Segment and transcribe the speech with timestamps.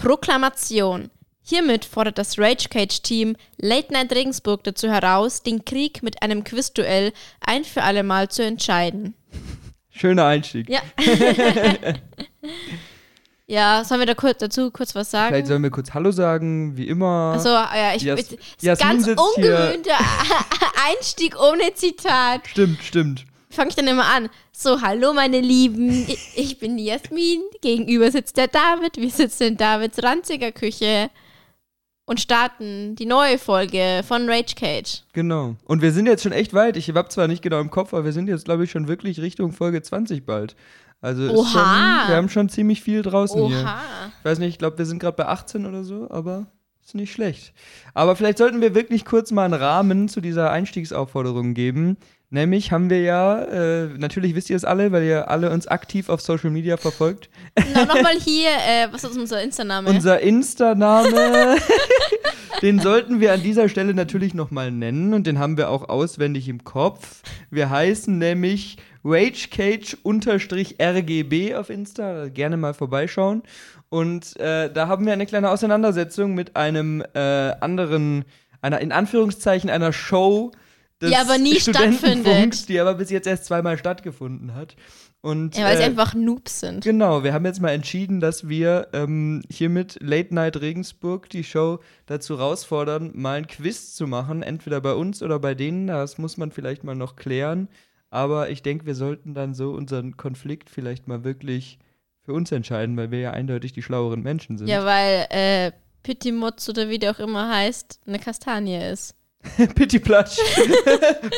[0.00, 1.10] Proklamation.
[1.42, 6.44] Hiermit fordert das Rage Cage Team Late Night Regensburg dazu heraus, den Krieg mit einem
[6.44, 9.14] Quizduell ein für alle Mal zu entscheiden.
[9.90, 10.68] Schöner Einstieg.
[10.70, 10.80] Ja.
[13.46, 15.34] ja, sollen wir da kurz, dazu kurz was sagen?
[15.34, 17.32] Vielleicht sollen wir kurz Hallo sagen, wie immer.
[17.34, 19.98] Also, ja, ich, Jas- Jasmin ganz ungewöhnter
[20.88, 22.46] Einstieg ohne Zitat.
[22.46, 23.24] Stimmt, stimmt.
[23.50, 24.28] Fange ich dann immer an.
[24.52, 29.42] So, hallo meine Lieben, ich, ich bin die Jasmin, gegenüber sitzt der David, wir sitzen
[29.42, 31.10] in Davids ranziger Küche
[32.04, 35.02] und starten die neue Folge von Rage Cage.
[35.12, 35.56] Genau.
[35.64, 36.76] Und wir sind jetzt schon echt weit.
[36.76, 39.20] Ich habe zwar nicht genau im Kopf, aber wir sind jetzt, glaube ich, schon wirklich
[39.20, 40.54] Richtung Folge 20 bald.
[41.00, 41.28] Also.
[41.28, 43.62] Schon, wir haben schon ziemlich viel draußen hier.
[43.62, 43.80] Oha.
[44.18, 46.46] Ich weiß nicht, ich glaube, wir sind gerade bei 18 oder so, aber
[46.84, 47.52] ist nicht schlecht.
[47.94, 51.96] Aber vielleicht sollten wir wirklich kurz mal einen Rahmen zu dieser Einstiegsaufforderung geben.
[52.32, 56.08] Nämlich haben wir ja, äh, natürlich wisst ihr es alle, weil ihr alle uns aktiv
[56.08, 57.28] auf Social Media verfolgt.
[57.74, 59.90] No, Nochmal hier, äh, was ist unser Insta-Name?
[59.90, 61.56] Unser Insta-Name,
[62.62, 66.48] den sollten wir an dieser Stelle natürlich nochmal nennen und den haben wir auch auswendig
[66.48, 67.22] im Kopf.
[67.50, 73.42] Wir heißen nämlich RageCage-RGB auf Insta, gerne mal vorbeischauen.
[73.88, 78.24] Und äh, da haben wir eine kleine Auseinandersetzung mit einem äh, anderen,
[78.62, 80.52] einer in Anführungszeichen einer Show
[81.00, 82.68] des Die aber nie stattfindet.
[82.68, 84.76] die aber bis jetzt erst zweimal stattgefunden hat.
[85.22, 86.82] Und, ja, weil sie äh, einfach Noobs sind.
[86.82, 91.80] Genau, wir haben jetzt mal entschieden, dass wir ähm, hiermit Late Night Regensburg die Show
[92.06, 95.88] dazu herausfordern, mal ein Quiz zu machen, entweder bei uns oder bei denen.
[95.88, 97.68] Das muss man vielleicht mal noch klären.
[98.08, 101.78] Aber ich denke, wir sollten dann so unseren Konflikt vielleicht mal wirklich
[102.22, 104.68] für uns entscheiden, weil wir ja eindeutig die schlaueren Menschen sind.
[104.68, 109.14] Ja, weil äh, Pittimots oder wie der auch immer heißt, eine Kastanie ist.
[109.74, 110.38] Pitti Platsch.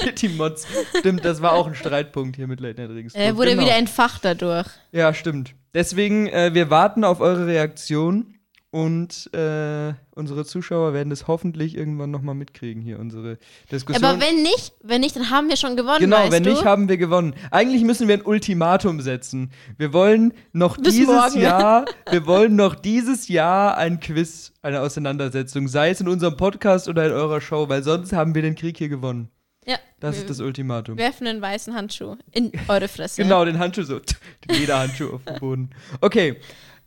[0.05, 0.67] Pitti Mods.
[0.99, 3.23] Stimmt, das war auch ein Streitpunkt hier mit Late Night Regensburg.
[3.23, 3.63] Äh, wurde Genau.
[3.63, 4.67] wieder entfacht dadurch.
[4.91, 5.55] Ja, stimmt.
[5.75, 8.35] Deswegen, äh, wir warten auf eure Reaktion
[8.73, 13.37] und äh, unsere Zuschauer werden das hoffentlich irgendwann nochmal mitkriegen hier, unsere
[13.71, 14.03] Diskussion.
[14.03, 16.51] Aber wenn nicht, wenn nicht, dann haben wir schon gewonnen, genau, wenn du?
[16.51, 17.35] nicht, haben wir gewonnen.
[17.51, 19.53] Eigentlich müssen wir ein Ultimatum setzen.
[19.77, 21.41] Wir wollen noch Bis dieses morgen.
[21.43, 26.89] Jahr, wir wollen noch dieses Jahr ein Quiz, eine Auseinandersetzung, sei es in unserem Podcast
[26.89, 29.29] oder in eurer Show, weil sonst haben wir den Krieg hier gewonnen.
[29.67, 30.97] ja, Das ist das Ultimatum.
[30.97, 33.23] werfen einen weißen Handschuh in eure Fresse.
[33.23, 34.01] Genau, den Handschuh so.
[34.51, 35.71] Jeder Handschuh auf dem Boden.
[36.01, 36.37] Okay.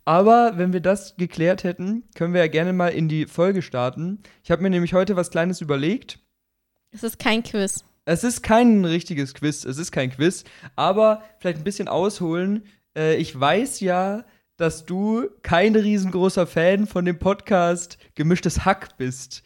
[0.06, 4.22] Aber wenn wir das geklärt hätten, können wir ja gerne mal in die Folge starten.
[4.44, 6.20] Ich habe mir nämlich heute was Kleines überlegt.
[6.92, 7.84] Es ist kein Quiz.
[8.04, 10.44] Es ist kein richtiges Quiz, es ist kein Quiz,
[10.76, 12.62] aber vielleicht ein bisschen ausholen.
[12.96, 14.24] Äh, ich weiß ja,
[14.56, 19.42] dass du kein riesengroßer Fan von dem Podcast Gemischtes Hack bist.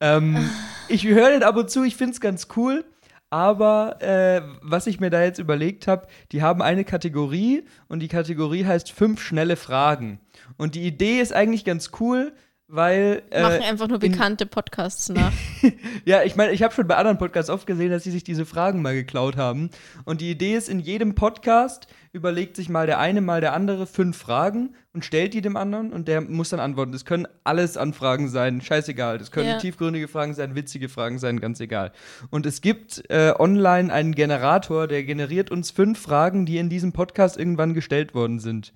[0.00, 0.50] Ähm,
[0.88, 2.84] ich höre den ab und zu, ich finde es ganz cool.
[3.30, 8.08] Aber äh, was ich mir da jetzt überlegt habe, die haben eine Kategorie und die
[8.08, 10.20] Kategorie heißt fünf schnelle Fragen.
[10.56, 12.32] Und die Idee ist eigentlich ganz cool,
[12.68, 15.32] weil äh, Machen einfach nur in- bekannte Podcasts nach.
[16.04, 18.44] ja, ich meine, ich habe schon bei anderen Podcasts oft gesehen, dass sie sich diese
[18.46, 19.70] Fragen mal geklaut haben.
[20.04, 23.86] Und die Idee ist, in jedem Podcast überlegt sich mal der eine, mal der andere
[23.86, 26.90] fünf Fragen und stellt die dem anderen und der muss dann antworten.
[26.90, 29.18] Das können alles Anfragen sein, scheißegal.
[29.18, 29.58] Das können Ja.
[29.58, 31.92] tiefgründige Fragen sein, witzige Fragen sein, ganz egal.
[32.30, 36.92] Und es gibt äh, online einen Generator, der generiert uns fünf Fragen, die in diesem
[36.92, 38.72] Podcast irgendwann gestellt worden sind.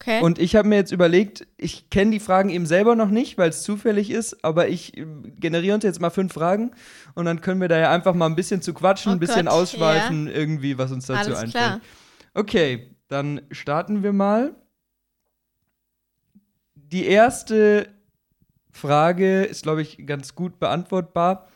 [0.00, 0.20] Okay?
[0.22, 3.50] Und ich habe mir jetzt überlegt, ich kenne die Fragen eben selber noch nicht, weil
[3.50, 5.04] es zufällig ist, aber ich äh,
[5.38, 6.70] generiere uns jetzt mal fünf Fragen
[7.14, 9.46] und dann können wir da ja einfach mal ein bisschen zu quatschen, Oh ein bisschen
[9.46, 11.52] Gott, ausschweifen, irgendwie, was uns dazu Alles einfällt.
[11.52, 11.80] klar.
[12.34, 14.54] Okay, dann starten wir mal.
[16.92, 17.88] Die erste
[18.70, 21.48] Frage ist, glaube ich, ganz gut beantwortbar.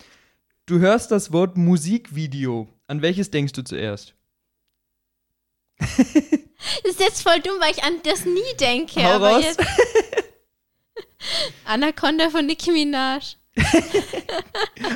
[0.67, 2.69] Du hörst das Wort Musikvideo.
[2.87, 4.15] An welches denkst du zuerst?
[6.83, 9.05] Das ist jetzt voll dumm, weil ich an das nie denke.
[9.05, 9.45] Hau aber raus.
[9.45, 9.61] Jetzt
[11.65, 13.37] Anaconda von Nicki Minaj.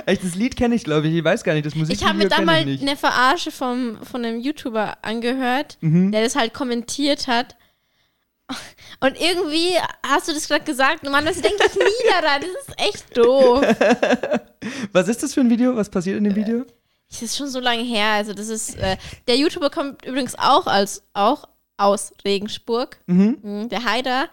[0.07, 1.15] Echt, das Lied kenne ich, glaube ich.
[1.15, 4.03] Ich weiß gar nicht, das Ich Musikvideo habe mir da mal ich eine Verarsche vom,
[4.05, 6.11] von einem YouTuber angehört, Mhm.
[6.13, 7.57] der das halt kommentiert hat.
[9.01, 9.75] Und irgendwie
[10.07, 12.43] hast du das gerade gesagt, normalerweise denke ich nie daran.
[12.43, 13.63] Das ist echt doof.
[14.93, 15.75] Was ist das für ein Video?
[15.77, 16.65] Was passiert in dem Video?
[17.09, 18.13] Das ist schon so lange her.
[18.13, 18.77] Also, das ist.
[18.77, 22.99] Äh, der YouTuber kommt übrigens auch als auch aus Regensburg.
[23.07, 23.39] Mhm.
[23.43, 24.29] Mhm, Der Haider.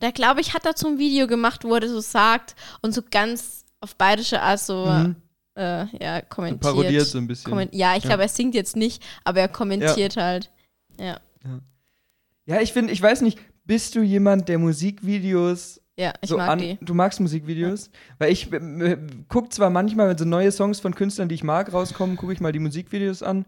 [0.00, 3.02] Der, glaube ich, hat dazu ein Video gemacht, wo er das so sagt und so
[3.08, 5.16] ganz auf bayerische Art so Mhm.
[5.56, 6.60] äh, ja, kommentiert.
[6.62, 7.50] Parodiert so ein bisschen.
[7.50, 8.08] Komment ja, ich Ja.
[8.10, 10.50] glaube, er singt jetzt nicht, aber er kommentiert halt.
[10.98, 11.18] Ja,
[12.46, 16.48] Ja, ich finde, ich weiß nicht, bist du jemand, der Musikvideos ja, ich so mag
[16.50, 16.58] an.
[16.58, 16.78] die.
[16.80, 17.90] Du magst Musikvideos?
[18.18, 18.96] Weil ich äh,
[19.28, 22.40] gucke zwar manchmal, wenn so neue Songs von Künstlern, die ich mag, rauskommen, gucke ich
[22.40, 23.44] mal die Musikvideos an.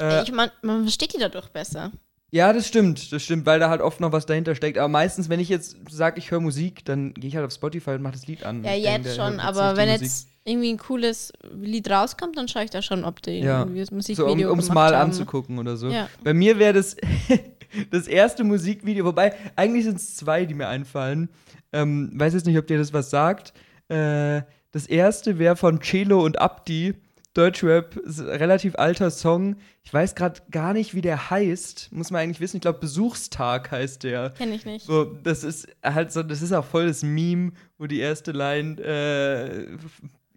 [0.00, 1.92] Äh, ich mein, man versteht die dadurch besser.
[2.32, 4.78] Ja, das stimmt, das stimmt, weil da halt oft noch was dahinter steckt.
[4.78, 7.90] Aber meistens, wenn ich jetzt sage, ich höre Musik, dann gehe ich halt auf Spotify
[7.90, 8.64] und mache das Lied an.
[8.64, 10.02] Ja, Ich jetzt denk, der schon, aber wenn Musik.
[10.02, 13.60] jetzt irgendwie ein cooles Lied rauskommt, dann schaue ich da schon, ob die Ja.
[13.60, 15.10] irgendwie das So, Musikvideo um es mal haben.
[15.10, 15.88] anzugucken oder so.
[15.88, 16.08] Ja.
[16.24, 16.96] Bei mir wäre das
[17.90, 21.28] das erste Musikvideo, wobei eigentlich sind es zwei, die mir einfallen.
[21.72, 23.52] Ähm, weiß jetzt nicht, ob dir das was sagt.
[23.88, 24.42] Äh,
[24.72, 26.94] das erste wäre von Celo und Abdi.
[27.34, 29.56] Deutschrap, relativ alter Song.
[29.84, 31.92] Ich weiß gerade gar nicht, wie der heißt.
[31.92, 32.56] Muss man eigentlich wissen.
[32.56, 34.30] Ich glaube, Besuchstag heißt der.
[34.30, 34.86] Kenn ich nicht.
[34.86, 38.80] So, das ist halt so, das ist auch voll das Meme, wo die erste Line
[38.80, 39.76] äh,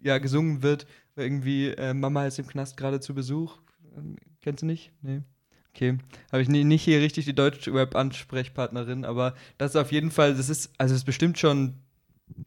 [0.02, 0.86] ja, gesungen wird.
[1.16, 3.56] Irgendwie, äh, Mama ist im Knast gerade zu Besuch.
[3.96, 4.90] Ähm, Kennst du nicht?
[5.02, 5.22] Nee.
[5.74, 5.98] Okay.
[6.32, 10.70] Habe ich nicht hier richtig die Deutsch-Rap-Ansprechpartnerin, aber das ist auf jeden Fall, das ist,
[10.78, 11.74] also es ist bestimmt schon,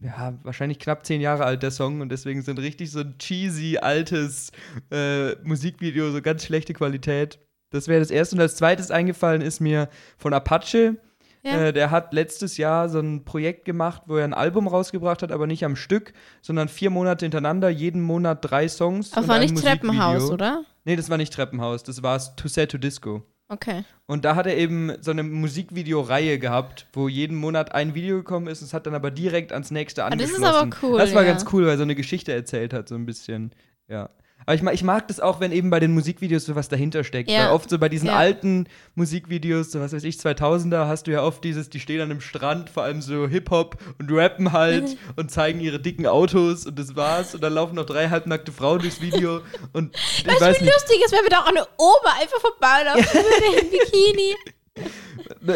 [0.01, 3.77] ja, wahrscheinlich knapp zehn Jahre alt, der Song, und deswegen sind richtig so ein cheesy,
[3.77, 4.51] altes
[4.91, 7.39] äh, Musikvideo, so ganz schlechte Qualität.
[7.69, 8.35] Das wäre das erste.
[8.35, 10.97] Und als zweites eingefallen ist mir von Apache.
[11.43, 11.67] Ja.
[11.67, 15.31] Äh, der hat letztes Jahr so ein Projekt gemacht, wo er ein Album rausgebracht hat,
[15.31, 19.11] aber nicht am Stück, sondern vier Monate hintereinander, jeden Monat drei Songs.
[19.13, 20.63] Aber war nicht Treppenhaus, oder?
[20.85, 23.23] Nee, das war nicht Treppenhaus, das war To Set to Disco.
[23.49, 23.83] Okay.
[24.07, 28.47] Und da hat er eben so eine Musikvideoreihe gehabt, wo jeden Monat ein Video gekommen
[28.47, 28.61] ist.
[28.61, 30.73] Es hat dann aber direkt ans nächste Ah, das ist angeschlossen.
[30.73, 31.29] aber cool, Das war ja.
[31.31, 33.51] ganz cool, weil er so eine Geschichte erzählt hat, so ein bisschen.
[33.87, 34.09] Ja.
[34.45, 37.03] Aber ich mag, ich mag das auch, wenn eben bei den Musikvideos so was dahinter
[37.03, 37.29] steckt.
[37.29, 37.45] Ja.
[37.47, 38.15] Weil oft so bei diesen Ja.
[38.17, 42.11] alten Musikvideos, so was weiß ich, 2000er, hast du ja oft dieses, die stehen an
[42.11, 46.77] einem Strand, vor allem so Hip-Hop und rappen halt und zeigen ihre dicken Autos und
[46.79, 47.33] das war's.
[47.35, 49.41] Und dann laufen noch drei halbnackte Frauen durchs Video
[49.73, 50.73] und ich Weißt weiß nicht.
[50.73, 54.35] lustig ist, wenn wir da auch eine Oma einfach vorbeilaufen würde im Bikini?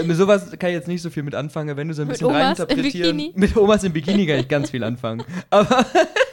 [0.06, 2.16] Mit sowas kann ich jetzt nicht so viel mit anfangen, wenn du so ein Mit
[2.20, 3.32] bisschen Omas reininterpretieren.
[3.36, 5.24] Mit Omas im Bikini kann ich ganz viel anfangen.
[5.50, 5.86] Aber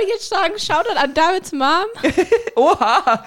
[0.00, 1.84] Soll ich jetzt sagen, Shoutout an Davids Mom?
[2.56, 3.22] oha!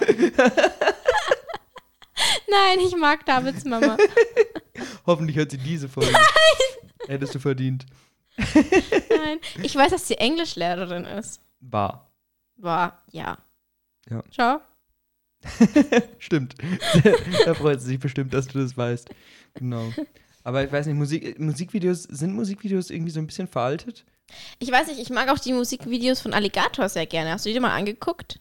[2.48, 3.96] Nein, ich mag Davids Mama.
[5.06, 6.12] Hoffentlich hört sie diese Folge.
[7.06, 7.86] Hättest du verdient.
[8.36, 9.38] Nein.
[9.62, 11.40] Ich weiß, dass sie Englischlehrerin ist.
[11.60, 12.10] War.
[12.56, 13.38] War, ja.
[14.10, 14.24] Ja.
[14.32, 14.60] Schau.
[16.18, 16.56] Stimmt.
[17.44, 19.10] da freut sie sich bestimmt, dass du das weißt.
[19.54, 19.92] Genau.
[20.42, 24.04] Aber ich weiß nicht, Musik, Musikvideos, sind Musikvideos irgendwie so ein bisschen veraltet?
[24.58, 27.32] Ich weiß nicht, ich mag auch die Musikvideos von Alligator sehr gerne.
[27.32, 28.40] Hast du die mal angeguckt?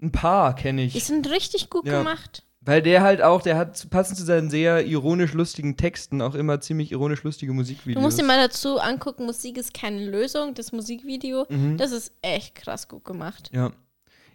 [0.00, 1.04] Ein paar kenne Die ich.
[1.04, 1.98] sind richtig gut Ja.
[1.98, 2.44] gemacht.
[2.60, 6.60] Weil der halt auch, der hat passend zu seinen sehr ironisch lustigen Texten auch immer
[6.60, 7.94] ziemlich ironisch lustige Musikvideos.
[8.00, 11.46] Du musst dir mal dazu angucken, Musik ist keine Lösung, das Musikvideo.
[11.48, 11.78] Mhm.
[11.78, 13.50] Das ist echt krass gut gemacht.
[13.54, 13.72] Ja.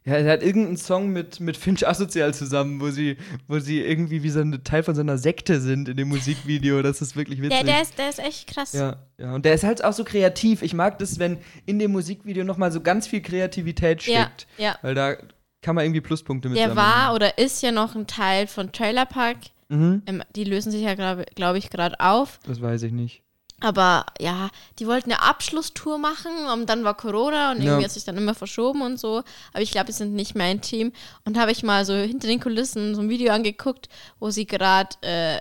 [0.05, 3.15] Ja, er hat irgendeinen Song mit, mit Finch Asozial zusammen, wo sie,
[3.47, 6.81] wo sie irgendwie wie so ein Teil von so einer Sekte sind in dem Musikvideo.
[6.81, 7.59] Das ist wirklich witzig.
[7.59, 8.73] Der, der, ist, der ist echt krass.
[8.73, 10.61] ja, ja, und der ist halt auch so kreativ.
[10.61, 14.23] Ich mag das, wenn in dem Musikvideo nochmal so ganz viel Kreativität ja.
[14.23, 14.47] steckt.
[14.57, 14.77] ja.
[14.81, 15.15] Weil da
[15.61, 19.05] kann man irgendwie Pluspunkte mit Der war oder ist ja noch ein Teil von Trailer
[19.05, 19.37] Park.
[19.69, 22.39] Mhm, Ähm, die lösen sich ja, glaube glaub ich, gerade auf.
[22.45, 23.22] das weiß ich nicht.
[23.63, 27.83] Aber ja, die wollten eine Abschlusstour machen und dann war Corona und irgendwie Ja.
[27.85, 29.23] hat sich dann immer verschoben und so.
[29.53, 30.91] Aber ich glaube, die sind nicht mein Team.
[31.23, 33.87] Und habe ich mal so hinter den Kulissen so ein Video angeguckt,
[34.19, 35.39] wo sie gerade äh,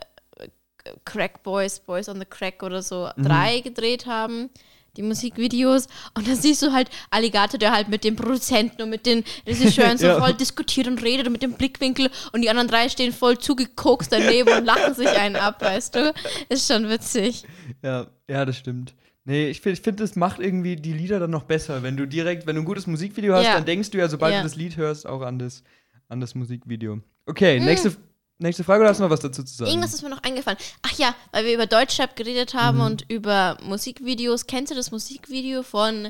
[1.04, 3.22] Crack Boys, Boys on the Crack oder so Mhm.
[3.24, 4.50] drei gedreht haben.
[4.98, 9.06] Die Musikvideos und dann siehst du halt Alligator, der halt mit den Produzenten und mit
[9.06, 10.20] den Regisseuren so Ja.
[10.20, 14.12] voll diskutiert und redet und mit dem Blickwinkel und die anderen drei stehen voll zugekokst
[14.12, 16.12] daneben und lachen sich einen ab, weißt du?
[16.50, 17.44] Ist schon witzig.
[17.82, 18.94] Ja, ja, das stimmt.
[19.24, 21.82] Nee, ich finde, ich find, das macht irgendwie die Lieder dann noch besser.
[21.82, 23.54] Wenn du direkt, wenn du ein gutes Musikvideo hast, Ja.
[23.54, 24.40] dann denkst du ja, sobald Ja.
[24.40, 25.62] du das Lied hörst, auch an das,
[26.08, 27.00] an das Musikvideo.
[27.24, 27.64] Okay, Mm.
[27.64, 27.96] nächste,
[28.42, 29.70] nächste Frage, oder hast du noch was dazu zu sagen?
[29.70, 30.58] Irgendwas ist mir noch eingefallen.
[30.82, 32.84] Ach ja, weil wir über Deutschrap geredet haben Mhm.
[32.84, 34.46] und über Musikvideos.
[34.46, 36.08] Kennst du das Musikvideo von,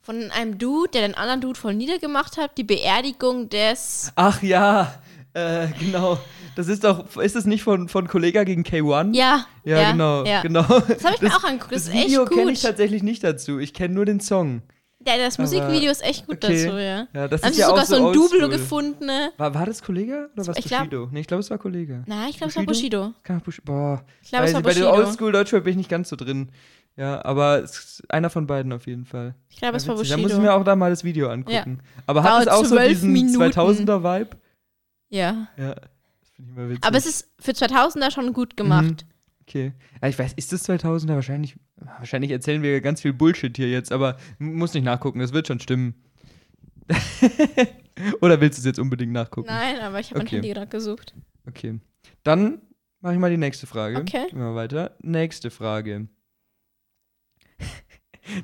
[0.00, 2.56] von einem Dude, der den anderen Dude voll niedergemacht hat?
[2.58, 4.12] Die Beerdigung des.
[4.16, 4.94] Ach ja,
[5.34, 6.18] äh, genau.
[6.54, 9.14] Das ist doch, ist das nicht von, von Kollega gegen K1?
[9.16, 9.46] Ja.
[9.64, 10.42] Ja, genau, Ja.
[10.42, 10.62] genau.
[10.62, 11.72] Das habe ich mir auch angeguckt.
[11.72, 13.58] Das, Das Video kenne ich tatsächlich nicht dazu.
[13.58, 14.60] Ich kenne nur den Song.
[15.06, 16.64] Ja, das Aber- Musikvideo ist echt gut okay.
[16.64, 17.06] dazu, ja.
[17.12, 18.12] Ja, das Haben sie ja sogar so ein.
[18.12, 19.32] Double gefunden, ne?
[19.36, 21.08] War, war das Kollega oder was Ich glaub- Bushido?
[21.10, 22.02] Nee, ich glaube, es war Kollega.
[22.06, 23.12] Nein, ich glaube, es war Bushido.
[23.44, 23.62] Bushido.
[23.64, 24.04] Boah.
[24.22, 24.94] Ich glaube, es war bei den Bushido.
[25.06, 26.50] Oldschool Deutschrap bin ich nicht ganz so drin.
[26.96, 29.34] Ja, aber es ist einer von beiden auf jeden Fall.
[29.48, 30.10] Ich glaube, es Ja, war witzig.
[30.10, 30.28] Da Bushido.
[30.28, 31.80] muss ich mir auch da mal das Video angucken.
[32.06, 33.36] Aber Dauert hat es auch so diesen Minuten.
[33.40, 34.36] 2000er-Vibe?
[35.08, 35.48] ja.
[35.56, 36.84] Ja, das finde ich immer witzig.
[36.84, 39.06] Aber es ist für 2000er schon gut gemacht.
[39.48, 39.72] Okay.
[40.00, 41.14] Ja, ich weiß, ist das 2000er?
[41.14, 41.56] Wahrscheinlich,
[41.98, 45.60] wahrscheinlich erzählen wir ganz viel Bullshit hier jetzt, aber muss nicht nachgucken, das wird schon
[45.60, 45.94] stimmen.
[48.20, 49.48] Oder willst du es jetzt unbedingt nachgucken?
[49.48, 50.36] Nein, aber ich habe Okay.
[50.36, 51.14] mein Handy gerade gesucht.
[51.46, 51.78] Okay.
[52.22, 52.60] Dann
[53.00, 53.98] mache ich mal die nächste Frage.
[53.98, 54.26] Okay.
[54.30, 54.96] Gehen wir weiter.
[55.02, 56.08] Nächste Frage.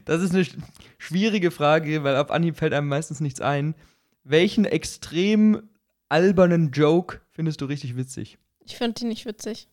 [0.05, 0.59] Das ist eine sch-
[0.99, 3.77] schwierige Frage, weil auf Anhieb fällt einem meistens nichts ein.
[4.25, 5.63] Welchen extrem
[6.09, 8.39] albernen Joke findest du richtig witzig.
[8.65, 9.69] Ich finde die nicht witzig.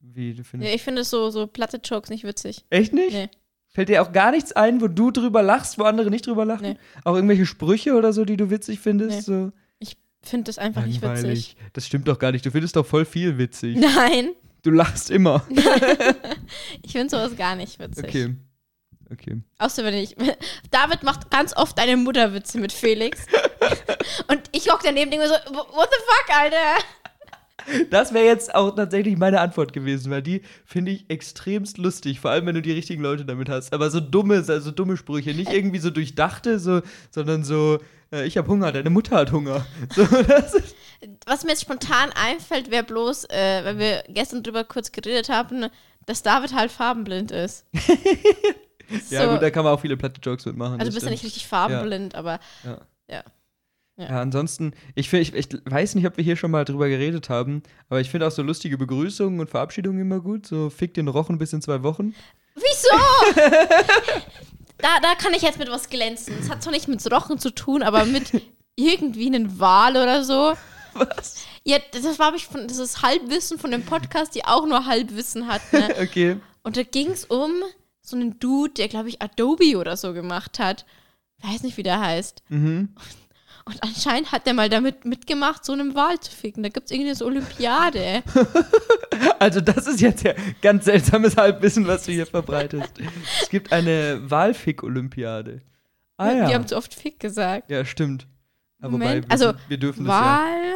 [0.00, 2.64] Wie, du findest Ja, ich finde so, so platte Jokes nicht witzig.
[2.70, 3.12] Echt nicht?
[3.12, 3.28] Nee.
[3.68, 6.70] Fällt dir auch gar nichts ein, wo du drüber lachst, wo andere nicht drüber lachen?
[6.72, 6.76] Nee.
[7.04, 9.16] Auch irgendwelche Sprüche oder so, die du witzig findest?
[9.16, 9.20] Nee.
[9.22, 11.02] So Ich finde das einfach nicht witzig.
[11.22, 11.56] langweilig.
[11.72, 12.44] Das stimmt doch gar nicht.
[12.44, 13.76] Du findest doch voll viel witzig.
[13.76, 14.30] Nein,
[14.62, 15.46] Du lachst immer.
[16.82, 18.04] ich finde sowas gar nicht witzig.
[18.04, 18.34] Okay.
[19.12, 19.42] Okay.
[19.58, 20.14] Außer wenn ich.
[20.70, 23.26] David macht ganz oft eine Mutterwitze mit Felix.
[24.28, 26.84] Und ich hock daneben und denke mir so, what the fuck, Alter?
[27.90, 32.30] Das wäre jetzt auch tatsächlich meine Antwort gewesen, weil die finde ich extremst lustig, vor
[32.30, 33.72] allem wenn du die richtigen Leute damit hast.
[33.72, 37.78] Aber so dumme, also dumme Sprüche, nicht irgendwie so durchdachte, so, sondern so,
[38.12, 39.66] äh, ich habe Hunger, deine Mutter hat Hunger.
[39.94, 40.06] So,
[41.26, 45.66] Was mir jetzt spontan einfällt, wäre bloß, äh, weil wir gestern drüber kurz geredet haben,
[46.06, 47.64] dass David halt farbenblind ist.
[49.10, 50.74] ja So, gut, da kann man auch viele platte Jokes mitmachen.
[50.80, 52.80] also du bist ja nicht richtig farbenblind, aber Ja.
[53.08, 53.24] ja.
[54.08, 57.28] Ja, ansonsten, ich, find, ich, ich weiß nicht, ob wir hier schon mal drüber geredet
[57.28, 60.46] haben, aber ich finde auch so lustige Begrüßungen und Verabschiedungen immer gut.
[60.46, 62.14] So, fick den Rochen bis in zwei Wochen.
[62.54, 63.40] Wieso?
[64.78, 66.34] da, da kann ich jetzt mit was glänzen.
[66.40, 68.42] Es hat zwar nicht mit Rochen zu tun, aber mit
[68.76, 70.54] irgendwie einem Wal oder so.
[70.94, 71.44] Was?
[71.64, 75.46] Ja, das war ich von, das ist Halbwissen von dem Podcast, die auch nur Halbwissen
[75.46, 75.60] hat.
[75.72, 75.94] Ne?
[76.00, 76.36] Okay.
[76.62, 77.52] Und da ging es um
[78.02, 80.84] so einen Dude, der, glaube ich, Adobe oder so gemacht hat.
[81.42, 82.42] Weiß nicht, wie der heißt.
[82.48, 82.90] Mhm.
[82.94, 83.19] Und
[83.80, 86.62] anscheinend hat der mal damit mitgemacht, so einen Wal zu ficken.
[86.62, 88.22] Da gibt es irgendwie so Olympiade.
[89.38, 92.92] Also, das ist jetzt ja ganz seltsames Halbwissen, was du hier verbreitest.
[93.42, 95.60] es gibt eine Walfick-Olympiade.
[96.16, 96.46] Ah ja.
[96.46, 97.70] Die haben zu oft Fick gesagt.
[97.70, 98.26] ja, stimmt.
[98.80, 100.20] Aber Moment, wobei, wir, also, wir dürfen das ja.
[100.20, 100.74] Wal.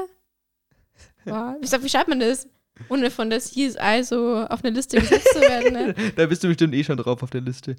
[1.25, 1.57] Wal.
[1.63, 2.49] Ich sag, wie schreibt man das?
[2.89, 5.73] Ohne von der CSI so auf eine Liste gesetzt zu werden.
[5.73, 5.95] Ne?
[6.17, 7.77] Da bist du bestimmt eh schon drauf auf der Liste.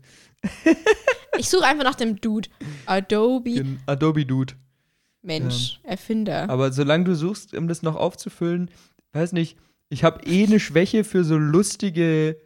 [1.38, 2.50] Ich suche einfach nach dem Dude.
[2.86, 4.54] Adobe, Den Adobe Dude.
[5.26, 6.50] Mensch, Erfinder.
[6.50, 8.70] Aber solange du suchst, um das noch aufzufüllen,
[9.14, 9.58] weiß nicht,
[9.90, 12.38] ich habe eh eine Schwäche für so lustige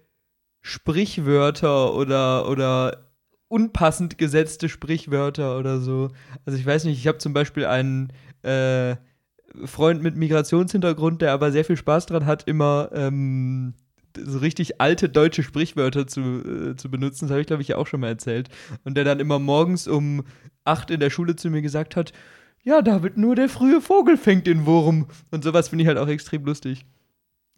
[0.62, 3.10] Sprichwörter oder, oder
[3.48, 6.10] unpassend gesetzte Sprichwörter oder so.
[6.46, 8.96] Also ich weiß nicht, ich habe zum Beispiel einen äh,
[9.66, 13.74] Freund mit Migrationshintergrund, der aber sehr viel Spaß dran hat, immer ähm,
[14.18, 17.26] so richtig alte deutsche Sprichwörter zu, äh, zu benutzen.
[17.26, 18.50] Das habe ich, glaube ich, ja auch schon mal erzählt.
[18.84, 20.24] Und der dann immer morgens um
[20.66, 22.14] acht in der Schule zu mir gesagt hat,
[22.64, 25.08] ja, David, nur der frühe Vogel fängt den Wurm.
[25.32, 26.86] Und sowas finde ich halt auch extrem lustig.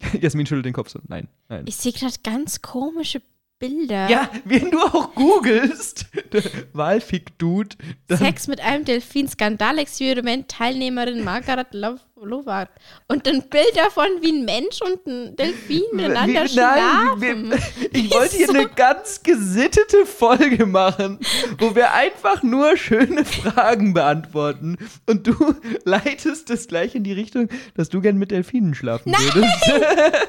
[0.20, 1.00] Jasmin schüttelt den Kopf so.
[1.08, 1.64] Nein, nein.
[1.66, 3.22] Ich sehe gerade ganz komische
[3.62, 4.10] Bilder.
[4.10, 6.06] ja, wenn du auch googelst,
[6.72, 7.76] Walfick-Dude,
[8.10, 12.70] Sex mit einem Delfin-Skandalexperiment, Teilnehmerin Margaret Lo- Lowart.
[13.08, 17.50] Und dann Bilder von wie ein Mensch und ein Delfin miteinander Wie- nein, schlafen.
[17.50, 17.58] wir-
[17.92, 21.18] ich wollte hier eine ganz gesittete Folge machen,
[21.58, 24.76] wo wir einfach nur schöne Fragen beantworten.
[25.08, 25.34] Und du
[25.84, 30.28] leitest es gleich in die Richtung, dass du gern mit Delfinen schlafen würdest.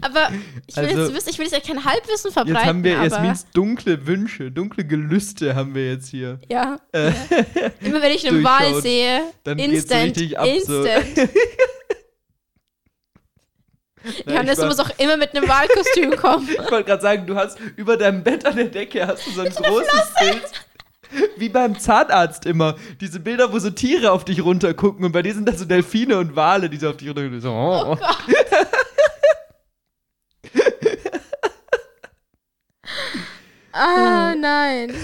[0.00, 0.28] Aber
[0.66, 2.56] ich will Also, jetzt wissen, ich will jetzt ja kein Halbwissen verbreiten.
[2.56, 6.40] Jetzt haben wir Jasmins dunkle Wünsche, dunkle Gelüste haben wir jetzt hier.
[6.48, 6.78] Ja.
[6.94, 7.12] ja.
[7.80, 8.42] Immer wenn ich einen.
[8.44, 10.82] Wal sehe, Dann geht's instant, richtig ab, so.
[10.84, 11.30] instant.
[14.26, 16.46] Nein, Johannes, ich du war- musst auch immer mit einem Wahlkostüm kommen.
[16.50, 19.40] Ich wollte gerade sagen, du hast über deinem Bett an der Decke hast du so
[19.42, 20.42] ein großes Bild.
[21.36, 22.76] Wie beim Zahnarzt immer.
[23.00, 26.18] Diese Bilder, wo so Tiere auf dich runtergucken und bei dir sind das so Delfine
[26.18, 27.40] und Wale, die so auf dich runtergucken.
[27.40, 27.96] So, oh.
[33.74, 34.92] Ah, nein.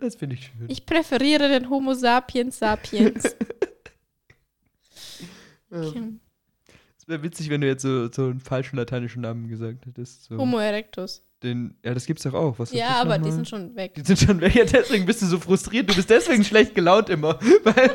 [0.00, 0.64] Das finde ich schön.
[0.68, 3.36] Ich präferiere den Homo sapiens sapiens.
[5.70, 6.14] Okay.
[6.98, 10.24] Es wäre witzig, wenn du jetzt so, so einen falschen lateinischen Namen gesagt hättest.
[10.24, 10.38] So.
[10.38, 11.22] Homo erectus.
[11.42, 12.58] Den, ja, das gibt's doch auch.
[12.58, 13.92] Was Ja, aber die sind schon weg.
[13.94, 14.54] Die sind schon weg.
[14.54, 15.90] Ja, deswegen bist du so frustriert.
[15.90, 17.38] Du bist deswegen schlecht gelaunt immer.
[17.64, 17.94] Weil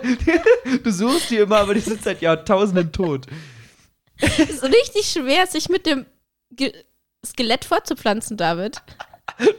[0.84, 3.26] du suchst die immer, aber die sind seit Jahrtausenden tot.
[4.18, 6.06] Es ist richtig schwer, sich mit dem
[6.52, 6.72] Ge
[7.26, 8.82] Skelett fortzupflanzen, David.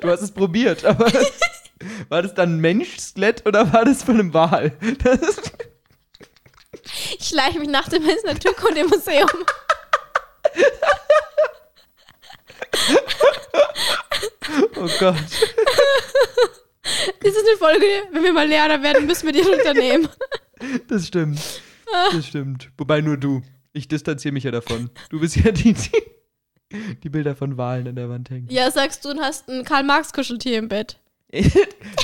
[0.01, 1.11] Du hast es probiert, aber
[2.09, 4.73] war das dann ein Mensch-Skelett oder war das von einem Wal?
[7.19, 9.29] Ich schleiche mich nach dem Naturkundemuseum.
[14.77, 15.17] oh Gott.
[17.21, 20.09] Das ist eine Folge, wenn wir mal Lehrer werden, müssen wir die runternehmen.
[20.89, 21.41] Das stimmt.
[22.13, 22.71] Das stimmt.
[22.77, 23.43] Wobei nur du.
[23.73, 24.91] Ich distanziere mich ja davon.
[25.11, 26.03] Du bist ja die, die,
[27.03, 28.49] die Bilder von Walen an der Wand hängen.
[28.51, 30.99] Ja, sagst du und hast ein Karl-Marx-Kuscheltier im Bett.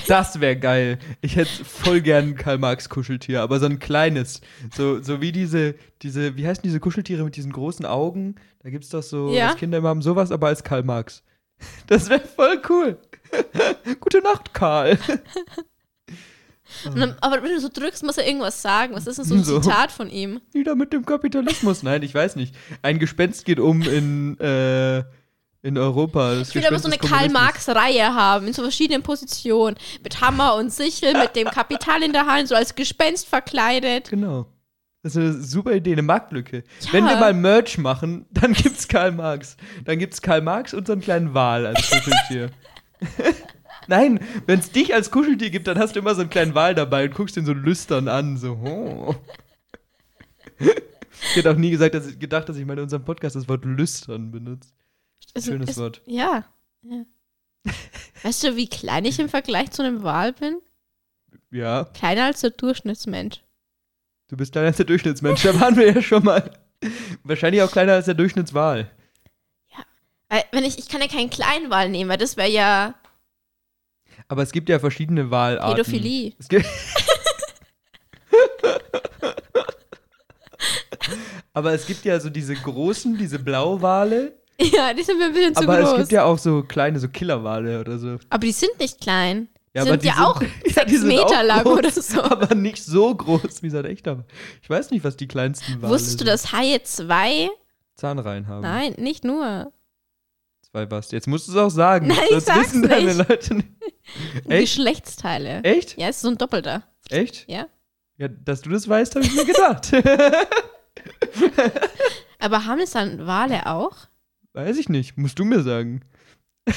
[0.09, 0.99] Das wäre geil.
[1.21, 4.41] Ich hätte voll gern ein Karl-Marx-Kuscheltier, aber so ein kleines.
[4.75, 8.35] So, so wie diese, diese, wie heißen diese Kuscheltiere mit diesen großen Augen?
[8.65, 9.51] Da gibt es doch so, Ja.
[9.51, 11.23] was Kinder immer haben, sowas, aber als Karl Marx.
[11.87, 12.99] Das wäre voll cool.
[14.01, 14.99] Gute Nacht, Karl.
[16.85, 18.95] Dann, aber wenn du so drückst, muss er irgendwas sagen.
[18.95, 19.61] Was ist denn so ein So.
[19.61, 20.41] Zitat von ihm?
[20.53, 21.83] Wieder mit dem Kapitalismus.
[21.83, 22.55] Nein, ich weiß nicht.
[22.83, 24.99] Ein Gespenst geht um in, äh,
[25.63, 26.35] in Europa.
[26.35, 26.99] Das Ich will aber so eine.
[26.99, 29.77] Karl-Marx-Reihe haben, in so verschiedenen Positionen.
[30.03, 34.11] Mit Hammer und Sichel, mit dem Kapital in der Hand, so als Gespenst verkleidet.
[34.11, 34.47] Genau.
[35.03, 36.63] Das ist eine super Idee, eine Marktlücke.
[36.93, 39.57] Wenn wir mal Merch machen, dann gibt's Karl Marx.
[39.87, 42.51] Dann gibt's Karl Marx und so einen kleinen Wal als Kuscheltier.
[43.91, 46.75] Nein, wenn es dich als Kuscheltier gibt, dann hast du immer so einen kleinen Wal
[46.75, 48.37] dabei und guckst den so lüstern an.
[48.39, 49.15] So, oh.
[50.59, 53.49] Ich hätte auch nie gesagt, dass ich, gedacht, dass ich mal in unserem Podcast das
[53.49, 54.71] Wort lüstern benutze.
[55.35, 56.03] Es- Schönes es- Wort.
[56.07, 56.45] Ja.
[56.83, 57.05] ja.
[58.23, 60.61] Weißt du, wie klein ich im Vergleich zu einem Wal bin?
[61.51, 63.43] Ja, Kleiner als der Durchschnittsmensch.
[64.29, 65.43] du bist kleiner als der Durchschnittsmensch.
[65.43, 66.51] Da waren wir ja schon mal.
[67.25, 68.91] Wahrscheinlich auch kleiner als der Durchschnittswal.
[70.29, 72.95] Weil, wenn ich, ich kann ja keinen kleinen Wal nehmen, weil das wäre ja
[74.31, 75.75] Aber es gibt ja verschiedene Walarten.
[75.75, 76.35] Pädophilie.
[76.39, 76.65] Es gibt
[81.53, 84.39] Aber es gibt ja so diese großen, diese Blauwale.
[84.61, 85.91] Ja, die sind mir ein bisschen zu aber groß.
[85.91, 88.19] es gibt ja auch so kleine, so Killerwale oder so.
[88.29, 89.49] aber die sind nicht klein.
[89.75, 91.91] Ja, sind aber die ja auch ja, die sechs sind Meter auch lang groß, oder
[91.91, 92.23] so.
[92.23, 94.25] Aber nicht so groß wie so ein echter.
[94.63, 96.29] Ich weiß nicht, was die kleinsten Wale Wusstest du, sind.
[96.29, 97.49] dass Haie zwei?
[97.97, 98.61] Zahnreihen haben?
[98.63, 99.73] Nein, nicht nur.
[100.73, 101.11] Zwei was.
[101.11, 102.07] Jetzt musst du es auch sagen.
[102.09, 103.29] Nein, ich Sonst sag's wissen deine nicht.
[103.29, 103.69] Leute nicht.
[104.49, 104.61] Echt?
[104.61, 105.63] Geschlechtsteile.
[105.65, 105.97] Echt?
[105.99, 106.83] Ja, es ist so ein Doppelter.
[107.09, 107.49] Echt?
[107.49, 107.67] Ja.
[108.19, 109.93] Ja, dass du das weißt, habe ich mir gedacht.
[112.39, 113.97] Aber haben es dann Wale auch?
[114.53, 115.17] Weiß ich nicht.
[115.17, 116.03] Musst du mir sagen.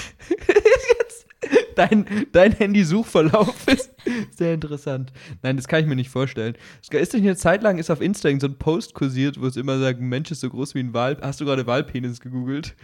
[1.78, 3.92] Jetzt, dein dein Handy-Suchverlauf ist
[4.38, 5.12] sehr interessant.
[5.42, 6.56] Nein, das kann ich mir nicht vorstellen.
[6.82, 9.46] Es ist nicht eine Zeit lang ist auf Insta irgend so ein Post kursiert, wo
[9.46, 11.18] es immer sagt, ein Mensch ist so groß wie ein Wal.
[11.22, 12.76] Hast du gerade Walpenis gegoogelt?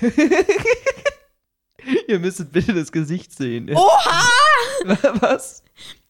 [2.08, 3.70] Ihr müsstet bitte das Gesicht sehen.
[3.74, 4.22] Oha!
[5.20, 5.62] Was?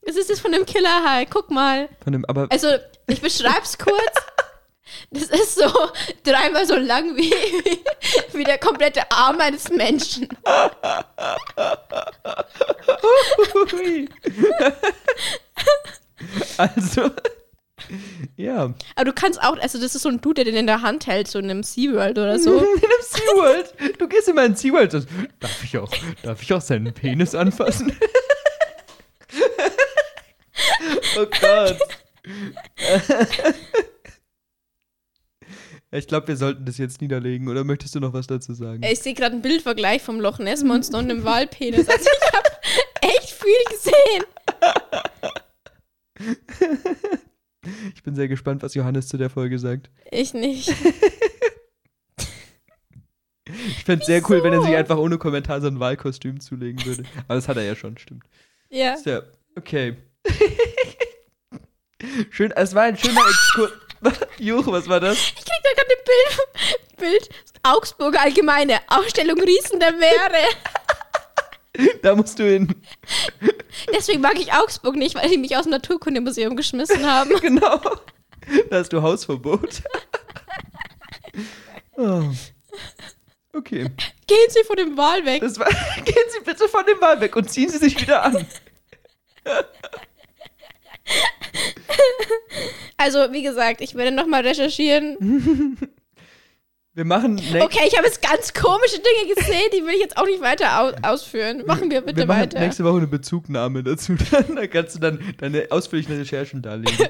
[0.03, 1.27] Es ist das von dem Killerhai.
[1.27, 1.89] Guck mal.
[2.03, 2.69] Von dem, aber Also,
[3.07, 3.97] ich beschreib's kurz.
[5.11, 5.71] Das ist so
[6.25, 7.33] dreimal so lang wie,
[8.33, 10.29] wie der komplette Arm eines Menschen.
[16.59, 17.11] Also,
[18.37, 18.73] ja.
[18.97, 21.07] Aber du kannst auch, also das ist so ein Dude, der den in der Hand
[21.07, 22.59] hält, so in einem SeaWorld oder so.
[22.59, 23.75] In einem SeaWorld.
[23.99, 24.95] Du gehst immer in SeaWorld.
[24.95, 25.91] und sagst, Darf ich auch,
[26.23, 27.97] darf ich auch seinen Penis anfassen?
[31.19, 31.79] oh Gott.
[35.95, 37.49] Ich glaube, wir sollten das jetzt niederlegen.
[37.49, 38.83] Oder möchtest du noch was dazu sagen?
[38.83, 41.89] Ich sehe gerade einen Bildvergleich vom Loch Ness Monster und einem Walpenis.
[41.89, 42.49] Also ich habe
[43.01, 44.25] echt viel gesehen.
[47.95, 49.89] Ich bin sehr gespannt, was Johannes zu der Folge sagt.
[50.11, 50.75] Ich nicht.
[53.47, 56.85] Ich fände es sehr cool, wenn er sich einfach ohne Kommentar so ein Wahlkostüm zulegen
[56.85, 57.05] würde.
[57.29, 58.25] Aber das hat er ja schon, stimmt.
[58.69, 58.97] Ja.
[59.05, 59.23] Ja,
[59.57, 59.97] okay.
[62.31, 63.71] Schön, es war ein schöner Exkurs.
[64.39, 65.17] Juch, was war das?
[65.17, 66.05] Ich da gerade ein
[66.97, 67.29] Bild, Bild.
[67.63, 68.81] Augsburg Allgemeine.
[68.89, 70.45] Ausstellung Riesen der Meere.
[72.03, 72.75] Da musst du hin.
[73.93, 77.31] Deswegen mag ich Augsburg nicht, weil die mich aus dem Naturkundemuseum geschmissen haben.
[77.41, 77.81] Genau.
[78.69, 79.83] Da hast du Hausverbot.
[81.97, 82.25] Oh.
[83.55, 83.91] Okay.
[84.27, 85.43] Gehen Sie von dem Wal weg.
[85.43, 85.67] War,
[86.05, 88.47] gehen Sie bitte von dem Wahl weg und ziehen Sie sich wieder an.
[92.97, 95.79] Also, wie gesagt, ich werde nochmal recherchieren.
[96.97, 100.27] Wir machen Okay, ich habe jetzt ganz komische Dinge gesehen, die will ich jetzt auch
[100.27, 101.65] nicht weiter au ausführen.
[101.67, 102.61] Machen wir bitte wir machen weiter.
[102.61, 104.15] nächste Woche eine Bezugnahme dazu.
[104.55, 107.09] da kannst du dann deine ausführlichen Recherchen darlegen.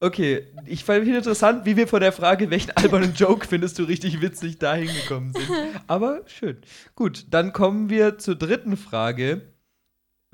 [0.00, 3.84] Okay, ich fand es interessant, wie wir von der Frage, welchen albernen Joke findest du
[3.84, 5.48] richtig witzig, dahin gekommen sind.
[5.86, 6.56] Aber schön.
[6.96, 9.53] Gut, dann kommen wir zur dritten Frage.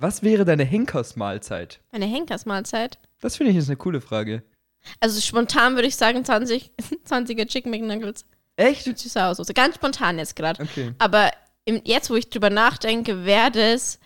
[0.01, 1.79] Was wäre deine Henkersmahlzeit?
[1.93, 2.99] Meine Henkersmahlzeit.
[3.21, 4.43] Das finde ich ist eine coole Frage.
[4.99, 6.71] Also spontan würde ich sagen 20,
[7.07, 8.25] 20er Chicken McNuggets.
[8.57, 8.87] Echt?
[8.87, 9.53] Mit süßer Sauce.
[9.55, 10.63] Ganz spontan jetzt gerade.
[10.63, 10.93] Okay.
[10.99, 11.31] Aber
[11.67, 13.99] im, jetzt, wo ich drüber nachdenke, wäre das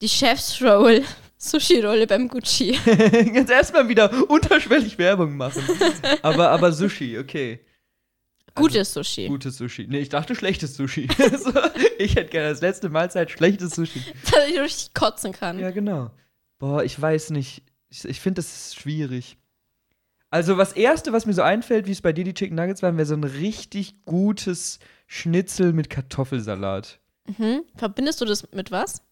[0.00, 1.02] die Chef's-Roll,
[1.36, 2.78] Sushi-Rolle beim Gucci.
[2.86, 5.62] Jetzt erstmal wieder unterschwellig Werbung machen.
[6.22, 7.60] Aber, aber Sushi, okay.
[8.58, 9.28] Gutes Sushi.
[9.28, 9.86] Gutes Sushi.
[9.88, 11.08] Nee, ich dachte schlechtes Sushi.
[11.38, 11.52] so,
[11.98, 14.00] ich hätte gerne als letzte Mahlzeit schlechtes Sushi.
[14.30, 15.58] Dass ich richtig kotzen kann.
[15.58, 16.10] Ja, genau.
[16.58, 17.62] Boah, ich weiß nicht.
[17.88, 19.38] Ich, ich finde, das ist schwierig.
[20.30, 22.96] Also, was Erste, was mir so einfällt, wie es bei dir die Chicken Nuggets waren,
[22.96, 27.00] wäre so ein richtig gutes Schnitzel mit Kartoffelsalat.
[27.38, 27.62] Mhm.
[27.76, 29.02] Verbindest du das mit was?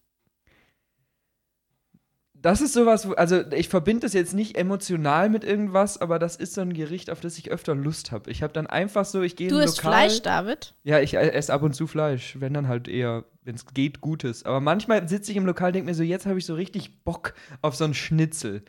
[2.41, 6.35] Das ist sowas, wo, also ich verbinde das jetzt nicht emotional mit irgendwas, aber das
[6.35, 8.29] ist so ein Gericht, auf das ich öfter Lust habe.
[8.29, 10.07] Ich habe dann einfach so, ich gehe Du in ein isst Lokal.
[10.07, 10.75] Fleisch, David?
[10.83, 14.45] Ja, ich esse ab und zu Fleisch, wenn dann halt eher wenn es geht, Gutes.
[14.45, 17.03] Aber manchmal sitze ich im Lokal und denke mir so, jetzt habe ich so richtig
[17.03, 18.61] Bock auf so einen Schnitzel.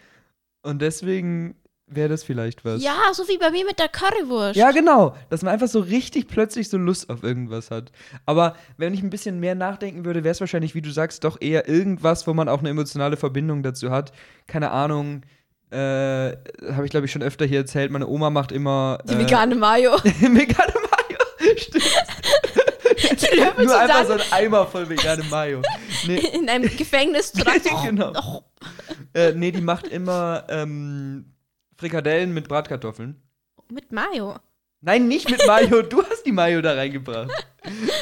[0.63, 1.57] Und deswegen
[1.89, 2.83] wäre das vielleicht was.
[2.83, 4.57] Ja, so wie bei mir mit der Currywurst.
[4.57, 5.15] Ja, genau.
[5.31, 7.93] Dass man einfach so richtig plötzlich so Lust auf irgendwas hat.
[8.27, 11.41] Aber wenn ich ein bisschen mehr nachdenken würde, wäre es wahrscheinlich, wie du sagst, doch
[11.41, 14.13] eher irgendwas, wo man auch eine emotionale Verbindung dazu hat.
[14.47, 15.23] Keine Ahnung.
[15.71, 15.77] Äh,
[16.73, 17.91] habe ich glaube ich schon öfter hier erzählt.
[17.91, 18.99] Meine Oma macht immer.
[19.09, 19.93] Die äh, vegane Mayo.
[20.03, 21.19] vegane Mayo.
[21.57, 21.85] Stimmt.
[23.59, 25.63] Die Nur einfach so ein Eimer voll vegane Mayo.
[26.07, 27.61] Nee, in einem Gefängnis dran.
[27.85, 28.13] Genau.
[28.15, 28.43] Oh,
[29.15, 31.33] äh, nee, die macht immer ähm,
[31.79, 33.17] Frikadellen mit Bratkartoffeln.
[33.73, 34.37] mit Mayo.
[34.81, 35.83] Nein, nicht mit Mayo.
[35.89, 37.31] Du hast die Mayo da reingebracht.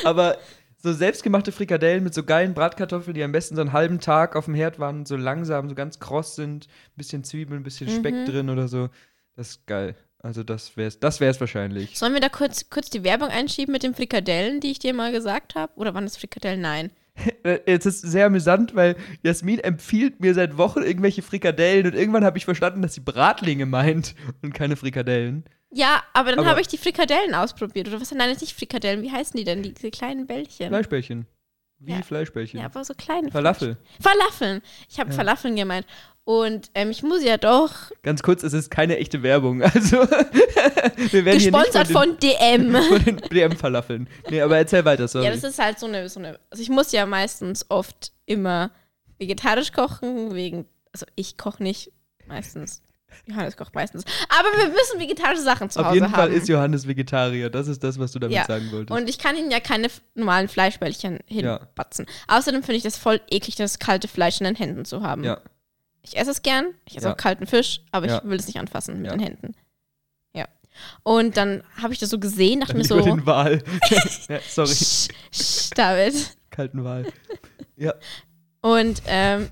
[0.05, 0.39] Aber
[0.79, 4.45] so selbstgemachte Frikadellen mit so geilen Bratkartoffeln, die am besten so einen halben Tag auf
[4.47, 8.27] dem Herd waren, so langsam, so ganz kross sind, bisschen Zwiebeln, bisschen Speck Mhm.
[8.27, 8.89] drin oder so.
[9.37, 9.95] Das ist geil.
[10.19, 11.99] Also das wär's, das wär's wahrscheinlich.
[11.99, 15.13] Sollen wir da kurz, kurz die Werbung einschieben mit den Frikadellen, die ich dir mal
[15.13, 15.73] gesagt habe?
[15.77, 16.61] Oder waren das Frikadellen?
[16.61, 16.91] Nein.
[17.67, 22.39] Es ist sehr amüsant, weil Jasmin empfiehlt mir seit Wochen irgendwelche Frikadellen und irgendwann habe
[22.39, 25.45] ich verstanden, dass sie Bratlinge meint und keine Frikadellen.
[25.71, 27.89] Ja, aber dann habe ich die Frikadellen ausprobiert.
[27.89, 28.11] Oder was?
[28.11, 29.03] Das ist nicht Frikadellen.
[29.03, 29.63] Wie heißen die denn?
[29.63, 30.69] Die, diese kleinen Bällchen.
[30.69, 31.27] Fleischbällchen.
[31.79, 32.03] Wie Ja.
[32.03, 32.61] Fleischbällchen.
[32.61, 33.31] Ja, aber so kleine.
[33.31, 33.77] Falafel.
[34.01, 34.63] Falafeln.
[34.89, 35.17] Ich habe Ja.
[35.17, 35.87] Falafeln gemeint.
[36.27, 37.71] Und ähm, ich muss ja doch,
[38.03, 39.63] Ganz kurz, es ist keine echte Werbung.
[39.75, 39.99] Also,
[41.13, 42.73] wir werden gesponsert hier nicht von DM.
[42.89, 44.09] von den, von den DM-Falafeln.
[44.29, 45.25] Nee, aber erzähl weiter, sorry.
[45.27, 46.41] Ja, das ist halt so eine, so eine.
[46.51, 48.73] Also ich muss ja meistens oft immer
[49.19, 50.67] vegetarisch kochen, wegen.
[50.93, 51.93] Also ich koche nicht
[52.27, 52.83] meistens.
[53.27, 54.05] Johannes kocht meistens.
[54.29, 56.33] Aber wir müssen vegetarische Sachen zu Auf Hause jeden Fall haben.
[56.35, 57.51] ist Johannes Vegetarier.
[57.51, 58.45] Das ist das, was du damit Ja.
[58.47, 58.91] sagen wolltest.
[58.99, 62.07] Und ich kann ihnen ja keine normalen Fleischbällchen hinbatzen.
[62.27, 65.23] Außerdem finde ich das voll eklig, das kalte Fleisch in den Händen zu haben.
[65.25, 65.41] ja,
[66.07, 67.13] Ich esse es gern, ich esse Ja.
[67.13, 68.19] auch kalten Fisch, aber Ja.
[68.19, 69.55] ich will es nicht anfassen mit den Händen.
[70.35, 70.47] Ja.
[71.03, 73.63] Und dann habe ich das so gesehen, dachte dann mir so, den Wal.
[74.29, 76.37] ja, sorry, Sch, sch, David.
[76.51, 77.07] kalten Wal.
[77.77, 77.95] Ja,
[78.63, 79.51] Und ähm,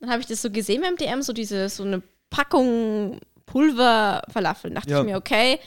[0.00, 4.70] dann habe ich das so gesehen beim DM, so diese, so eine Packung Pulver-Falafel.
[4.72, 5.00] Dachte Ja.
[5.00, 5.58] ich mir, okay,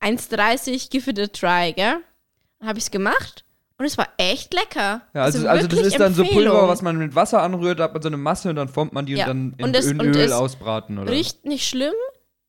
[0.00, 2.00] 1,30, give it a try, gell?
[2.58, 3.44] Dann habe ich es gemacht
[3.78, 5.02] und es war echt lecker.
[5.14, 6.68] ja also, also, das wirklich ist dann so Pulver, Empfehlung.
[6.68, 9.06] was man mit Wasser anrührt, da hat man so eine Masse und dann formt man
[9.06, 9.24] die Ja.
[9.24, 11.10] und dann in, Und es- in und Öl ausbraten, oder?
[11.12, 11.94] Riecht nicht schlimm.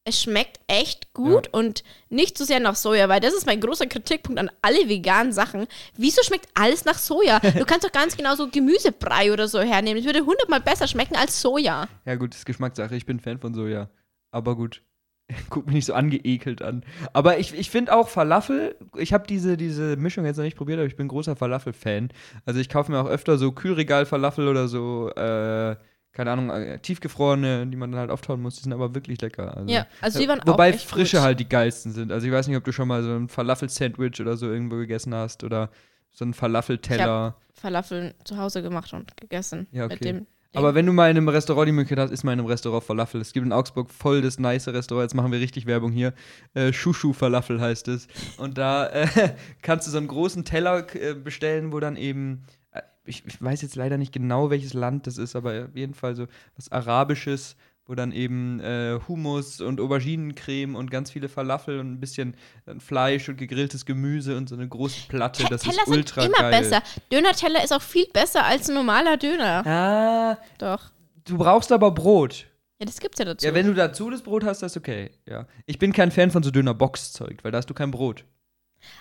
[0.09, 3.87] Es schmeckt echt gut und nicht zu sehr nach Soja, weil das ist mein großer
[3.87, 5.67] Kritikpunkt an alle veganen Sachen.
[5.97, 7.39] Wieso schmeckt alles nach Soja?
[7.41, 9.99] Du kannst doch ganz genau so Gemüsebrei oder so hernehmen.
[9.99, 11.89] Es würde hundertmal besser schmecken als Soja.
[12.05, 12.95] Ja, gut, das ist Geschmackssache.
[12.95, 13.89] Ich bin Fan von Soja.
[14.31, 14.81] Aber gut.
[15.49, 16.83] Guck mich nicht so angeekelt an.
[17.13, 20.79] Aber ich, ich finde auch Falafel, ich habe diese, diese Mischung jetzt noch nicht probiert,
[20.79, 22.09] aber ich bin großer Falafel-Fan.
[22.45, 25.75] Also ich kaufe mir auch öfter so Kühlregal-Falafel oder so, äh,
[26.13, 28.55] keine Ahnung, äh, tiefgefrorene, die man dann halt auftauen muss.
[28.55, 29.57] Die sind aber wirklich lecker.
[29.57, 31.25] Also, Ja, also die waren auch Wobei echt frische gut.
[31.25, 32.11] halt die geilsten sind.
[32.11, 35.13] Also ich weiß nicht, ob du schon mal so ein Falafel-Sandwich oder so irgendwo gegessen
[35.13, 35.69] hast oder
[36.13, 37.35] so einen Falafel-Teller.
[37.53, 39.67] Falafel zu Hause gemacht und gegessen.
[39.71, 39.93] Ja, okay.
[39.95, 42.39] Mit dem Aber wenn du mal in einem Restaurant die Möglichkeit hast, ist mal in
[42.39, 43.21] einem Restaurant Falafel.
[43.21, 46.13] Es gibt in Augsburg voll das nice Restaurant, jetzt machen wir richtig Werbung hier.
[46.53, 48.07] Äh, Shushu Falafel heißt es.
[48.37, 49.07] Und da äh,
[49.61, 53.61] kannst du so einen großen Teller äh, bestellen, wo dann eben, äh, ich, ich weiß
[53.61, 57.55] jetzt leider nicht genau, welches Land das ist, aber auf jeden Fall so was Arabisches,
[57.87, 62.79] wo dann eben äh, Hummus und Auberginencreme und ganz viele Falafel und ein bisschen äh,
[62.79, 65.45] Fleisch und gegrilltes Gemüse und so eine große Platte.
[65.49, 66.61] Das Teller ist ultra sind immer geil.
[66.61, 66.83] besser.
[67.11, 69.65] Döner-Teller ist auch viel besser als ein normaler Döner.
[69.65, 70.91] Ah, Doch.
[71.25, 72.45] du brauchst aber Brot.
[72.79, 73.45] Ja, das gibt's ja dazu.
[73.45, 75.09] Ja, wenn du dazu das Brot hast, das ist okay.
[75.25, 75.47] Ja.
[75.65, 78.25] Ich bin kein Fan von so dünner Boxzeug, weil da hast du kein Brot.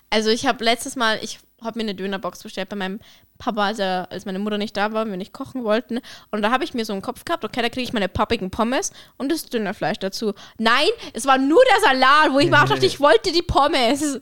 [0.08, 3.00] Also ich habe letztes Mal, ich habe mir eine Dönerbox bestellt bei meinem
[3.38, 6.00] Papa, als, er, als meine Mutter nicht da war und wir nicht kochen wollten.
[6.30, 8.50] Und da habe ich mir so einen Kopf gehabt, okay, da kriege ich meine pappigen
[8.50, 10.34] Pommes und das Dönerfleisch dazu.
[10.58, 14.20] Nein, es war nur der Salat, wo ich mir auch dachte, ich wollte die Pommes.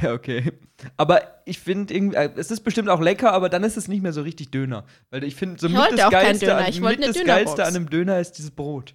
[0.00, 0.52] Ja, okay.
[0.96, 4.02] Aber ich finde irgendwie, äh, es ist bestimmt auch lecker, aber dann ist es nicht
[4.02, 4.84] mehr so richtig Döner.
[5.10, 7.24] Weil ich finde, so Ich mit wollte das, auch keinen Geilste, an, ich mit das.
[7.24, 8.94] Geilste an einem Döner ist dieses Brot.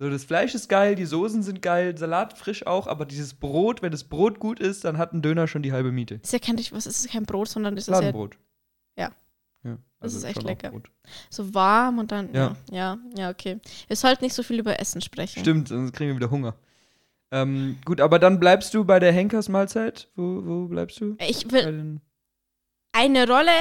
[0.00, 3.82] So, das Fleisch ist geil, die Soßen sind geil, Salat frisch auch, aber dieses Brot,
[3.82, 6.20] wenn das Brot gut ist, dann hat ein Döner schon die halbe Miete.
[6.20, 8.38] Das ist ja kein, was ist das, kein Brot, sondern das ist ja Ladenbrot.
[8.96, 9.10] Ja.
[9.62, 10.72] ja Das ist echt lecker.
[11.28, 12.56] So warm und dann, ja.
[12.70, 12.96] Ja.
[12.96, 13.60] ja, ja, okay.
[13.88, 15.40] Wir sollten nicht so viel über Essen sprechen.
[15.40, 16.54] Stimmt, sonst kriegen wir wieder Hunger.
[17.30, 20.08] Ähm, gut, aber dann bleibst du bei der Henkersmahlzeit.
[20.16, 21.16] Wo, wo bleibst du?
[21.18, 22.00] Ich will
[22.92, 23.52] eine Rolle,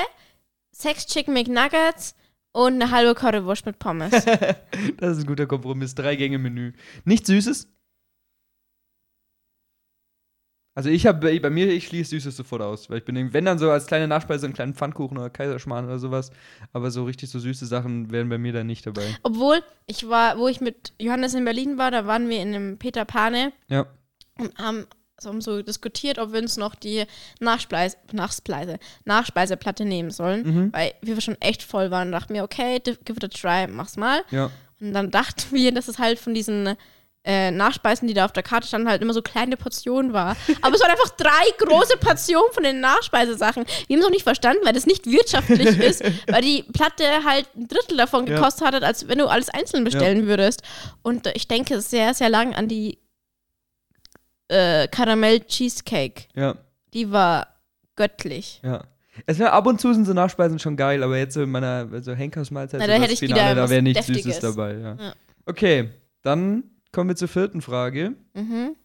[0.72, 2.16] sechs Chicken McNuggets
[2.66, 4.12] und eine halbe Currywurst mit Pommes.
[4.98, 5.96] das ist ein guter Kompromiss.
[5.96, 6.74] Drei Gänge Menü.
[7.06, 7.70] Nichts Süßes?
[10.76, 13.60] Also ich habe bei mir, ich schließe Süßes sofort aus, weil ich bin, wenn dann
[13.60, 16.32] so als kleine Nachspeise einen kleinen Pfannkuchen oder Kaiserschmarrn oder sowas,
[16.74, 19.04] aber so richtig so süße Sachen wären bei mir da nicht dabei.
[19.24, 22.78] Obwohl, ich war, wo ich mit Johannes in Berlin war, da waren wir in einem
[22.78, 23.88] Peter Pane Ja.
[24.38, 24.86] und haben
[25.26, 27.06] haben so diskutiert, ob wir uns noch die
[27.40, 30.74] Nachspeise, Nachspeise, Nachspeiseplatte nehmen sollen, Mhm.
[30.74, 32.08] weil wir schon echt voll waren.
[32.08, 34.22] Und dachten mir, okay, give it a try, mach's mal.
[34.32, 34.50] Ja.
[34.80, 36.76] Und dann dachten wir, dass es halt von diesen
[37.26, 40.38] äh, Nachspeisen, die da auf der Karte standen, halt immer so kleine Portionen war.
[40.62, 43.66] Aber es waren einfach drei große Portionen von den Nachspeisesachen.
[43.88, 47.46] Wir haben es auch nicht verstanden, weil das nicht wirtschaftlich ist, weil die Platte halt
[47.58, 48.36] ein Drittel davon Ja.
[48.36, 50.62] gekostet hat, als wenn du alles einzeln bestellen würdest.
[51.02, 52.99] Und ich denke sehr, sehr lang an die
[54.50, 56.28] äh, Karamell-Cheesecake.
[56.36, 56.56] Ja.
[56.94, 57.48] Die war
[57.96, 58.62] göttlich.
[58.64, 58.84] Ja.
[59.26, 62.14] Es ab und zu sind so Nachspeisen schon geil, aber jetzt so in meiner so
[62.14, 64.36] Henkersmahlzeit, Na, so da das hätte ich Finale, wieder da wäre nichts Deftiges.
[64.36, 64.74] Süßes dabei.
[64.76, 64.96] Ja.
[64.96, 65.14] Ja.
[65.46, 65.90] Okay,
[66.22, 68.16] dann kommen wir zur vierten Frage.
[68.34, 68.76] Mhm.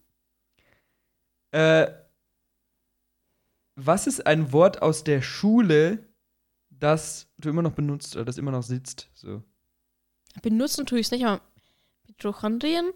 [1.52, 1.86] Äh,
[3.76, 6.00] was ist ein Wort aus der Schule,
[6.70, 9.10] das du immer noch benutzt oder das immer noch sitzt?
[9.14, 9.42] So.
[10.42, 11.40] Benutzen tue ich es nicht, aber
[12.08, 12.90] Mitochondrien?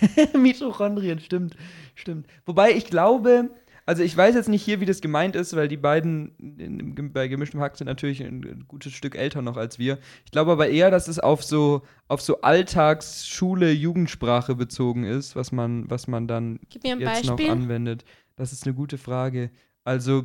[0.38, 1.56] Mitochondrien, stimmt,
[1.94, 2.26] stimmt.
[2.46, 3.50] Wobei ich glaube,
[3.86, 7.12] also ich weiß jetzt nicht hier, wie das gemeint ist, weil die beiden in, in,
[7.12, 9.98] bei gemischtem Hack sind natürlich ein, gutes Stück älter noch als wir.
[10.24, 15.52] Ich glaube aber eher, dass es auf so auf so Alltagsschule Jugendsprache bezogen ist, was
[15.52, 17.50] man was man dann Gib mir ein jetzt noch Beispiel.
[17.52, 18.04] anwendet.
[18.36, 19.50] Das ist eine gute Frage.
[19.84, 20.24] Also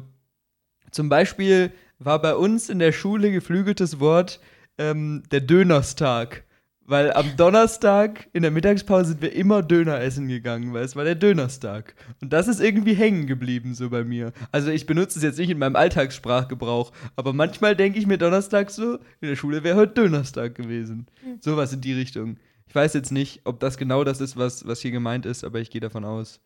[0.91, 4.39] zum Beispiel war bei uns in der Schule geflügeltes Wort
[4.77, 6.45] ähm, der Dönerstag.
[6.89, 11.03] Weil am Donnerstag in der Mittagspause sind wir immer Döner essen gegangen, weil es war
[11.03, 11.93] der Dönerstag.
[12.19, 14.33] Und das ist irgendwie hängen geblieben so bei mir.
[14.51, 18.71] Also ich benutze es jetzt nicht in meinem Alltagssprachgebrauch, aber manchmal denke ich mir Donnerstag
[18.71, 21.05] so, in der Schule wäre heute Dönerstag gewesen.
[21.41, 22.37] Sowas in die Richtung.
[22.65, 25.59] Ich weiß jetzt nicht, ob das genau das ist, was, was hier gemeint ist, aber
[25.59, 26.41] ich gehe davon aus.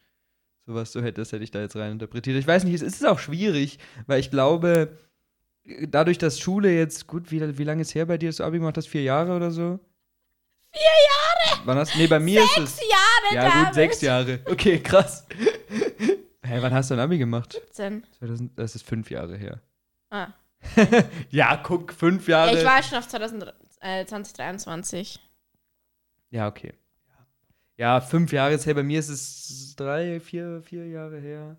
[0.65, 2.37] Sowas, so hätte, das hätte ich da jetzt rein interpretiert.
[2.37, 4.97] Ich weiß nicht, es ist auch schwierig, weil ich glaube,
[5.87, 8.75] dadurch, dass Schule jetzt, gut, wie, wie lange ist her bei dir, das Abi gemacht
[8.75, 8.87] hast?
[8.87, 9.79] Vier Jahre oder so?
[10.73, 10.81] Vier
[11.51, 11.61] Jahre!
[11.65, 12.75] Wann hast Nee, bei mir ist es.
[12.77, 13.65] Sechs Jahre, Ja, David.
[13.67, 14.39] gut, sechs Jahre.
[14.45, 15.25] Okay, krass.
[16.45, 17.53] Hä, wann hast du ein Abi gemacht?
[17.53, 18.05] 17.
[18.19, 19.61] 2000, das ist fünf Jahre her.
[20.09, 20.27] Ah.
[21.29, 22.57] ja, guck, fünf Ja, Jahre.
[22.59, 25.19] ich war schon auf 2000, äh, 2023.
[26.31, 26.73] Ja, okay.
[27.77, 28.73] Ja, fünf Jahre ist her.
[28.75, 31.57] Bei mir ist es drei, vier, vier Jahre her.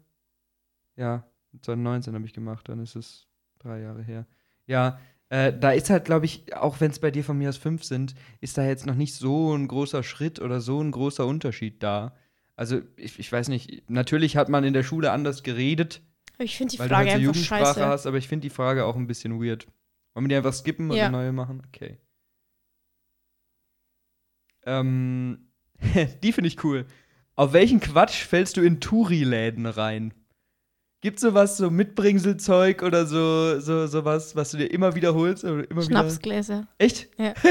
[0.96, 1.24] Ja,
[1.62, 3.26] 2019 habe ich gemacht, dann ist es
[3.58, 4.26] drei Jahre her.
[4.66, 4.98] Ja,
[5.34, 7.82] äh, da ist halt, glaube ich, auch wenn es bei dir von mir aus fünf
[7.82, 11.82] sind, ist da jetzt noch nicht so ein großer Schritt oder so ein großer Unterschied
[11.82, 12.14] da.
[12.54, 16.02] Also, ich, ich weiß nicht, natürlich hat man in der Schule anders geredet,
[16.38, 17.86] ich finde die weil Frage du halt so einfach Jugendsprache scheiße.
[17.86, 19.66] hast, aber ich finde die Frage auch ein bisschen weird.
[20.14, 21.06] Wollen wir die einfach skippen und Ja.
[21.06, 21.62] eine neue machen?
[21.68, 21.98] Okay.
[24.64, 25.48] Ähm,
[26.22, 26.86] die finde ich cool.
[27.34, 30.14] Auf welchen Quatsch fällst du in Touri-Läden rein?
[31.04, 35.44] Gibt sowas, so Mitbringselzeug oder so, so sowas, was du dir immer wiederholst?
[35.44, 36.00] Oder immer wieder?
[36.00, 36.66] Schnapsgläser.
[36.78, 37.08] Echt?
[37.18, 37.34] Ja.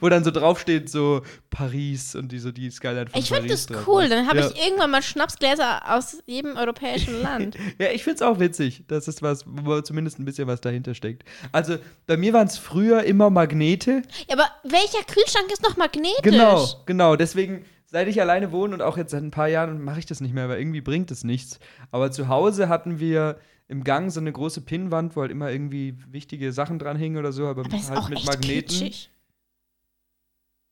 [0.00, 3.66] Wo dann so draufsteht, so Paris und die, so die Skyline von Ich finde das
[3.86, 4.08] cool.
[4.10, 4.48] Dann habe Ja.
[4.50, 7.56] ich irgendwann mal Schnapsgläser aus jedem europäischen Land.
[7.78, 8.84] Ja, ich find's auch witzig.
[8.86, 11.24] Das ist was, wo zumindest ein bisschen was dahinter steckt.
[11.52, 14.02] Also, bei mir waren es früher immer Magnete.
[14.28, 16.20] ja, aber welcher Kühlschrank ist noch magnetisch?
[16.22, 17.16] Genau, genau.
[17.16, 20.20] Deswegen, seit ich alleine wohne und auch jetzt seit ein paar Jahren mache ich das
[20.20, 21.58] nicht mehr, weil irgendwie bringt es nichts.
[21.90, 25.96] Aber zu Hause hatten wir im Gang so eine große Pinnwand, wo halt immer irgendwie
[26.08, 28.68] wichtige Sachen dran hingen oder so, aber, Aber halt mit Magneten.
[28.68, 29.10] kitschig.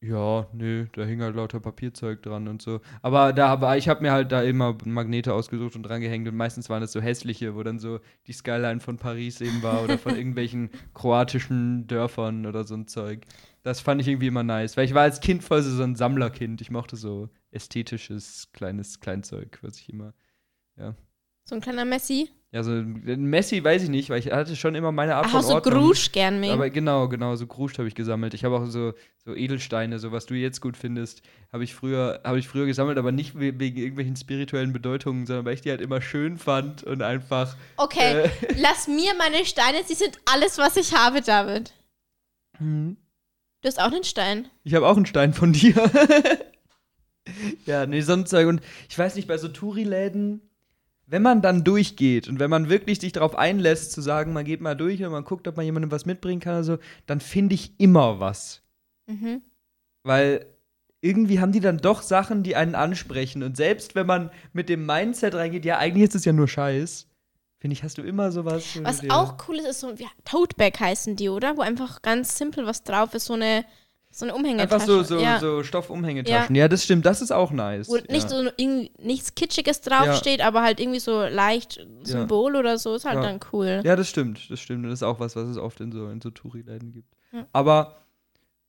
[0.06, 2.80] Ja, nö, da hing halt lauter Papierzeug dran und so.
[3.00, 6.36] Aber da aber ich habe mir halt da immer Magnete ausgesucht und dran gehängt und
[6.36, 9.96] meistens waren es so hässliche, wo dann so die Skyline von Paris eben war oder
[9.96, 13.24] von irgendwelchen kroatischen Dörfern oder so ein Zeug.
[13.62, 15.96] Das fand ich irgendwie immer nice, weil ich war als Kind voll so, so ein
[15.96, 16.60] Sammlerkind.
[16.60, 20.12] Ich mochte so ästhetisches kleines Kleinzeug, was ich immer
[21.44, 22.28] So ein kleiner Messi.
[22.54, 25.42] Ja, so Messi weiß ich nicht, weil ich hatte schon immer meine Art Ach, von
[25.42, 25.74] so Ordnung.
[25.74, 26.52] Grusch gern mehr.
[26.52, 28.32] Aber genau, genau, so Gruscht habe ich gesammelt.
[28.32, 28.92] Ich habe auch so,
[29.24, 32.96] so Edelsteine, so was du jetzt gut findest, habe ich früher, habe ich früher gesammelt,
[32.96, 36.84] aber nicht we- wegen irgendwelchen spirituellen Bedeutungen, sondern weil ich die halt immer schön fand
[36.84, 37.56] und einfach.
[37.76, 41.74] Okay, Äh, lass mir meine Steine, sie sind alles, was ich habe, David.
[42.58, 42.96] hm.
[43.62, 44.46] Du hast auch einen Stein.
[44.62, 45.74] ich habe auch einen Stein von dir.
[47.66, 48.46] ja, nee, so ein Zeug.
[48.46, 50.40] Und ich weiß nicht, bei so Touri-Läden,
[51.14, 54.60] wenn man dann durchgeht und wenn man wirklich sich darauf einlässt, zu sagen, man geht
[54.60, 57.54] mal durch und man guckt, ob man jemandem was mitbringen kann oder so, dann finde
[57.54, 58.62] ich immer was.
[59.06, 59.40] Mhm.
[60.02, 60.44] Weil
[61.02, 63.44] irgendwie haben die dann doch Sachen, die einen ansprechen.
[63.44, 67.06] Und selbst wenn man mit dem Mindset reingeht, ja, eigentlich ist es ja nur Scheiß,
[67.60, 68.76] finde ich, hast du immer sowas.
[68.82, 71.56] Was auch cool ist, ist so, wie Tote Bag heißen die, oder?
[71.56, 73.64] Wo einfach ganz simpel was drauf ist, so eine,
[74.18, 74.74] so eine Umhängetasche.
[74.74, 75.40] Einfach so, so, ja.
[75.40, 76.54] so Stoffumhängetaschen.
[76.54, 76.68] Ja.
[76.68, 77.88] das stimmt, das ist auch nice.
[77.88, 78.02] Wo ja.
[78.10, 83.04] nicht so irgendwie nichts Kitschiges draufsteht, aber halt irgendwie so leicht Symbol oder so, ist
[83.04, 83.22] halt Ja.
[83.22, 83.82] dann cool.
[83.84, 84.84] Ja, das stimmt, das stimmt.
[84.84, 87.14] Und das ist auch was, was es oft in so, in so Touri-Läden gibt.
[87.32, 87.46] Ja.
[87.52, 87.96] Aber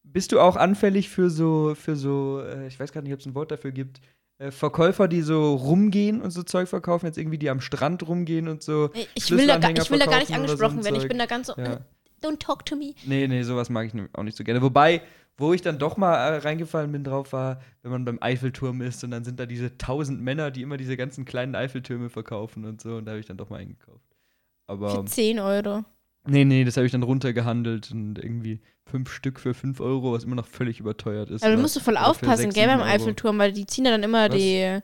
[0.03, 3.25] bist du auch anfällig für so, für so, äh, ich weiß gar nicht, ob es
[3.25, 4.01] ein Wort dafür gibt,
[4.37, 8.47] äh, Verkäufer, die so rumgehen und so Zeug verkaufen, jetzt irgendwie die am Strand rumgehen
[8.47, 8.89] und so.
[9.13, 10.95] Ich will, da, gar- ich will da gar nicht so angesprochen ein werden.
[10.95, 11.09] Ich Zeug.
[11.09, 11.73] bin da ganz so, Ja.
[11.73, 11.77] äh,
[12.23, 12.93] don't talk to me.
[13.05, 14.61] Nee, nee, sowas mag ich auch nicht so gerne.
[14.61, 15.01] Wobei,
[15.37, 19.03] wo ich dann doch mal äh, reingefallen bin drauf, war, wenn man beim Eiffelturm ist
[19.03, 22.81] und dann sind da diese tausend Männer, die immer diese ganzen kleinen Eiffeltürme verkaufen und
[22.81, 22.95] so.
[22.97, 24.05] Und da habe ich dann doch mal eingekauft.
[24.67, 25.83] Aber Für 10 Euro.
[26.25, 30.23] nee, nee, das habe ich dann runtergehandelt und irgendwie fünf Stück für fünf Euro, was
[30.23, 31.43] immer noch völlig überteuert ist.
[31.43, 32.81] Aber du musst du voll aufpassen, gell, beim.
[32.81, 34.35] Eiffelturm, weil die ziehen ja dann immer Was?
[34.37, 34.79] die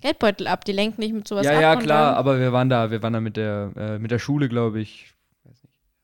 [0.00, 0.64] Geldbeutel ab.
[0.64, 1.60] Die lenken nicht mit sowas Ja, ab.
[1.62, 4.18] ja, und klar, aber wir waren da, wir waren da mit der, äh, mit der
[4.18, 5.12] Schule, glaube ich.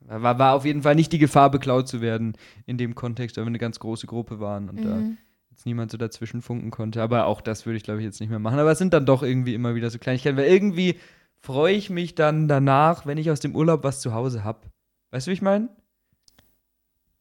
[0.07, 2.37] War, war auf jeden Fall nicht die Gefahr, beklaut zu werden
[2.67, 5.19] in dem Kontext, weil wir eine ganz große Gruppe waren und da Mhm.
[5.51, 7.03] jetzt niemand so dazwischen funken konnte.
[7.03, 8.59] Aber auch das würde ich, glaube ich, jetzt nicht mehr machen.
[8.59, 10.99] Aber es sind dann doch irgendwie immer wieder so Kleinigkeiten, weil irgendwie
[11.41, 14.61] freue ich mich dann danach, wenn ich aus dem Urlaub was zu Hause habe.
[15.11, 15.69] Weißt du, wie ich meine?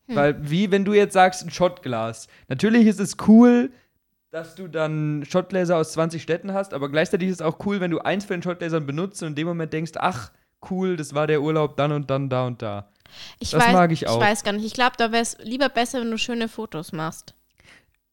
[0.07, 0.15] Hm.
[0.15, 2.27] Weil, wie wenn du jetzt sagst, ein Shotglas.
[2.47, 3.71] Natürlich ist es cool,
[4.31, 7.91] dass du dann Shotgläser aus 20 Städten hast, aber gleichzeitig ist es auch cool, wenn
[7.91, 10.31] du eins von den Shotgläsern benutzt und in dem Moment denkst, ach,
[10.69, 12.89] cool, das war der Urlaub dann und dann, da und da.
[13.39, 14.15] Ich das weiß, mag ich auch.
[14.15, 14.65] Ich weiß gar nicht.
[14.65, 17.33] Ich glaube, da wäre es lieber besser, wenn du schöne Fotos machst.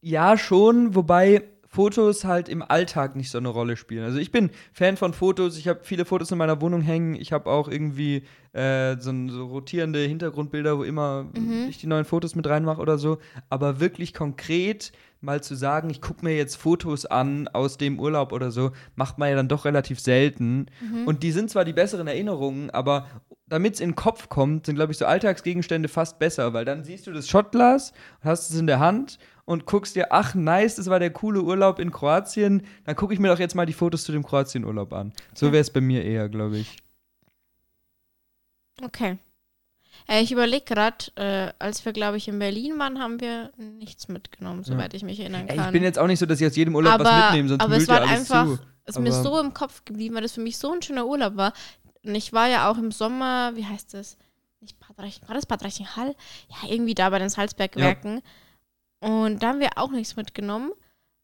[0.00, 4.02] Ja, schon, wobei Fotos halt im Alltag nicht so eine Rolle spielen.
[4.04, 7.32] Also ich bin Fan von Fotos, ich habe viele Fotos in meiner Wohnung hängen, ich
[7.32, 8.22] habe auch irgendwie
[8.54, 11.66] äh, so, so rotierende Hintergrundbilder, wo immer Mhm.
[11.68, 13.18] ich die neuen Fotos mit reinmache oder so.
[13.50, 18.32] Aber wirklich konkret mal zu sagen, ich gucke mir jetzt Fotos an aus dem Urlaub
[18.32, 20.66] oder so, macht man ja dann doch relativ selten.
[21.06, 23.06] Und die sind zwar die besseren Erinnerungen, aber
[23.48, 26.84] damit es in den Kopf kommt, sind, glaube ich, so Alltagsgegenstände fast besser, weil dann
[26.84, 30.90] siehst du das Shotglas, hast es in der Hand und guckst dir, ach, nice, das
[30.90, 34.04] war der coole Urlaub in Kroatien, dann gucke ich mir doch jetzt mal die Fotos
[34.04, 35.14] zu dem Kroatien-Urlaub an.
[35.34, 35.52] So Ja.
[35.52, 36.76] wäre es bei mir eher, glaube ich.
[38.82, 39.16] Okay.
[40.06, 44.08] Äh, ich überlege gerade, äh, als wir, glaube ich, in Berlin waren, haben wir nichts
[44.08, 45.66] mitgenommen, soweit ich mich erinnern Ey, kann.
[45.66, 47.62] ich bin jetzt auch nicht so, dass ich aus jedem Urlaub aber, was mitnehme, sonst
[47.64, 48.58] aber es ja war alles einfach, zu.
[48.84, 51.06] es ist mir Aber- so im Kopf geblieben, weil das für mich so ein schöner
[51.06, 51.52] Urlaub war.
[52.04, 54.16] Und ich war ja auch im Sommer, wie heißt das?
[54.60, 56.14] Nicht Bad Reichenhall, war das Bad Reichenhall?
[56.48, 58.20] Ja, irgendwie da bei den Salzbergwerken.
[59.00, 60.72] Und da haben wir auch nichts mitgenommen.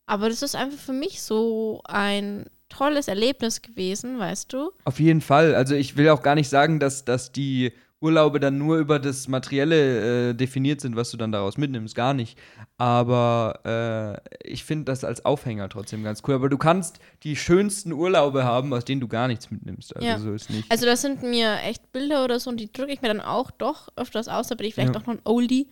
[0.07, 4.73] Aber das ist einfach für mich so ein tolles Erlebnis gewesen, weißt du?
[4.85, 5.55] Auf jeden Fall.
[5.55, 9.29] Also ich will auch gar nicht sagen, dass, dass die Urlaube dann nur über das
[9.29, 11.95] Materielle äh, definiert sind, was du dann daraus mitnimmst.
[11.95, 12.39] Gar nicht.
[12.77, 16.35] Aber äh, ich finde das als Aufhänger trotzdem ganz cool.
[16.35, 19.97] Aber du kannst die schönsten Urlaube haben, aus denen du gar nichts mitnimmst.
[19.97, 20.19] Also Ja.
[20.19, 20.71] so ist nicht.
[20.71, 23.51] Also das sind mir echt Bilder oder so und die drücke ich mir dann auch
[23.51, 25.01] doch öfters aus, da bin ich vielleicht Ja.
[25.01, 25.69] auch noch ein Oldie.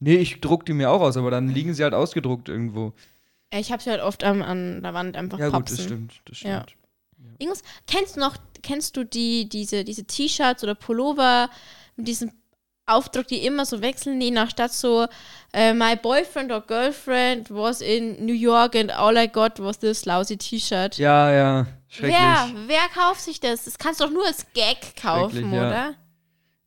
[0.00, 2.92] Nee, ich druck die mir auch aus, aber dann liegen sie halt ausgedruckt irgendwo.
[3.50, 6.20] Äh, Ich habe sie halt oft an, an der Wand einfach Ja, gut, das stimmt.
[6.26, 6.62] Das Ja.
[6.62, 6.76] stimmt.
[7.38, 11.50] Irgendwas, kennst du noch, kennst du die, diese, diese T-Shirts oder Pullover
[11.96, 12.30] mit diesem
[12.86, 15.06] Aufdruck, die immer so wechseln, je nach Stadt so,
[15.52, 20.04] äh, my boyfriend or girlfriend was in New York and all I got was this
[20.04, 20.96] lousy T-Shirt.
[20.98, 21.66] Ja, ja.
[21.88, 22.16] Schrecklich.
[22.16, 23.64] Wer, wer kauft sich das?
[23.64, 25.66] Das kannst du doch nur als Gag kaufen, ja.
[25.66, 25.94] oder?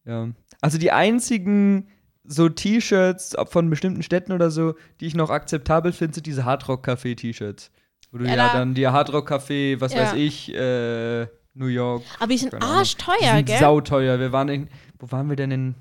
[0.05, 0.29] Ja.
[0.61, 1.87] Also die einzigen
[2.31, 7.71] so T-Shirts von bestimmten Städten oder so, die ich noch akzeptabel finde, sind diese Hardrock-Café-T-Shirts.
[8.11, 10.01] Wo du Ja, ja, da- dann die Hardrock-Café, was Ja.
[10.01, 12.03] weiß ich, äh, New York.
[12.19, 13.59] Aber die sind arschteuer, die sind gell?
[13.59, 14.19] sauteuer.
[14.19, 14.67] Wir waren in,
[14.99, 15.75] wo waren wir denn in,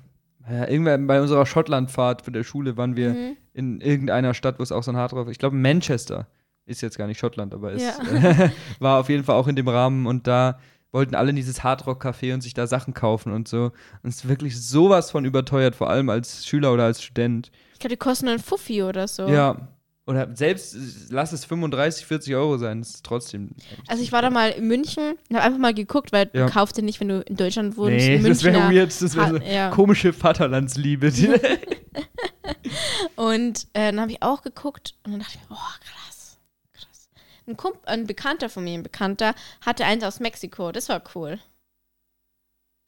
[0.49, 3.37] ja, irgendwann bei unserer Schottlandfahrt mit der Schule waren wir Mhm.
[3.53, 6.27] in irgendeiner Stadt, wo es auch so ein Hardrock, ich glaube Manchester,
[6.65, 7.93] ist jetzt gar nicht Schottland, aber es Ja.
[8.79, 10.59] war auf jeden Fall auch in dem Rahmen und da
[10.91, 13.71] wollten alle in dieses Hardrock-Café und sich da Sachen kaufen und so.
[14.03, 17.51] Und es ist wirklich sowas von überteuert, vor allem als Schüler oder als Student.
[17.73, 19.27] Ich glaube, die kosten einen Fuffi oder so.
[19.27, 19.67] Ja.
[20.07, 20.75] Oder selbst,
[21.11, 23.51] lass es 35, 40 Euro sein, das ist trotzdem.
[23.87, 26.47] Also ich war da mal in München und habe einfach mal geguckt, weil Ja.
[26.47, 28.07] du kaufst den nicht, wenn du in Deutschland wohnst.
[28.07, 28.89] Nee, das wäre weird.
[28.89, 29.69] Das wäre so ja.
[29.69, 31.13] komische Vaterlandsliebe.
[33.15, 35.98] Und äh, dann habe ich auch geguckt und dann dachte ich oh, krass.
[37.49, 39.33] Ein, Kump ein Bekannter von mir, ein Bekannter,
[39.65, 40.71] hatte eins aus Mexiko.
[40.71, 41.39] Das war cool.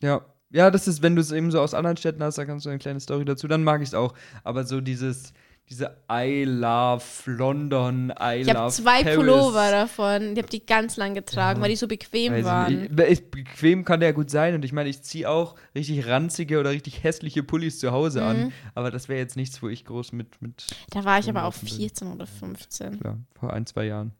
[0.01, 0.21] Ja.
[0.53, 2.69] Ja, das ist, wenn du es eben so aus anderen Städten hast, da kannst du
[2.69, 4.13] eine kleine Story dazu, dann mag ich es auch.
[4.43, 5.31] Aber so dieses,
[5.69, 9.15] diese I love London, I Ich love habe zwei Paris.
[9.15, 10.35] Pullover davon.
[10.35, 11.63] Die habe die ganz lang getragen, Ja.
[11.63, 12.83] weil die so bequem Weiß waren.
[12.91, 12.99] ich.
[13.09, 16.71] Ich, bequem kann der gut sein und ich meine, ich ziehe auch richtig ranzige oder
[16.71, 18.51] richtig hässliche Pullis zu Hause an, Mhm.
[18.75, 21.53] aber das wäre jetzt nichts, wo ich groß mit, mit Da war ich aber auch
[21.55, 21.77] rumlaufen will.
[21.77, 22.99] 14 oder 15.
[23.05, 24.11] ja, vor ein, zwei Jahren.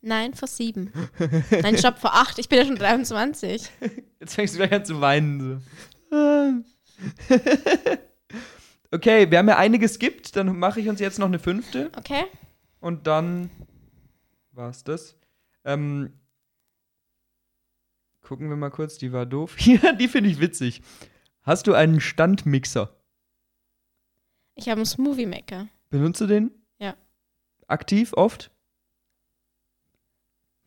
[0.00, 0.92] Nein, vor sieben.
[1.62, 2.38] Nein, stopp, vor acht.
[2.38, 3.70] Ich bin ja schon 23.
[4.20, 5.62] Jetzt fängst du gleich an zu weinen.
[6.10, 6.62] So.
[8.90, 12.24] okay, wir haben ja eine geskippt, dann mache ich uns jetzt noch eine fünfte Okay?
[12.80, 13.50] und dann
[14.52, 15.16] war's das.
[15.64, 16.12] Ähm,
[18.20, 19.56] gucken wir mal kurz, die war doof.
[19.60, 20.82] Ja, die finde ich witzig.
[21.42, 22.94] Hast du einen Standmixer?
[24.54, 25.68] Ich habe einen Smoothie Maker.
[25.90, 26.50] Benutzt du den?
[27.72, 27.74] Ja.
[27.74, 28.50] aktiv oft?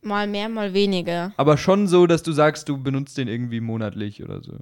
[0.01, 1.34] Mal mehr, mal weniger.
[1.38, 4.60] Aber schon so, dass du sagst, du benutzt den irgendwie monatlich oder so.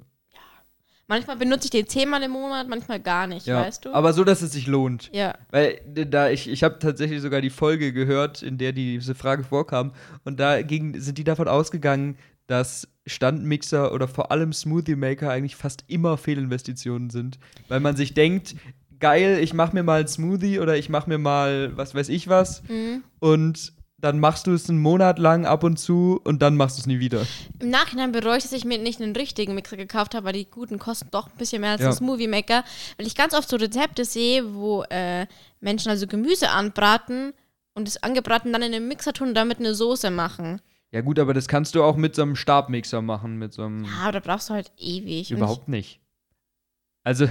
[1.06, 3.60] Manchmal benutze ich den zehnmal im Monat, manchmal gar nicht, Ja.
[3.60, 3.92] weißt du?
[3.92, 5.10] Aber so, dass es sich lohnt.
[5.12, 5.34] ja.
[5.50, 9.92] Weil da ich, ich habe tatsächlich sogar die Folge gehört, in der diese Frage vorkam.
[10.24, 12.16] Und da ging, sind die davon ausgegangen,
[12.46, 17.38] dass Standmixer oder vor allem Smoothie Maker eigentlich fast immer Fehlinvestitionen sind.
[17.68, 18.54] Weil man sich denkt,
[19.04, 22.26] geil, ich mache mir mal einen Smoothie oder ich mache mir mal was weiß ich
[22.28, 22.62] was.
[22.68, 23.04] Mhm.
[23.18, 26.80] Und dann machst du es einen Monat lang ab und zu und dann machst du
[26.80, 27.26] es nie wieder.
[27.60, 30.46] Im Nachhinein bereue ich, dass ich mir nicht einen richtigen Mixer gekauft habe, weil die
[30.50, 31.88] guten kosten doch ein bisschen mehr als Ja.
[31.88, 32.64] ein Smoothie Maker.
[32.96, 35.26] Weil ich ganz oft so Rezepte sehe, wo äh,
[35.60, 37.34] Menschen also Gemüse anbraten
[37.74, 40.62] und es angebraten dann in den Mixer tun und damit eine Soße machen.
[40.92, 43.84] Ja gut, aber das kannst du auch mit so einem Stabmixer machen, mit so einem...
[43.84, 45.30] Ja, aber da brauchst du halt ewig.
[45.30, 46.00] Überhaupt nicht.
[47.02, 47.28] Also,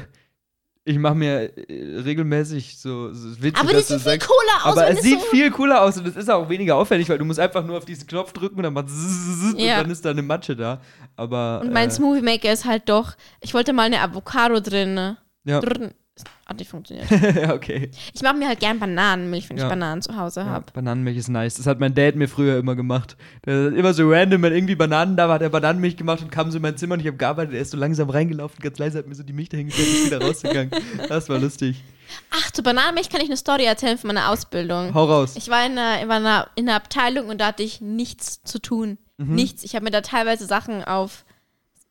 [0.86, 4.78] ich mache mir äh, regelmäßig so, so Witze, aber das sieht viel sagst, cooler aus,
[4.78, 7.26] aber es sieht so viel cooler aus und es ist auch weniger aufwendig, weil du
[7.26, 9.78] musst einfach nur auf diesen Knopf drücken und dann macht zzzz Ja.
[9.78, 10.82] und dann ist da eine Matsche da.
[11.16, 14.94] Aber Und mein äh, Smoothie Maker ist halt doch, ich wollte mal eine Avocado drin.
[14.94, 15.18] ne?
[15.46, 15.62] ja.
[15.62, 15.92] Drin.
[16.46, 17.10] Hat nicht funktioniert.
[17.10, 17.90] ja, okay.
[18.14, 19.64] Ich mache mir halt gern Bananenmilch, wenn Ja.
[19.64, 20.66] ich Bananen zu Hause Ja, habe.
[20.74, 21.56] Bananenmilch ist nice.
[21.56, 23.18] Das hat mein Dad mir früher immer gemacht.
[23.46, 26.32] Der hat immer so random, wenn irgendwie Bananen da war, hat er Bananenmilch gemacht und
[26.32, 27.56] kam so in mein Zimmer und ich habe gearbeitet.
[27.56, 30.06] Er ist so langsam reingelaufen, ganz leise, hat mir so die Milch dahingestellt und ist
[30.08, 30.72] wieder rausgegangen.
[31.10, 31.82] Das war lustig.
[32.30, 34.94] Ach, zu Bananenmilch kann ich eine Story erzählen von meiner Ausbildung.
[34.94, 35.34] Hau raus.
[35.36, 38.60] Ich war in einer, in einer, in einer Abteilung und da hatte ich nichts zu
[38.60, 39.00] tun.
[39.18, 39.34] Mhm.
[39.34, 39.64] Nichts.
[39.64, 41.26] Ich habe mir da teilweise Sachen auf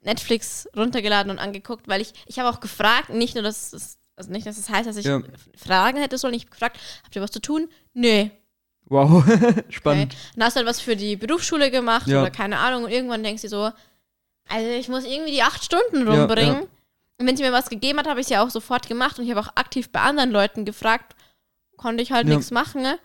[0.02, 4.32] Netflix runtergeladen und angeguckt, weil ich, ich habe auch gefragt, nicht nur, dass es, also
[4.32, 5.20] nicht, dass es heißt, dass ich Ja.
[5.56, 6.34] Fragen hätte sollen.
[6.34, 7.68] Ich habe gefragt, habt ihr was zu tun?
[7.94, 8.28] Nö.
[8.86, 9.64] Wow, Okay.
[9.70, 10.16] spannend.
[10.36, 12.20] Dann hast du halt was für die Berufsschule gemacht Ja.
[12.22, 13.70] oder keine Ahnung und irgendwann denkst du so,
[14.48, 16.54] also ich muss irgendwie die acht Stunden rumbringen.
[16.62, 16.66] ja.
[17.18, 19.24] Und wenn sie mir was gegeben hat, habe ich es ja auch sofort gemacht und
[19.24, 21.14] ich habe auch aktiv bei anderen Leuten gefragt,
[21.76, 22.82] konnte ich halt nichts machen.
[22.82, 22.98] Ne?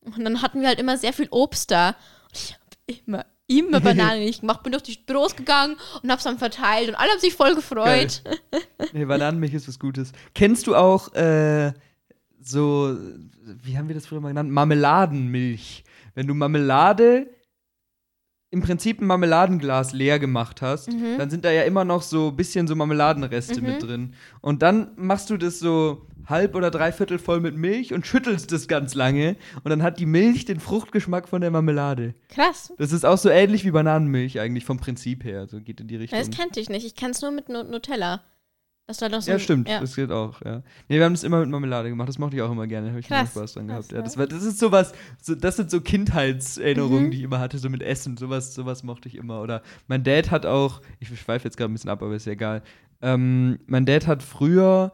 [0.00, 1.90] Und dann hatten wir halt immer sehr viel Obst da.
[1.90, 1.96] Und
[2.38, 4.62] ich habe immer, immer Bananen nicht gemacht.
[4.62, 7.54] Bin durch die Büros gegangen und habe es dann verteilt und alle haben sich voll
[7.54, 8.22] gefreut.
[8.92, 10.12] Nee, Bananenmilch ist was Gutes.
[10.34, 11.72] Kennst du auch äh,
[12.42, 12.96] so,
[13.62, 14.50] wie haben wir das früher mal genannt?
[14.50, 15.84] Marmeladenmilch.
[16.14, 17.28] Wenn du Marmelade
[18.50, 21.16] im Prinzip ein Marmeladenglas leer gemacht hast, Mhm.
[21.16, 24.14] dann sind da ja immer noch so ein bisschen so Marmeladenreste mit drin.
[24.42, 28.68] Und dann machst du das so halb oder dreiviertel voll mit Milch und schüttelst das
[28.68, 29.36] ganz lange.
[29.64, 32.14] Und dann hat die Milch den Fruchtgeschmack von der Marmelade.
[32.28, 32.72] Krass.
[32.78, 35.46] Das ist auch so ähnlich wie Bananenmilch eigentlich vom Prinzip her.
[35.48, 36.18] So geht in die Richtung.
[36.18, 36.86] Das kannte ich nicht.
[36.86, 38.22] Ich kenne es nur mit Nu- Nutella.
[38.88, 39.80] Das war doch so Ja, ein- stimmt, Ja.
[39.80, 40.62] das geht auch, ja.
[40.88, 42.98] Nee, wir haben das immer mit Marmelade gemacht, das mochte ich auch immer gerne, habe
[42.98, 43.30] ich Krass.
[43.30, 43.92] Spaß dran gehabt.
[43.92, 44.02] Ja.
[44.02, 44.92] das, war, das ist sowas,
[45.22, 47.10] so, das sind so Kindheitserinnerungen, Mhm.
[47.12, 49.40] die ich immer hatte, so mit Essen, sowas, sowas mochte ich immer.
[49.40, 52.32] Oder mein Dad hat auch, ich schweife jetzt gerade ein bisschen ab, aber ist ja
[52.32, 52.62] egal.
[53.00, 54.92] Ähm, mein Dad hat früher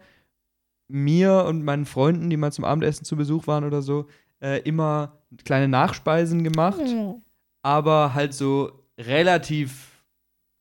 [0.89, 4.07] mir und meinen Freunden, die mal zum Abendessen zu Besuch waren oder so,
[4.41, 7.23] äh, immer kleine Nachspeisen gemacht Hm.
[7.63, 10.03] aber halt so relativ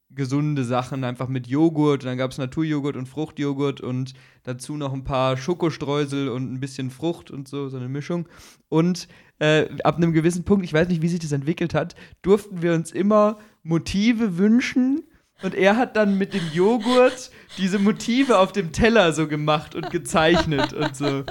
[0.10, 2.06] gesunde Sachen, einfach mit Joghurt.
[2.06, 4.14] Dann gab es Naturjoghurt und Fruchtjoghurt und
[4.44, 8.28] dazu noch ein paar Schokostreusel und ein bisschen Frucht und so, so eine Mischung.
[8.70, 9.08] Und
[9.40, 12.74] äh, ab einem gewissen Punkt, ich weiß nicht, wie sich das entwickelt hat, durften wir
[12.74, 15.04] uns immer Motive wünschen.
[15.44, 19.92] Und er hat dann mit dem Joghurt diese Motive auf dem Teller so gemacht und
[19.92, 21.24] gezeichnet und so.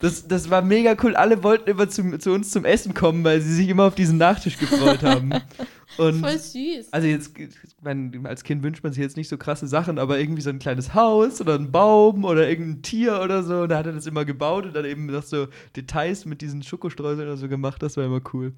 [0.00, 1.14] Das, das war mega cool.
[1.14, 4.18] Alle wollten immer zu, zu uns zum Essen kommen, weil sie sich immer auf diesen
[4.18, 5.30] Nachtisch gefreut haben.
[5.96, 6.92] Und Voll süß.
[6.92, 7.34] also jetzt,
[7.80, 10.58] mein, als Kind wünscht man sich jetzt nicht so krasse Sachen, aber irgendwie so ein
[10.58, 13.60] kleines Haus oder ein Baum oder irgendein Tier oder so.
[13.62, 15.46] Und da hat er das immer gebaut und dann eben noch so
[15.76, 17.80] Details mit diesen Schokostreuseln oder so gemacht.
[17.82, 18.52] Das war immer cool.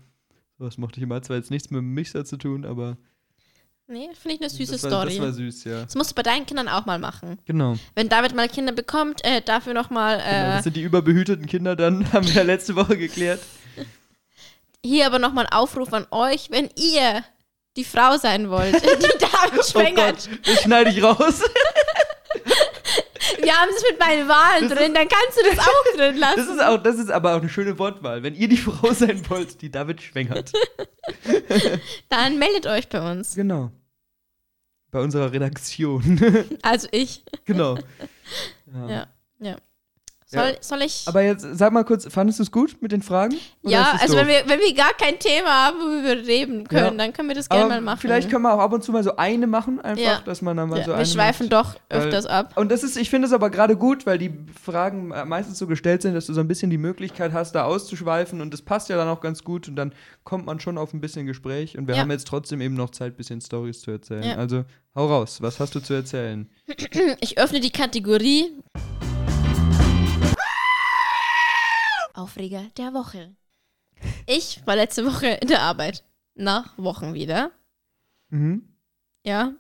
[0.59, 1.17] Sowas mochte ich immer.
[1.17, 2.97] Hat zwar jetzt nichts mit dem Mixer zu tun, aber
[3.89, 5.11] Nee, finde ich eine süße das war, Story.
[5.17, 5.83] das war süß, ja.
[5.85, 7.39] Das musst du bei deinen Kindern auch mal machen.
[7.45, 7.77] Genau.
[7.95, 10.29] Wenn David mal Kinder bekommt, äh, dafür nochmal genau.
[10.29, 13.41] äh, Das sind die überbehüteten Kinder dann, haben wir ja letzte Woche geklärt.
[14.85, 17.23] hier aber nochmal ein Aufruf an euch, wenn ihr
[17.77, 20.29] die Frau sein wollt, die David Oh schwängert.
[20.31, 21.43] Gott, das schneide ich raus.
[23.47, 26.37] Wir haben es mit meinen Wahlen Das drin, dann kannst du das auch drin lassen.
[26.37, 28.25] Das ist, auch, das ist aber auch eine schöne Wortwahl.
[28.25, 30.53] Wenn ihr die Frau sein wollt, die David schwängert.
[32.09, 33.37] Dann meldet euch bei uns.
[33.37, 33.71] Genau.
[34.91, 36.21] Bei unserer Redaktion.
[36.63, 37.25] Also ich.
[37.45, 37.79] genau.
[38.89, 39.07] Ja.
[39.39, 39.57] ja.
[40.29, 40.55] Soll, Ja.
[40.61, 41.05] soll ich?
[41.07, 43.37] Aber jetzt sag mal kurz, fandest du es gut mit den Fragen?
[43.63, 44.23] Ja, also doof?
[44.23, 47.05] wenn wir, wenn wir gar kein Thema haben, worüber wir reden können, Ja.
[47.05, 48.01] dann können wir das gerne mal machen.
[48.01, 50.21] Vielleicht können wir auch ab und zu mal so eine machen, einfach, Ja.
[50.25, 51.53] dass man dann mal so wir eine schweifen macht.
[51.53, 52.55] doch Weil- öfters ab.
[52.57, 56.03] Und das ist, ich finde es aber gerade gut, weil die Fragen meistens so gestellt
[56.03, 58.97] sind, dass du so ein bisschen die Möglichkeit hast, da auszuschweifen und das passt ja
[58.97, 59.93] dann auch ganz gut und dann
[60.25, 63.13] kommt man schon auf ein bisschen Gespräch und wir haben jetzt trotzdem eben noch Zeit,
[63.13, 64.37] ein bisschen Stories zu erzählen.
[64.37, 64.65] Also
[64.97, 66.51] hau raus, was hast du zu erzählen?
[67.21, 68.47] Ich öffne die Kategorie.
[72.17, 73.35] Aufreger der Woche.
[74.27, 76.03] Ich war letzte Woche in der Arbeit.
[76.35, 77.51] Nach Wochen wieder.
[78.31, 78.69] Mhm.
[79.25, 79.53] Ja.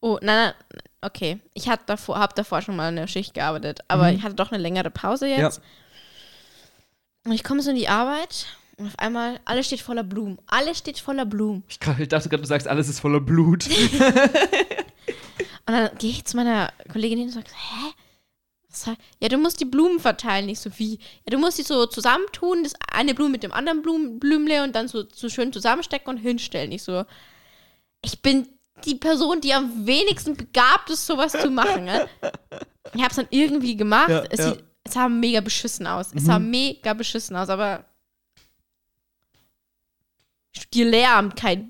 [0.00, 1.38] Oh, nein, nein, okay.
[1.54, 4.18] Ich habe davor, hab davor schon mal eine Schicht gearbeitet, aber Mhm.
[4.18, 5.60] ich hatte doch eine längere Pause jetzt.
[7.24, 10.38] Und ich komme so in die Arbeit und auf einmal, alles steht voller Blumen.
[10.46, 11.62] Alles steht voller Blumen.
[11.68, 13.66] Ich, ich dachte gerade, du sagst, alles ist voller Blut.
[15.66, 17.92] Und dann gehe ich zu meiner Kollegin hin und sage, hä?
[19.20, 20.94] Ja, du musst die Blumen verteilen, nicht so wie.
[21.24, 24.74] Ja, du musst die so zusammentun, das eine Blume mit dem anderen Blum Blümle und
[24.74, 26.72] dann so, so schön zusammenstecken und hinstellen.
[26.72, 27.04] Ich so,
[28.02, 28.48] ich bin
[28.84, 31.84] die Person, die am wenigsten begabt ist, sowas zu machen.
[31.84, 32.08] Ne?
[32.94, 34.08] Ich habe es dann irgendwie gemacht.
[34.10, 34.48] Ja, es, ja.
[34.50, 36.08] Sieht, es sah mega beschissen aus.
[36.08, 36.26] Es Mhm.
[36.26, 37.84] sah mega beschissen aus, aber
[40.52, 41.68] ich studiere Lehramt, kein.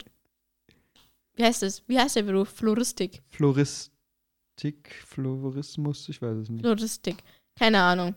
[1.37, 1.83] Wie heißt das?
[1.89, 2.49] Wie heißt der Beruf?
[2.49, 3.23] Floristik.
[4.55, 6.65] Floristik, Florismus, ich weiß es nicht.
[6.65, 7.17] Logistik.
[7.59, 8.15] Keine Ahnung.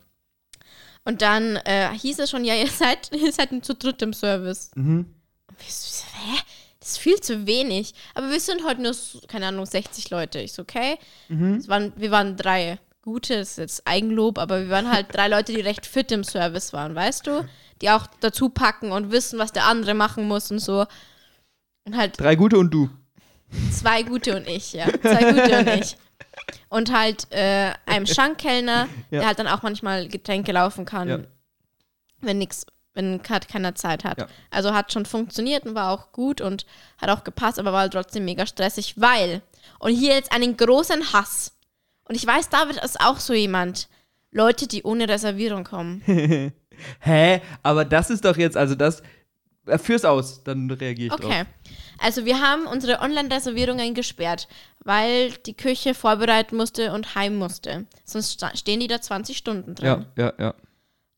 [1.03, 4.71] Und dann äh, hieß es schon, ja, ihr seid, ihr seid zu dritt im Service.
[4.75, 5.13] Mhm.
[5.47, 6.39] Und wir so, hä?
[6.79, 7.93] Das ist viel zu wenig.
[8.13, 8.95] Aber wir sind heute nur,
[9.27, 10.39] keine Ahnung, 60 Leute.
[10.39, 10.97] Ich so, okay.
[11.27, 11.67] Mhm.
[11.67, 15.53] Waren, wir waren drei gute, das ist jetzt Eigenlob, aber wir waren halt drei Leute,
[15.53, 17.47] die recht fit im Service waren, weißt du?
[17.81, 20.85] Die auch dazu packen und wissen, was der andere machen muss und so.
[21.85, 22.89] Und halt Drei gute und du.
[23.71, 24.87] Zwei gute und ich, ja.
[25.01, 25.97] Zwei gute und ich.
[26.69, 29.19] Und halt äh, einem Schankkellner, Ja.
[29.19, 31.19] der halt dann auch manchmal Getränke laufen kann, Ja.
[32.21, 34.17] wenn nix, wenn grad keiner Zeit hat.
[34.19, 34.27] Ja.
[34.49, 36.65] Also hat schon funktioniert und war auch gut und
[36.99, 39.41] hat auch gepasst, aber war halt trotzdem mega stressig, weil,
[39.79, 41.53] und hier jetzt einen großen Hass.
[42.05, 43.89] Und ich weiß, David ist auch so jemand.
[44.31, 46.01] Leute, die ohne Reservierung kommen.
[46.99, 47.41] Hä?
[47.63, 49.01] Aber das ist doch jetzt, also das.
[49.67, 51.43] Äh, Führ's aus, dann reagiere ich Okay.
[51.43, 51.45] drauf.
[51.99, 54.47] Also wir haben unsere Online-Reservierungen gesperrt,
[54.83, 57.85] weil die Küche vorbereiten musste und heim musste.
[58.05, 60.05] Sonst stehen die da 20 Stunden drin.
[60.15, 60.53] Ja, ja, ja.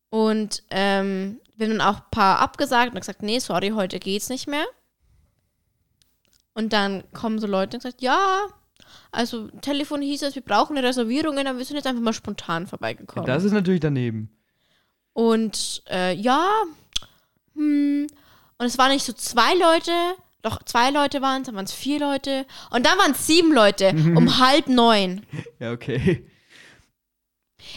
[0.10, 4.30] Und ähm, wir haben dann auch ein paar abgesagt und gesagt, nee, sorry, heute geht's
[4.30, 4.66] nicht mehr.
[6.54, 8.48] Und dann kommen so Leute und sagen, ja,
[9.12, 12.68] also Telefon hieß es, wir brauchen eine Reservierung, aber wir sind jetzt einfach mal spontan
[12.68, 13.28] vorbeigekommen.
[13.28, 14.30] Das ist natürlich daneben.
[15.14, 16.48] Und äh, ja,
[17.56, 18.08] hm,
[18.60, 19.92] und es waren nicht so zwei Leute,
[20.42, 23.54] doch zwei Leute waren es, dann waren es vier Leute und dann waren es sieben
[23.54, 25.26] Leute um halb neun.
[25.60, 26.26] Ja, okay.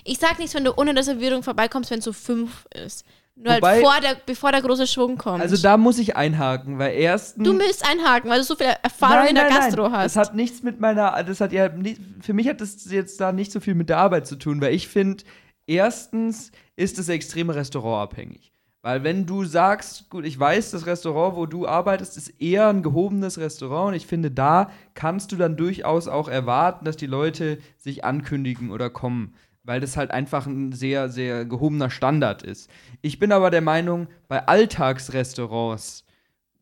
[0.05, 3.05] Ich sag nichts, wenn du ohne Reservierung vorbeikommst, wenn es so fünf ist.
[3.35, 5.41] Nur Wobei- halt vor der, bevor der große Schwung kommt.
[5.41, 7.45] Also da muss ich einhaken, weil erstens.
[7.45, 10.15] du müsst einhaken, weil du so viel Erfahrung in der Gastro hast.
[10.15, 13.33] Das hat nichts mit meiner, das hat ja, nicht, für mich hat das jetzt da
[13.33, 15.25] nicht so viel mit der Arbeit zu tun, weil ich finde,
[15.67, 18.52] erstens ist es extrem restaurantabhängig.
[18.85, 22.83] Weil wenn du sagst, gut, ich weiß, das Restaurant, wo du arbeitest, ist eher ein
[22.83, 27.59] gehobenes Restaurant und ich finde, da kannst du dann durchaus auch erwarten, dass die Leute
[27.79, 29.35] sich ankündigen oder kommen.
[29.63, 32.69] Weil das halt einfach ein sehr, sehr gehobener Standard ist.
[33.03, 36.05] Ich bin aber der Meinung, bei Alltagsrestaurants,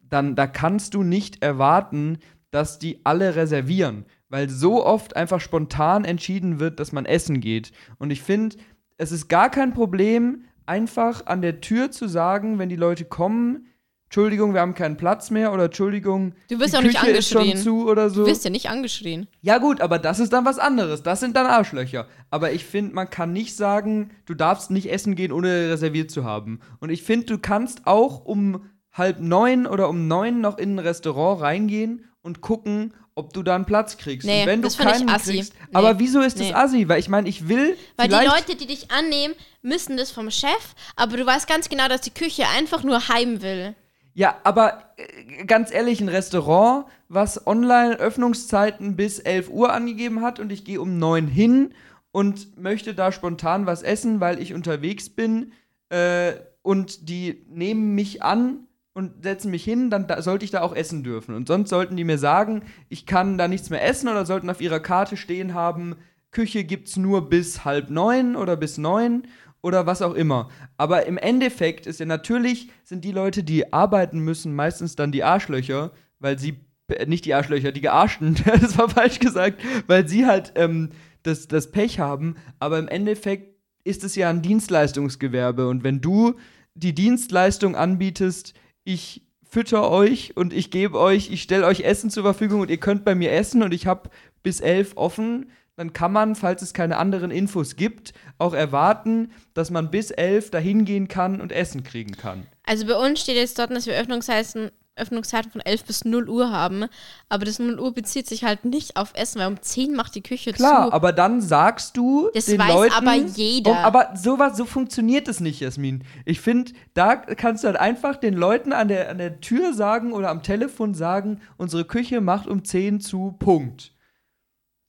[0.03, 2.19] dann da kannst du nicht erwarten,
[2.51, 7.73] dass die alle reservieren, weil so oft einfach spontan entschieden wird, dass man essen geht.
[7.99, 8.57] Und ich finde,
[8.99, 13.67] es ist gar kein Problem, einfach an der Tür zu sagen, wenn die Leute kommen,
[14.05, 17.29] Entschuldigung, wir haben keinen Platz mehr oder Entschuldigung, Du wirst die auch nicht Küche ist
[17.29, 17.63] schon angeschrien.
[17.63, 18.23] zu oder so.
[18.25, 19.29] Du wirst ja nicht angeschrien.
[19.41, 21.03] Ja gut, aber das ist dann was anderes.
[21.05, 22.07] Das sind dann Arschlöcher.
[22.31, 26.25] Aber ich finde, man kann nicht sagen, du darfst nicht essen gehen, ohne reserviert zu
[26.25, 26.59] haben.
[26.81, 28.63] Und ich finde, du kannst auch um
[28.93, 33.55] halb neun oder um neun noch in ein Restaurant reingehen und gucken, ob du da
[33.55, 34.27] einen Platz kriegst.
[34.27, 35.33] Nee, und wenn das du find ich keinen assi.
[35.33, 35.69] kriegst, Nee.
[35.73, 36.55] aber wieso ist das Nee.
[36.55, 36.89] assi?
[36.89, 40.75] Weil ich meine, ich will Weil die Leute, die dich annehmen, müssen das vom Chef,
[40.97, 43.75] aber du weißt ganz genau, dass die Küche einfach nur heim will.
[44.15, 50.51] Ja, aber äh, ganz ehrlich, ein Restaurant, was Online-Öffnungszeiten bis 11 Uhr angegeben hat und
[50.53, 51.75] ich gehe um 9 hin
[52.13, 55.53] und möchte da spontan was essen, weil ich unterwegs bin
[55.91, 56.33] äh,
[56.63, 60.75] und die nehmen mich an und setzen mich hin, dann da, sollte ich da auch
[60.75, 61.35] essen dürfen.
[61.35, 64.61] Und sonst sollten die mir sagen, ich kann da nichts mehr essen oder sollten auf
[64.61, 65.97] ihrer Karte stehen haben,
[66.33, 69.27] Küche gibt's nur bis halb neun oder bis neun
[69.63, 70.49] oder was auch immer.
[70.77, 75.25] Aber im Endeffekt ist ja natürlich, sind die Leute, die arbeiten müssen, meistens dann die
[75.25, 80.27] Arschlöcher, weil sie, äh, nicht die Arschlöcher, die Gearschten, das war falsch gesagt, weil sie
[80.27, 80.91] halt ähm,
[81.23, 82.37] das, das Pech haben.
[82.59, 86.35] Aber im Endeffekt ist es ja ein Dienstleistungsgewerbe und wenn du
[86.75, 88.55] die Dienstleistung anbietest,
[88.93, 92.79] ich fütter euch und ich gebe euch, ich stelle euch Essen zur Verfügung und ihr
[92.79, 94.11] könnt bei mir essen und ich habe
[94.43, 99.71] bis elf offen, dann kann man, falls es keine anderen Infos gibt, auch erwarten, dass
[99.71, 102.47] man bis elf dahin gehen kann und Essen kriegen kann.
[102.65, 104.71] Also bei uns steht jetzt dort, dass wir Öffnungszeiten,
[105.01, 106.85] Öffnungszeiten von 11 bis 0 Uhr haben.
[107.29, 110.23] Aber das 0 Uhr bezieht sich halt nicht auf Essen, weil um 10 macht die
[110.23, 110.93] Küche Klar, zu.
[110.93, 113.71] aber dann sagst du Das den weiß Leuten, aber jeder.
[113.71, 116.05] Oh, aber sowas, so funktioniert es nicht, Jasmin.
[116.25, 120.13] Ich finde, da kannst du halt einfach den Leuten an der, an der Tür sagen
[120.13, 123.93] oder am Telefon sagen, unsere Küche macht um 10 zu, Punkt.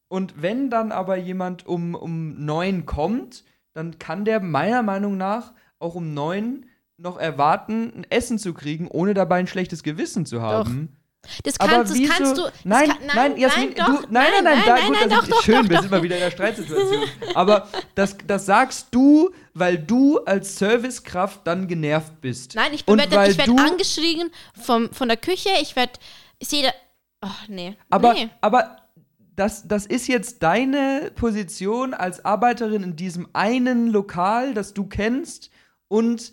[0.07, 5.53] Und wenn dann aber jemand um, um 9 kommt, dann kann der meiner Meinung nach
[5.80, 6.66] auch um 9
[7.02, 10.95] noch erwarten, ein Essen zu kriegen, ohne dabei ein schlechtes Gewissen zu haben.
[11.43, 12.43] das, Aber kannst, das kannst du.
[12.43, 15.10] Das nein, kann, nein, Jasmin, nein, du, doch, nein, nein, nein, da, nein, gut, nein,
[15.10, 17.04] das doch, doch, schön, doch, wir doch, sind mal wieder in der Streitsituation.
[17.34, 22.54] Aber das, das sagst du, weil du als Servicekraft dann genervt bist.
[22.56, 24.30] Nein, ich, bin- werd- ich werde du- angeschrien
[24.62, 25.49] vom, von der Küche.
[25.62, 25.93] Ich werde.
[26.38, 26.70] Ich sehe da.
[27.24, 27.76] Oh, nee.
[27.89, 28.30] Aber, nee.
[28.41, 28.78] aber
[29.36, 35.49] das, das ist jetzt deine Position als Arbeiterin in diesem einen Lokal, das du kennst
[35.88, 36.32] und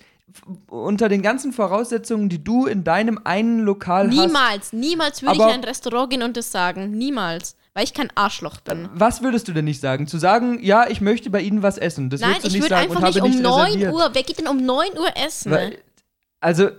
[0.68, 4.16] unter den ganzen Voraussetzungen, die du in deinem einen Lokal hast.
[4.16, 6.90] Niemals, niemals würde ich in ein Restaurant gehen und das sagen.
[6.90, 7.56] Niemals.
[7.74, 8.88] Weil ich kein Arschloch bin.
[8.94, 10.06] Was würdest du denn nicht sagen?
[10.08, 12.10] Zu sagen, ja, ich möchte bei Ihnen was essen.
[12.10, 13.92] Das Nein, würdest du ich würde einfach nicht um nicht 9 reserviert.
[13.94, 14.10] Uhr.
[14.12, 15.52] Wer geht denn um 9 Uhr essen?
[15.52, 15.78] Weil,
[16.40, 16.70] also,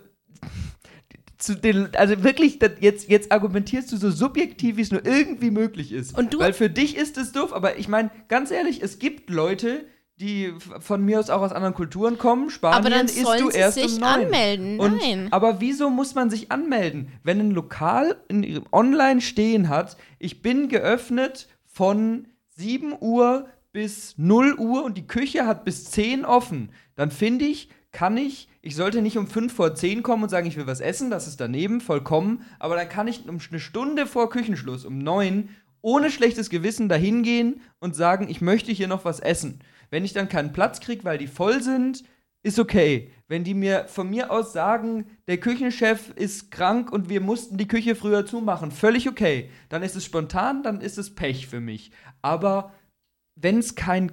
[1.38, 5.94] zu den, also wirklich, jetzt, jetzt argumentierst du so subjektiv, wie es nur irgendwie möglich
[5.94, 6.18] ist.
[6.18, 9.30] Und du- Weil für dich ist es doof, aber ich meine, ganz ehrlich, es gibt
[9.30, 9.86] Leute,
[10.20, 12.50] die von mir aus auch aus anderen Kulturen kommen.
[12.50, 14.26] Spanien Aber dann isst sollen du sie erst sich um neun.
[14.26, 14.80] anmelden.
[14.80, 15.28] Und, Nein.
[15.32, 20.42] Aber wieso muss man sich anmelden, wenn ein Lokal in ihrem Online stehen hat, ich
[20.42, 26.72] bin geöffnet von 7 Uhr bis 0 Uhr und die Küche hat bis 10 offen,
[26.96, 30.48] dann finde ich, kann ich, ich sollte nicht um 5 vor 10 kommen und sagen,
[30.48, 34.06] ich will was essen, das ist daneben, vollkommen, aber dann kann ich um eine Stunde
[34.06, 35.50] vor Küchenschluss, um 9,
[35.82, 39.62] ohne schlechtes Gewissen dahin gehen und sagen, ich möchte hier noch was essen.
[39.90, 42.04] Wenn ich dann keinen Platz kriege, weil die voll sind,
[42.42, 43.12] ist okay.
[43.28, 47.68] Wenn die mir von mir aus sagen, der Küchenchef ist krank und wir mussten die
[47.68, 49.50] Küche früher zumachen, völlig okay.
[49.70, 51.92] Dann ist es spontan, dann ist es Pech für mich.
[52.22, 52.74] Aber
[53.36, 54.12] wenn es kein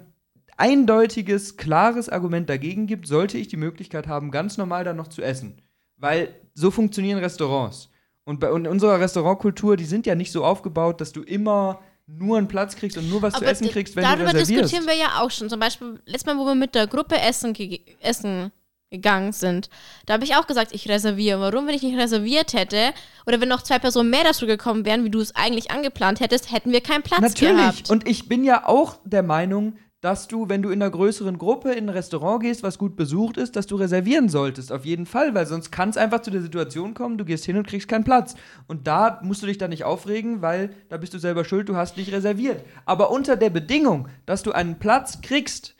[0.57, 5.21] eindeutiges, klares Argument dagegen gibt, sollte ich die Möglichkeit haben, ganz normal dann noch zu
[5.21, 5.61] essen.
[5.95, 7.89] Weil so funktionieren Restaurants.
[8.23, 12.37] Und bei in unserer Restaurantkultur, die sind ja nicht so aufgebaut, dass du immer nur
[12.37, 14.71] einen Platz kriegst und nur was zu Aber essen d- kriegst, wenn du darüber reservierst.
[14.71, 15.49] diskutieren wir ja auch schon.
[15.49, 18.51] Zum Beispiel, letztes Mal, wo wir mit der Gruppe essen, ge essen
[18.89, 19.69] gegangen sind,
[20.05, 21.41] da habe ich auch gesagt, ich reserviere.
[21.41, 22.93] Warum, wenn ich nicht reserviert hätte
[23.25, 26.53] oder wenn noch zwei Personen mehr dazu gekommen wären, wie du es eigentlich angeplant hättest,
[26.53, 27.57] hätten wir keinen Platz Natürlich.
[27.57, 27.89] gehabt.
[27.89, 31.71] Und ich bin ja auch der Meinung, dass du, wenn du in einer größeren Gruppe
[31.71, 34.71] in ein Restaurant gehst, was gut besucht ist, dass du reservieren solltest.
[34.71, 37.57] Auf jeden Fall, weil sonst kann es einfach zu der Situation kommen, du gehst hin
[37.57, 38.35] und kriegst keinen Platz.
[38.67, 41.75] Und da musst du dich dann nicht aufregen, weil da bist du selber schuld, du
[41.75, 42.63] hast nicht reserviert.
[42.85, 45.75] Aber unter der Bedingung, dass du einen Platz kriegst,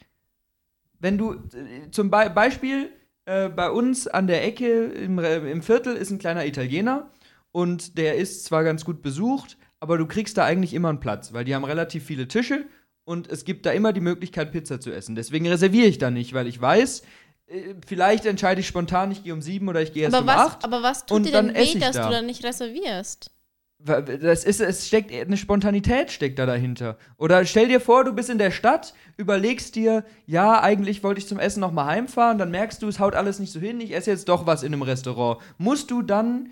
[0.99, 2.89] wenn du äh, zum Be Beispiel
[3.25, 7.11] äh, bei uns an der Ecke im, Re- im Viertel ist ein kleiner Italiener
[7.51, 11.33] und der ist zwar ganz gut besucht, aber du kriegst da eigentlich immer einen Platz,
[11.33, 12.65] weil die haben relativ viele Tische
[13.07, 15.15] und es gibt da immer die Möglichkeit, Pizza zu essen.
[15.15, 17.03] Deswegen reserviere ich da nicht, weil ich weiß,
[17.47, 20.37] äh, vielleicht entscheide ich spontan, ich gehe um sieben oder ich gehe erst aber, um
[20.37, 20.63] was, acht.
[20.65, 22.07] aber was tut dir denn weh, ich dass da.
[22.07, 23.31] du dann nicht reservierst?
[23.79, 26.97] Das ist, es steckt eine Spontanität steckt da dahinter.
[27.17, 31.27] Oder stell dir vor, du bist in der Stadt, überlegst dir, ja, eigentlich wollte ich
[31.27, 33.95] zum Essen noch mal heimfahren, dann merkst du, es haut alles nicht so hin, ich
[33.95, 35.39] esse jetzt doch was in einem Restaurant.
[35.59, 36.49] Musst du dann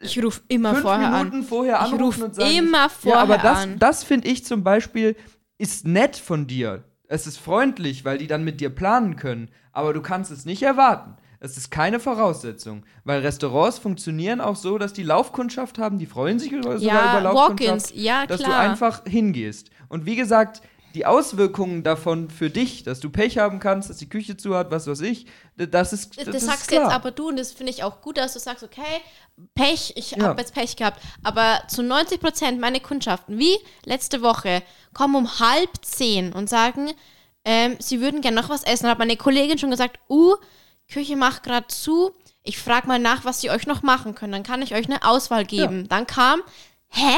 [0.00, 1.42] Ich rufe immer fünf vorher Minuten an.
[1.44, 3.78] vorher Ich anrufen ruf und sagen, immer ja, vorher aber das, an.
[3.78, 5.14] das finde ich zum Beispiel
[5.62, 6.82] ist nett von dir.
[7.06, 9.48] Es ist freundlich, weil die dann mit dir planen können.
[9.70, 11.14] Aber du kannst es nicht erwarten.
[11.38, 16.40] Es ist keine Voraussetzung, weil Restaurants funktionieren auch so, dass die Laufkundschaft haben, die freuen
[16.40, 18.58] sich sogar Ja, über Laufkundschaft, ja, dass du klar.
[18.58, 19.70] einfach hingehst.
[19.88, 20.62] Und wie gesagt,
[20.94, 24.70] die Auswirkungen davon für dich, dass du Pech haben kannst, dass die Küche zu hat,
[24.70, 25.26] was weiß ich,
[25.56, 26.84] das ist das, Das, ist sagst klar.
[26.84, 29.00] jetzt aber du und das finde ich auch gut, dass du sagst, okay,
[29.54, 30.24] Pech, ich Ja.
[30.24, 31.00] habe jetzt Pech gehabt.
[31.22, 34.62] Aber zu 90 Prozent meine Kundschaften, wie letzte Woche,
[34.94, 36.90] kommen um halb zehn und sagen,
[37.44, 38.88] ähm, sie würden gerne noch was essen.
[38.88, 40.36] Hat meine Kollegin schon gesagt, uh,
[40.90, 42.12] Küche macht gerade zu.
[42.44, 44.32] Ich frage mal nach, was sie euch noch machen können.
[44.32, 45.88] Dann kann ich euch eine Auswahl geben.
[45.88, 46.42] Dann kam,
[46.88, 47.16] hä?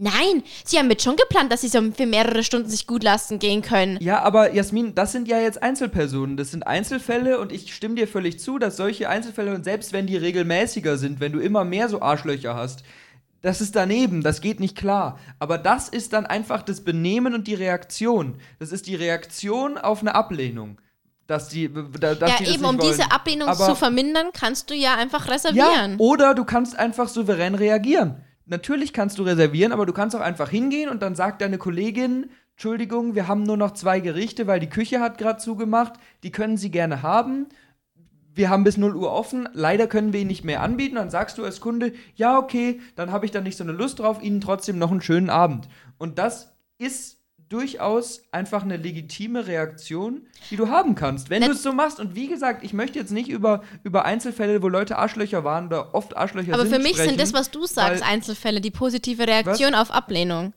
[0.00, 3.40] Nein, sie haben jetzt schon geplant, dass sie so für mehrere Stunden sich gut lassen
[3.40, 3.98] gehen können.
[4.00, 8.06] Ja, aber Jasmin, das sind ja jetzt Einzelpersonen, das sind Einzelfälle und ich stimme dir
[8.06, 11.88] völlig zu, dass solche Einzelfälle und selbst wenn die regelmäßiger sind, wenn du immer mehr
[11.88, 12.84] so Arschlöcher hast,
[13.42, 15.18] das ist daneben, das geht nicht klar.
[15.40, 18.36] Aber das ist dann einfach das Benehmen und die Reaktion.
[18.60, 20.80] Das ist die Reaktion auf eine Ablehnung.
[21.26, 22.90] Dass die, da- dass Ja, die das eben, um wollen.
[22.90, 25.96] diese Ablehnung Aber- zu vermindern, kannst du ja einfach Ja, reservieren.
[25.98, 28.22] oder du kannst einfach souverän reagieren.
[28.48, 32.30] Natürlich kannst du reservieren, aber du kannst auch einfach hingehen und dann sagt deine Kollegin,
[32.52, 35.92] Entschuldigung, wir haben nur noch zwei Gerichte, weil die Küche hat gerade zugemacht,
[36.22, 37.46] die können sie gerne haben.
[38.34, 40.94] wir haben bis 0 Uhr offen, leider können wir ihn nicht mehr anbieten.
[40.94, 43.98] Dann sagst du als Kunde, ja, okay, dann habe ich da nicht so eine Lust
[43.98, 45.68] drauf, ihnen trotzdem noch einen schönen Abend.
[45.98, 47.17] Und das ist
[47.48, 51.98] durchaus einfach eine legitime Reaktion, die du haben kannst, wenn du es so machst.
[51.98, 55.94] Und wie gesagt, ich möchte jetzt nicht über, über Einzelfälle, wo Leute Arschlöcher waren oder
[55.94, 57.10] oft Arschlöcher Aber sind, für mich sprechen.
[57.10, 60.52] sind das, was du sagst, weil- Einzelfälle, die positive Reaktion auf Ablehnung.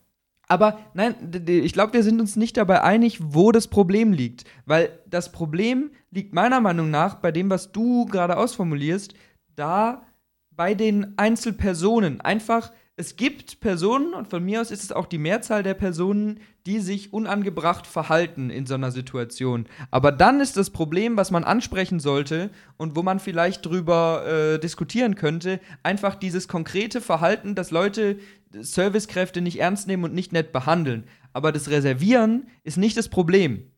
[0.47, 1.15] Aber nein,
[1.47, 4.43] ich glaube, wir sind uns nicht dabei einig, wo das Problem liegt.
[4.65, 9.13] Weil das Problem liegt meiner Meinung nach bei dem, was du gerade ausformulierst,
[9.55, 10.05] da
[10.49, 12.19] bei den Einzelpersonen.
[12.19, 16.39] Einfach, es gibt Personen, und von mir aus ist es auch die Mehrzahl der Personen,
[16.65, 19.65] die sich unangebracht verhalten in so einer Situation.
[19.89, 24.59] Aber dann ist das Problem, was man ansprechen sollte und wo man vielleicht drüber äh,
[24.59, 28.19] diskutieren könnte, einfach dieses konkrete Verhalten, dass Leute
[28.53, 31.05] Servicekräfte nicht ernst nehmen und nicht nett behandeln.
[31.33, 33.71] Aber das Reservieren ist nicht das Problem.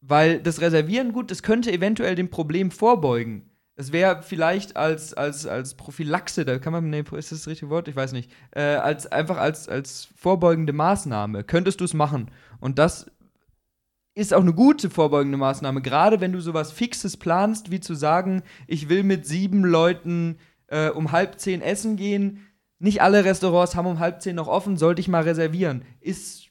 [0.00, 3.49] Weil das Reservieren, gut, das könnte eventuell dem Problem vorbeugen.
[3.80, 7.70] Es wäre vielleicht als, als, als Prophylaxe, da kann man, nee, ist das das richtige
[7.70, 7.88] Wort?
[7.88, 8.30] Ich weiß nicht.
[8.50, 12.30] Äh, als, einfach als, als vorbeugende Maßnahme könntest du es machen.
[12.60, 13.10] Und das
[14.14, 18.42] ist auch eine gute vorbeugende Maßnahme, gerade wenn du sowas Fixes planst, wie zu sagen,
[18.66, 22.46] ich will mit sieben Leuten äh, um halb zehn essen gehen.
[22.80, 25.86] Nicht alle Restaurants haben um halb zehn noch offen, sollte ich mal reservieren.
[26.00, 26.49] Ist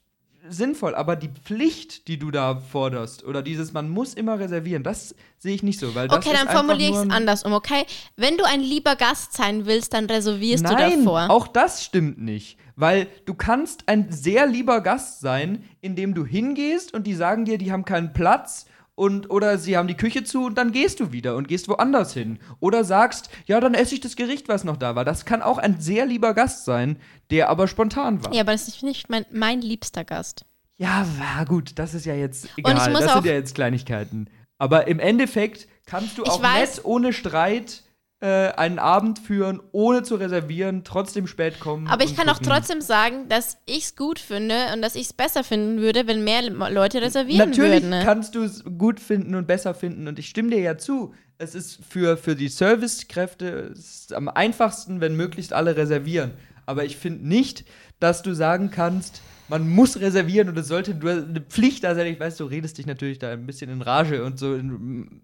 [0.49, 5.15] sinnvoll, aber die Pflicht, die du da forderst, oder dieses, man muss immer reservieren, das
[5.37, 5.95] sehe ich nicht so.
[5.95, 7.85] Weil Okay, dann formuliere ich es ein- andersrum, okay?
[8.15, 11.29] Wenn du ein lieber Gast sein willst, dann reservierst Nein, du davor.
[11.29, 12.57] auch das stimmt nicht.
[12.75, 17.57] Weil du kannst ein sehr lieber Gast sein, indem du hingehst und die sagen dir,
[17.57, 18.65] die haben keinen Platz
[18.99, 22.13] und oder sie haben die Küche zu und dann gehst du wieder und gehst woanders
[22.13, 22.37] hin.
[22.59, 25.05] Oder sagst, ja, dann esse ich das Gericht, was noch da war.
[25.05, 26.97] Das kann auch ein sehr lieber Gast sein,
[27.31, 28.33] der aber spontan war.
[28.33, 30.43] Ja, aber das ist nicht mein, mein liebster Gast.
[30.77, 32.73] Ja, war gut, das ist ja jetzt egal.
[32.77, 34.29] ich muss das sind ja jetzt Kleinigkeiten.
[34.57, 37.83] Aber im Endeffekt kannst du Ich auch weiß- nett ohne Streit
[38.27, 41.87] einen Abend führen, ohne zu reservieren, trotzdem spät kommen.
[41.87, 42.47] Aber ich kann auch gucken.
[42.51, 46.23] trotzdem sagen, dass ich es gut finde und dass ich es besser finden würde, wenn
[46.25, 47.89] mehr Le- Leute reservieren Natürlich würden.
[47.91, 48.01] ne?
[48.03, 51.13] kannst du es gut finden und besser finden und ich stimme dir ja zu.
[51.37, 53.73] Es ist für, für die Servicekräfte
[54.13, 56.31] am einfachsten, wenn möglichst alle reservieren.
[56.65, 57.63] Aber ich finde nicht,
[57.99, 62.05] dass du sagen kannst, man muss reservieren und es sollte nur eine Pflicht da sein.
[62.07, 64.59] Ich weiß, du redest dich natürlich da ein bisschen in Rage und so,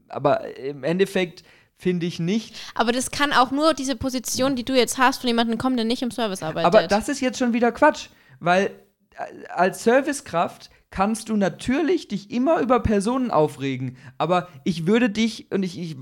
[0.10, 1.44] aber im Endeffekt
[1.78, 2.56] finde ich nicht.
[2.74, 5.86] Aber das kann auch nur diese Position, die du jetzt hast, von jemandem kommen, der
[5.86, 6.66] nicht im Service arbeitet.
[6.66, 8.08] Aber das ist jetzt schon wieder Quatsch,
[8.40, 8.72] weil
[9.12, 15.52] äh, als Servicekraft kannst du natürlich dich immer über Personen aufregen, aber ich würde dich
[15.52, 15.98] und ich, ich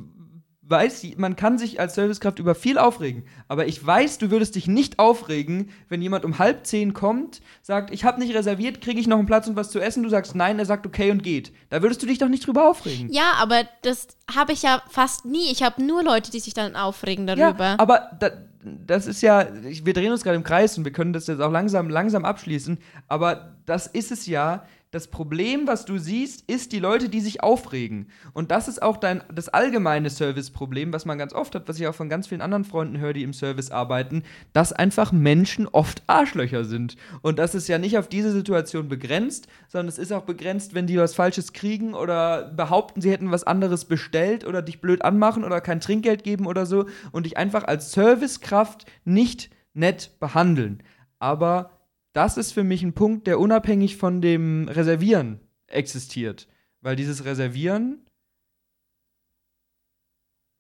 [0.66, 4.68] weiß, man kann sich als Servicekraft über viel aufregen, aber ich weiß, du würdest dich
[4.68, 9.07] nicht aufregen, wenn jemand um halb zehn kommt, sagt, ich habe nicht reserviert, kriege ich
[9.07, 11.51] noch einen Platz und was zu essen, du sagst nein, er sagt okay und geht.
[11.70, 13.11] Da würdest du dich doch nicht drüber aufregen.
[13.11, 15.51] ja, aber das habe ich ja fast nie.
[15.51, 17.66] Ich habe nur Leute, die sich dann aufregen darüber.
[17.66, 18.32] Ja, aber da,
[18.64, 21.51] das ist ja, wir drehen uns gerade im Kreis und wir können das jetzt auch
[21.51, 24.66] langsam, langsam abschließen, aber das ist es ja.
[24.93, 28.09] Das Problem, was du siehst, ist die Leute, die sich aufregen.
[28.33, 31.87] Und das ist auch dein, das allgemeine Serviceproblem, was man ganz oft hat, was ich
[31.87, 34.21] auch von ganz vielen anderen Freunden höre, die im Service arbeiten,
[34.53, 36.95] dass einfach Menschen oft Arschlöcher sind.
[37.23, 40.85] Und das ist ja nicht auf diese Situation begrenzt, sondern es ist auch begrenzt, wenn
[40.85, 45.43] die was Falsches kriegen oder behaupten, sie hätten was anderes bestellt oder dich blöd anmachen
[45.43, 50.83] oder kein Trinkgeld geben oder so und dich einfach als Servicekraft nicht nett behandeln.
[51.17, 51.71] Aber
[52.14, 56.47] das ist für mich ein Punkt, der unabhängig von dem Reservieren existiert.
[56.82, 58.05] Weil dieses Reservieren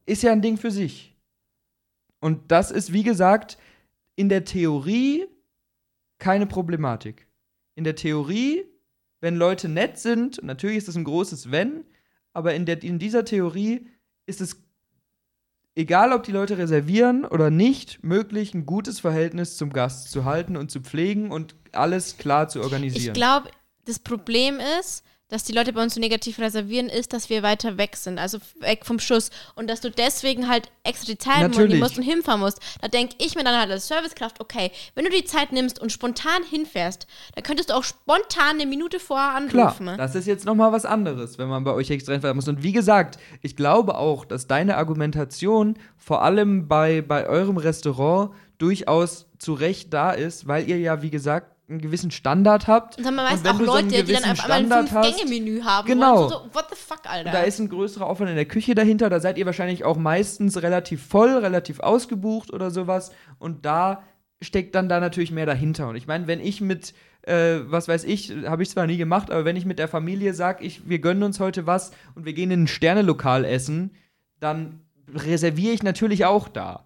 [0.05, 1.15] ist ja ein Ding für sich.
[2.19, 3.57] Und das ist, wie gesagt,
[4.15, 5.27] in der Theorie
[6.17, 7.27] keine Problematik.
[7.75, 8.63] In der Theorie,
[9.19, 11.85] wenn Leute nett sind, natürlich ist das ein großes Wenn,
[12.31, 13.87] aber in, der, in dieser Theorie
[14.25, 14.63] ist es,
[15.75, 20.57] egal ob die Leute reservieren oder nicht, möglich, ein gutes Verhältnis zum Gast zu halten
[20.57, 23.13] und zu pflegen und alles klar zu ich organisieren.
[23.13, 23.49] glaube,
[23.85, 25.03] das Problem ist,
[25.33, 28.37] dass die Leute bei uns so negativ reservieren, ist, dass wir weiter weg sind, also
[28.59, 29.31] weg vom Schuss.
[29.55, 32.59] Und dass du deswegen halt extra die Zeit nehmen musst und hinfahren musst.
[32.81, 35.91] Da denke ich mir dann halt als Servicekraft, okay, wenn du die Zeit nimmst und
[35.91, 39.85] spontan hinfährst, dann könntest du auch spontan eine Minute vorher Klar, anrufen.
[39.85, 39.97] ne?
[39.97, 42.47] das ist jetzt noch mal was anderes, wenn man bei euch extra hinfahren muss.
[42.47, 48.31] Und wie gesagt, ich glaube auch, dass deine Argumentation vor allem bei, bei eurem Restaurant
[48.59, 52.97] durchaus zu Recht da ist, weil ihr ja, wie gesagt, einen gewissen Standard habt.
[52.97, 54.87] Und dann haben wir meist wenn auch du so Leute, die dann auf einmal ein
[54.87, 56.29] Fünf-Gänge-Menü haben Genau.
[56.29, 57.31] So, what the fuck, Alter?
[57.31, 59.09] Da ist ein größerer Aufwand in der Küche dahinter.
[59.09, 63.11] Da seid ihr wahrscheinlich auch meistens relativ voll, relativ ausgebucht oder sowas.
[63.39, 64.03] Und da
[64.41, 65.89] steckt dann da natürlich mehr dahinter.
[65.89, 66.93] Und ich meine, wenn ich mit,
[67.23, 70.33] äh, was weiß ich, habe ich zwar nie gemacht, aber wenn ich mit der Familie
[70.33, 73.91] sage, ich, wir gönnen uns heute was und wir gehen in ein Sternelokal essen,
[74.39, 74.81] dann
[75.13, 76.85] reserviere ich natürlich auch da.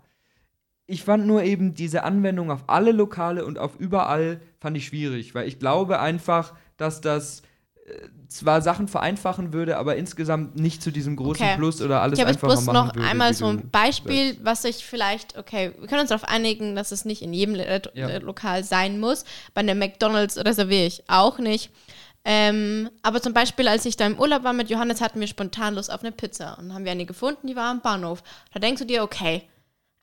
[0.89, 5.35] Ich fand nur eben diese Anwendung auf alle Lokale und auf überall fand ich schwierig,
[5.35, 7.41] weil ich glaube einfach, dass das
[7.85, 7.91] äh,
[8.29, 11.55] zwar Sachen vereinfachen würde, aber insgesamt nicht zu diesem großen Okay.
[11.57, 13.07] Plus oder alles Ich habe jetzt einfacher bloß machen noch würde.
[13.07, 14.45] einmal so ein Beispiel, sagst.
[14.45, 17.81] was ich vielleicht, okay, wir können uns darauf einigen, dass es nicht in jedem äh,
[17.93, 18.17] Ja.
[18.19, 19.25] Lokal sein muss.
[19.53, 21.69] Bei einem McDonalds reserviere ich auch nicht.
[22.23, 25.75] Ähm, aber zum Beispiel, als ich da im Urlaub war mit Johannes, hatten wir spontan
[25.75, 26.57] Lust auf eine Pizza.
[26.59, 28.21] Und haben wir eine gefunden, die war am Bahnhof.
[28.53, 29.43] Da denkst du dir, okay,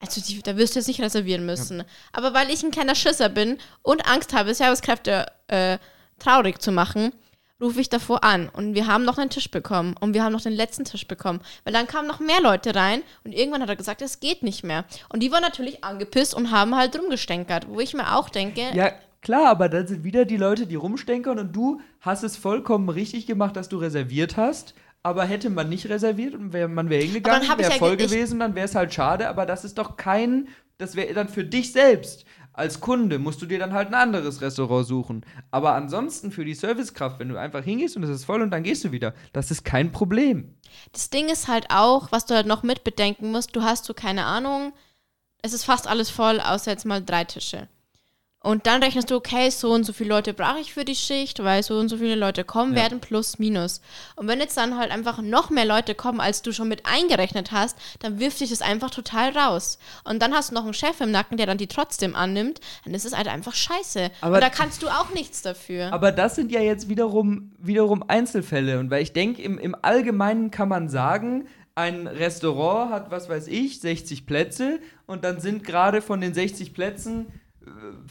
[0.01, 1.85] also die, da wirst du jetzt nicht reservieren müssen.
[2.13, 5.79] Aber weil ich ein kleiner Schisser bin und Angst habe, Servicekräfte äh,
[6.19, 7.13] traurig zu machen,
[7.61, 8.49] rufe ich davor an.
[8.49, 9.95] Und wir haben noch einen Tisch bekommen.
[10.01, 11.41] Und wir haben noch den letzten Tisch bekommen.
[11.65, 13.03] Weil dann kamen noch mehr Leute rein.
[13.25, 14.85] Und irgendwann hat er gesagt, es geht nicht mehr.
[15.09, 17.69] Und die waren natürlich angepisst und haben halt rumgestänkert.
[17.69, 18.93] Wo ich mir auch denke, Ja,
[19.23, 23.27] klar, aber dann sind wieder die Leute, die rumstenkern und du hast es vollkommen richtig
[23.27, 24.75] gemacht, dass du reserviert hast.
[25.05, 28.55] Aber hätte man nicht reserviert und wär, man wäre hingegangen, wäre ja voll gewesen, dann
[28.55, 29.29] wäre es halt schade.
[29.29, 30.49] Aber das ist doch kein,
[30.79, 32.25] das wäre dann für dich selbst.
[32.55, 35.27] Als Kunde musst du dir dann halt ein anderes Restaurant suchen.
[35.51, 38.63] Aber ansonsten für die Servicekraft, wenn du einfach hingehst und es ist voll und dann
[38.63, 40.55] gehst du wieder, das ist kein Problem.
[40.93, 43.93] Das Ding ist halt auch, was du halt noch mit bedenken musst, du hast so
[43.93, 44.73] keine Ahnung,
[45.43, 47.69] es ist fast alles voll, außer jetzt mal drei Tische.
[48.45, 51.43] Und dann rechnest du, okay, so und so viele Leute brauche ich für die Schicht,
[51.43, 52.83] weil so und so viele Leute kommen Ja.
[52.83, 53.81] werden, plus, minus.
[54.17, 57.53] Und wenn jetzt dann halt einfach noch mehr Leute kommen, als du schon mit eingerechnet
[57.53, 59.79] hast, dann wirft dich das einfach total raus.
[60.05, 62.93] Und dann hast du noch einen Chef im Nacken, der dann die trotzdem annimmt, dann
[62.93, 64.11] ist es halt einfach scheiße.
[64.21, 65.91] Aber- und da kannst du auch nichts dafür.
[65.91, 68.79] Aber das sind ja jetzt wiederum, wiederum Einzelfälle.
[68.79, 73.49] Und weil ich denke, im, im Allgemeinen kann man sagen, ein Restaurant hat, was weiß
[73.49, 77.27] ich, 60 Plätze und dann sind gerade von den 60 Plätzen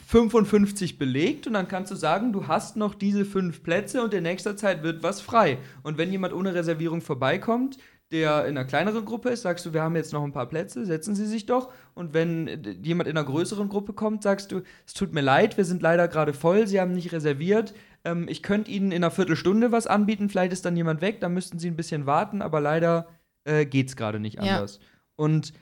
[0.08, 4.24] 55 belegt und dann kannst du sagen, du hast noch diese fünf Plätze und in
[4.24, 5.58] nächster Zeit wird was frei.
[5.84, 7.78] Und wenn jemand ohne Reservierung vorbeikommt,
[8.12, 10.86] der in einer kleineren Gruppe ist, sagst du, wir haben jetzt noch ein paar Plätze,
[10.86, 11.74] setzen Sie sich doch.
[11.96, 12.48] Und wenn
[12.84, 16.08] jemand in einer größeren Gruppe kommt, sagst du, es tut mir leid, wir sind leider
[16.08, 17.74] gerade voll, Sie haben nicht reserviert.
[18.04, 21.34] Ähm, ich könnte Ihnen in einer Viertelstunde was anbieten, vielleicht ist dann jemand weg, dann
[21.34, 23.08] müssten Sie ein bisschen warten, aber leider
[23.46, 24.58] äh, geht es gerade nicht Ja.
[24.58, 24.80] anders.
[25.16, 25.54] Und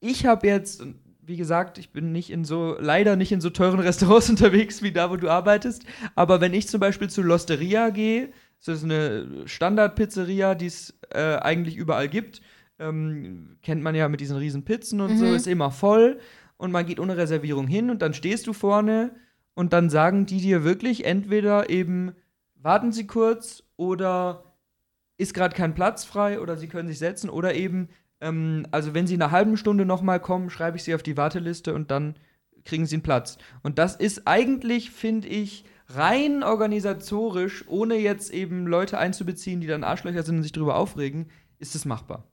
[0.00, 0.84] ich habe jetzt,
[1.26, 4.92] wie gesagt, ich bin nicht in so, leider nicht in so teuren Restaurants unterwegs wie
[4.92, 5.84] da, wo du arbeitest.
[6.14, 8.30] Aber wenn ich zum Beispiel zu L'Osteria gehe,
[8.64, 12.40] das ist eine Standardpizzeria, die es äh, eigentlich überall gibt,
[12.78, 15.34] ähm, kennt man ja mit diesen riesen Pizzen und so, Mhm.
[15.34, 16.18] ist immer voll
[16.56, 19.14] und man geht ohne Reservierung hin und dann stehst du vorne
[19.54, 22.12] und dann sagen die dir wirklich entweder eben,
[22.54, 24.44] warten Sie kurz oder
[25.18, 27.88] ist gerade kein Platz frei oder Sie können sich setzen oder eben,
[28.20, 31.16] ähm, also wenn Sie in einer halben Stunde nochmal kommen, schreibe ich Sie auf die
[31.16, 32.16] Warteliste und dann
[32.64, 33.38] kriegen Sie einen Platz.
[33.62, 39.84] Und das ist eigentlich, finde ich, rein organisatorisch, ohne jetzt eben Leute einzubeziehen, die dann
[39.84, 42.28] Arschlöcher sind und sich darüber aufregen, ist es machbar.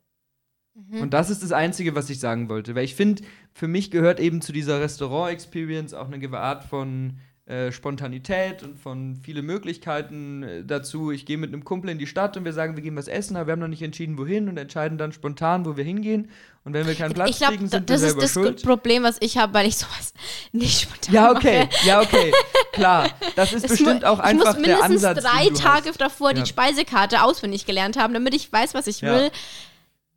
[0.73, 1.01] Mhm.
[1.01, 2.75] Und das ist das Einzige, was ich sagen wollte.
[2.75, 7.19] Weil ich finde, für mich gehört eben zu dieser Restaurant-Experience auch eine gewisse Art von
[7.45, 11.11] äh, Spontanität und von viele Möglichkeiten äh, dazu.
[11.11, 13.35] Ich gehe mit einem Kumpel in die Stadt und wir sagen, wir gehen was essen,
[13.35, 16.29] aber wir haben noch nicht entschieden, wohin und entscheiden dann spontan, wo wir hingehen.
[16.63, 18.63] Und wenn wir keinen Platz ich glaube, kriegen, sind wir das ist selber das schuld.
[18.63, 20.13] Problem, was ich habe, weil ich sowas
[20.53, 21.85] nicht spontan Ja, okay, mache.
[21.87, 22.31] ja, okay,
[22.71, 23.09] klar.
[23.35, 25.99] Das ist Es bestimmt auch einfach ich muss der mindestens Ansatz, drei Tage hast.
[25.99, 26.41] davor Ja.
[26.41, 29.13] die Speisekarte auswendig gelernt haben, damit ich weiß, was ich Ja.
[29.13, 29.31] will.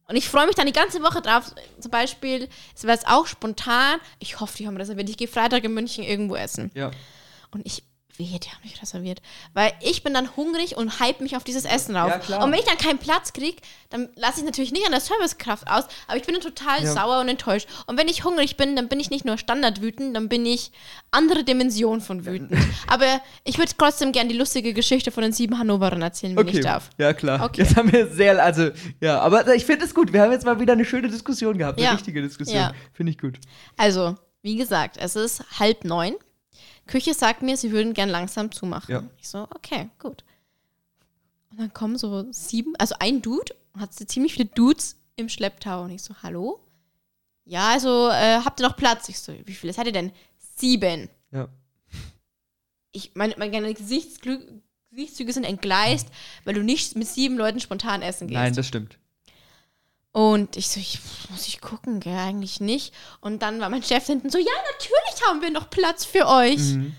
[0.08, 1.52] Und ich freue mich dann die ganze Woche drauf.
[1.80, 3.98] Zum Beispiel, es wäre jetzt auch spontan.
[4.20, 5.08] Ich hoffe, die haben reserviert.
[5.10, 6.70] Ich gehe Freitag in München irgendwo essen.
[6.74, 6.92] Ja.
[7.56, 7.82] Und ich,
[8.18, 9.20] wehe, die haben mich reserviert.
[9.54, 12.28] Weil ich bin dann hungrig und hype mich auf dieses Essen rauf.
[12.28, 12.42] Ja.
[12.42, 13.56] Und wenn ich dann keinen Platz kriege,
[13.90, 16.92] dann lasse ich natürlich nicht an der Servicekraft aus, aber ich bin dann total Ja.
[16.92, 17.66] sauer und enttäuscht.
[17.86, 20.70] Und wenn ich hungrig bin, dann bin ich nicht nur standardwütend, dann bin ich
[21.10, 22.52] andere Dimension von wütend.
[22.88, 26.58] aber ich würde trotzdem gerne die lustige Geschichte von den sieben Hannoverern erzählen, wenn Okay,
[26.58, 26.90] ich darf.
[26.98, 27.42] ja klar.
[27.44, 27.62] Okay.
[27.62, 30.12] Jetzt haben wir sehr, also, ja, aber ich finde es gut.
[30.12, 31.92] Wir haben jetzt mal wieder eine schöne Diskussion gehabt, eine Ja.
[31.92, 32.70] richtige Diskussion.
[32.92, 33.38] Finde ich gut.
[33.76, 36.14] Also, wie gesagt, es ist halb neun.
[36.86, 38.92] Küche sagt mir, sie würden gern langsam zumachen.
[38.92, 39.02] Ja.
[39.18, 40.24] Ich so, okay, gut.
[41.50, 45.82] Und dann kommen so sieben, also ein Dude, hat so ziemlich viele Dudes im Schlepptau.
[45.82, 46.60] Und ich so, hallo?
[47.44, 49.08] Ja, also, äh, habt ihr noch Platz?
[49.08, 50.12] Ich so, wie viele seid ihr denn?
[50.56, 51.08] Sieben.
[51.32, 51.48] Ja.
[52.92, 56.08] Ich, meine, meine Gesichtszüge sind entgleist,
[56.44, 58.38] weil du nicht mit sieben Leuten spontan essen gehst.
[58.38, 58.98] Nein, das stimmt.
[60.16, 60.98] Und ich so, ich,
[61.28, 62.94] muss ich gucken, gell, eigentlich nicht.
[63.20, 66.56] Und dann war mein Chef hinten so, ja, natürlich haben wir noch Platz für euch.
[66.56, 66.96] Mhm.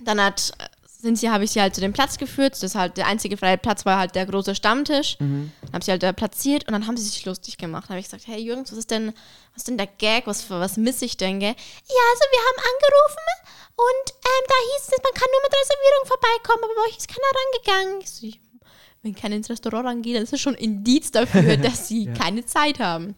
[0.00, 0.52] Dann hat,
[0.86, 2.52] sind sie, habe ich sie halt zu dem Platz geführt.
[2.52, 5.16] Das ist halt der einzige freie Platz war halt der große Stammtisch.
[5.18, 5.50] Mhm.
[5.62, 7.86] Dann habe sie halt da platziert und dann haben sie sich lustig gemacht.
[7.88, 9.08] Dann habe ich gesagt, hey Jürgens, was ist denn,
[9.52, 10.28] was ist denn der Gag?
[10.28, 11.50] Was, was miss ich denn, gell?
[11.50, 13.26] Ja, also wir haben angerufen
[13.74, 17.08] und ähm, da hieß es, man kann nur mit Reservierung vorbeikommen, aber bei euch ist
[17.08, 18.00] keiner rangegangen.
[18.02, 18.28] Ich so,
[19.04, 22.12] wenn keiner ins Restaurant rangeht, dann ist das schon ein Indiz dafür, dass sie Ja.
[22.14, 23.14] keine Zeit haben.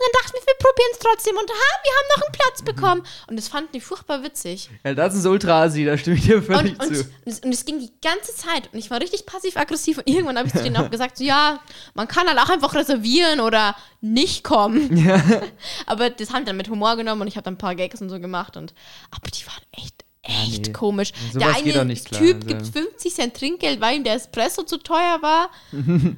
[0.00, 2.60] Und dann dachten wir, wir probieren es trotzdem und ha, wir haben noch einen Platz
[2.60, 2.64] Mhm.
[2.66, 3.02] bekommen.
[3.26, 4.70] Und das fanden die furchtbar witzig.
[4.84, 7.02] Ja, das ist Ultra-Asi, da stimme ich dir völlig Und, zu.
[7.02, 10.38] und, es, und es ging die ganze Zeit und ich war richtig passiv-aggressiv und irgendwann
[10.38, 11.58] habe ich zu denen auch gesagt, so, ja,
[11.94, 14.96] man kann halt auch einfach reservieren oder nicht kommen.
[14.96, 15.20] Ja.
[15.86, 18.00] Aber das haben die dann mit Humor genommen und ich habe dann ein paar Gags
[18.00, 18.74] und so gemacht und
[19.10, 20.72] aber die waren echt, echt nee.
[20.72, 21.12] komisch.
[21.32, 22.48] Sowas der eine nicht klar, Typ also.
[22.48, 25.50] gibt 50 Cent Trinkgeld, weil ihm der Espresso zu teuer war.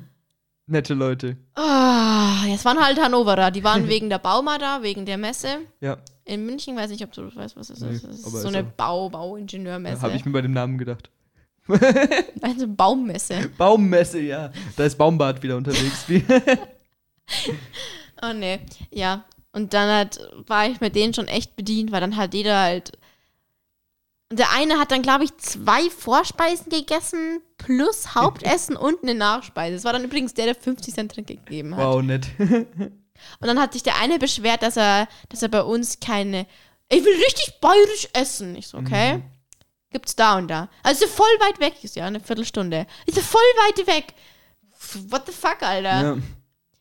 [0.66, 1.36] Nette Leute.
[1.56, 5.58] Ah, es waren halt Hannoverer, die waren wegen der Bauma da, wegen der Messe.
[5.80, 8.04] Ja, In München, weiß nicht, ob du weißt, was das Nee, ist.
[8.04, 10.02] Das ist so ist eine Bau, Bauingenieurmesse.
[10.02, 11.10] habe ich mir bei dem Namen gedacht.
[12.42, 13.48] Also Baummesse.
[13.56, 14.50] Baummesse, ja.
[14.76, 16.04] Da ist Baumbad wieder unterwegs.
[18.22, 19.24] Oh nee, ja.
[19.52, 22.92] Und dann halt war ich mit denen schon echt bedient, weil dann halt jeder halt.
[24.30, 29.74] Und der eine hat dann, glaube ich, zwei Vorspeisen gegessen, plus Hauptessen und eine Nachspeise.
[29.74, 31.84] Das war dann übrigens der, der 50 Cent Trinkgeld gegeben hat.
[31.84, 32.28] wow, nett.
[32.38, 36.46] Und dann hat sich der eine beschwert, dass er, dass er bei uns keine.
[36.88, 38.56] Ich will richtig bayerisch essen.
[38.56, 39.18] Ich so, okay.
[39.18, 39.22] Mhm.
[39.90, 40.68] Gibt's da und da.
[40.82, 42.86] Also voll weit weg ist ja, eine Viertelstunde.
[43.06, 44.14] Ist ja voll weit weg.
[45.08, 46.02] What the fuck, Alter?
[46.02, 46.16] Ja.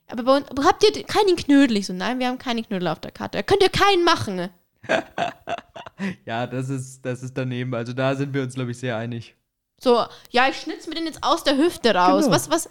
[0.07, 1.77] Aber bei uns, habt ihr keinen Knödel?
[1.77, 3.43] Ich so, nein, wir haben keine Knödel auf der Karte.
[3.43, 4.49] Könnt ihr keinen machen?
[6.25, 7.73] ja, das ist, das ist daneben.
[7.73, 9.36] Also da sind wir uns, glaube ich, sehr einig.
[9.82, 12.25] So, ja, ich schnitz mir den jetzt aus der Hüfte raus.
[12.25, 12.36] Genau.
[12.36, 12.69] Was, was?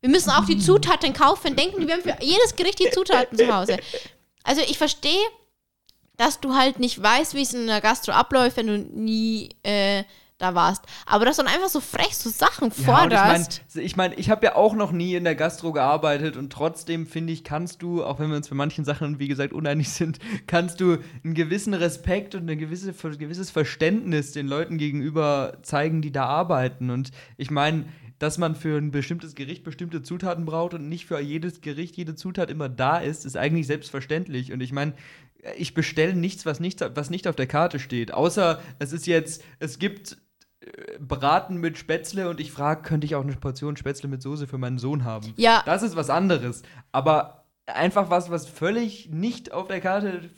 [0.00, 1.56] Wir müssen auch die Zutaten kaufen.
[1.56, 3.78] Denken, wir haben für jedes Gericht die Zutaten zu Hause.
[4.44, 5.22] Also ich verstehe,
[6.16, 10.04] dass du halt nicht weißt, wie es in der Gastro abläuft, wenn du nie äh,
[10.40, 10.84] da warst.
[11.06, 13.62] Aber dass du dann einfach so frech so Sachen Ja, forderst.
[13.68, 16.52] ich meine, ich, mein, ich habe ja auch noch nie in der Gastro gearbeitet und
[16.52, 19.88] trotzdem finde ich, kannst du, auch wenn wir uns bei manchen Sachen, wie gesagt, uneinig
[19.90, 26.02] sind, kannst du einen gewissen Respekt und ein gewisse, gewisses Verständnis den Leuten gegenüber zeigen,
[26.02, 26.90] die da arbeiten.
[26.90, 27.84] Und ich meine,
[28.18, 32.14] dass man für ein bestimmtes Gericht bestimmte Zutaten braucht und nicht für jedes Gericht jede
[32.14, 34.52] Zutat immer da ist, ist eigentlich selbstverständlich.
[34.52, 34.92] Und ich meine,
[35.56, 38.12] ich bestelle nichts, was nicht, was nicht auf der Karte steht.
[38.12, 40.18] Außer es ist jetzt, es gibt
[41.00, 44.58] Braten mit Spätzle und ich frage, könnte ich auch eine Portion Spätzle mit Soße für
[44.58, 45.32] meinen Sohn haben?
[45.36, 45.62] Ja.
[45.64, 46.62] Das ist was anderes.
[46.92, 50.28] Aber einfach was, was völlig nicht auf der Karte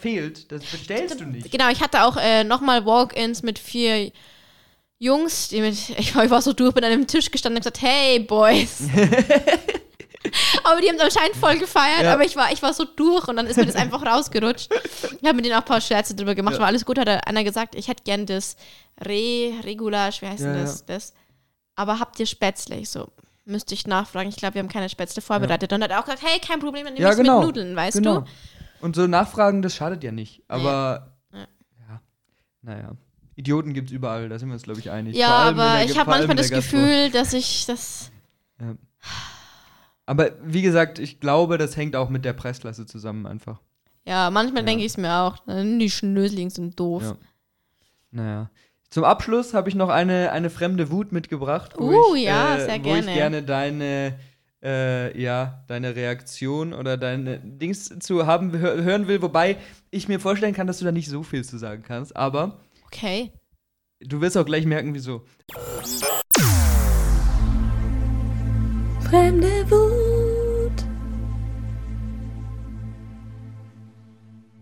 [0.00, 1.50] fehlt, das bestellst du nicht.
[1.50, 4.12] Genau, ich hatte auch äh, nochmal Walk-ins mit vier
[4.98, 7.60] Jungs, die mit, ich, war- ich war so durch, bin an einem Tisch gestanden und
[7.64, 8.82] gesagt, hey Boys.
[10.72, 12.14] aber die haben es anscheinend voll gefeiert, Ja.
[12.14, 14.70] aber ich war, ich war so durch und dann ist mir das einfach rausgerutscht.
[14.72, 16.60] Ich habe mit denen auch ein paar Scherze drüber gemacht, Ja.
[16.60, 18.56] war alles gut, hat einer gesagt, ich hätte gern das
[19.00, 21.14] Re, Regulasch, wie heißt Ja, denn das, das?
[21.74, 22.76] Aber habt ihr Spätzle?
[22.76, 23.08] Ich so,
[23.44, 25.72] müsste ich nachfragen, ich glaube, wir haben keine Spätzle vorbereitet.
[25.72, 27.38] Und hat er auch gesagt, hey, kein Problem, dann nehme Ja, ich genau.
[27.38, 28.20] mit Nudeln, weißt genau.
[28.20, 28.26] du?
[28.80, 30.42] Und so nachfragen, das schadet ja nicht.
[30.48, 31.38] Aber Ja.
[31.88, 32.00] ja,
[32.62, 32.90] naja.
[33.34, 35.14] Idioten gibt es überall, da sind wir uns, glaube ich, einig.
[35.14, 36.78] Ja, aber ich habe manchmal das Gastro.
[36.78, 38.10] Gefühl, dass ich das
[40.06, 43.60] Aber wie gesagt, ich glaube, das hängt auch mit der Preisklasse zusammen einfach.
[44.06, 44.66] Ja, manchmal Ja.
[44.66, 45.36] denke ich es mir auch.
[45.48, 47.02] Die Schnöseligen sind doof.
[47.02, 47.16] Ja.
[48.12, 48.50] Naja.
[48.88, 51.72] Zum Abschluss habe ich noch eine, eine fremde Wut mitgebracht.
[51.76, 53.14] Wo Uh, ich, ja, äh, sehr wo ich gerne.
[53.14, 54.18] gerne deine,
[54.62, 59.20] äh, ja, deine Reaktion oder deine Dings zu haben hör, hören will.
[59.22, 59.56] Wobei
[59.90, 62.14] ich mir vorstellen kann, dass du da nicht so viel zu sagen kannst.
[62.16, 63.32] Aber Okay.
[64.00, 65.24] du wirst auch gleich merken, wieso.
[69.08, 70.72] Fremde Wut.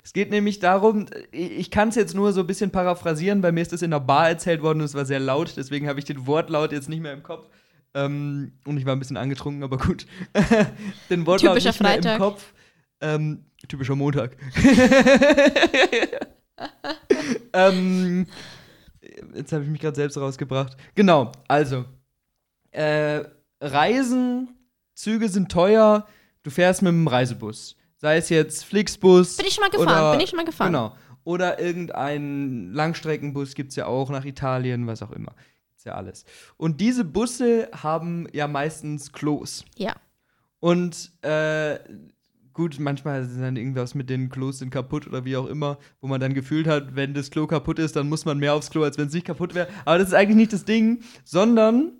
[0.02, 3.62] Es geht nämlich darum, ich kann es jetzt nur so ein bisschen paraphrasieren, bei mir
[3.62, 6.04] ist es in der Bar erzählt worden und es war sehr laut, deswegen habe ich
[6.04, 7.48] den Wortlaut jetzt nicht mehr im Kopf.
[7.94, 10.04] Ähm, und ich war ein bisschen angetrunken, aber gut.
[11.08, 12.16] den Wortlaut Typischer nicht mehr Freitag.
[12.16, 12.52] im Kopf.
[13.00, 14.36] Ähm, typischer Montag.
[17.54, 18.26] ähm,
[19.34, 20.76] jetzt habe ich mich gerade selbst rausgebracht.
[20.94, 21.86] Genau, also.
[22.72, 23.24] Äh,
[23.72, 24.48] Reisen,
[24.94, 26.06] Züge sind teuer,
[26.42, 27.76] du fährst mit dem Reisebus.
[27.96, 29.36] Sei es jetzt Flixbus.
[29.36, 30.72] Bin ich schon mal gefahren, oder- bin ich schon mal gefahren.
[30.72, 30.96] Genau.
[31.24, 35.32] Oder irgendein Langstreckenbus gibt es ja auch nach Italien, was auch immer.
[35.74, 36.24] Ist ja alles.
[36.58, 39.64] Und diese Busse haben ja meistens Klos.
[39.76, 39.94] Ja.
[40.60, 41.78] Und äh,
[42.52, 46.06] gut, manchmal ist dann irgendwas mit den Klos sind kaputt oder wie auch immer, wo
[46.08, 48.82] man dann gefühlt hat, wenn das Klo kaputt ist, dann muss man mehr aufs Klo,
[48.82, 49.68] als wenn es nicht kaputt wäre.
[49.86, 51.92] Aber das ist eigentlich nicht das Ding, sondern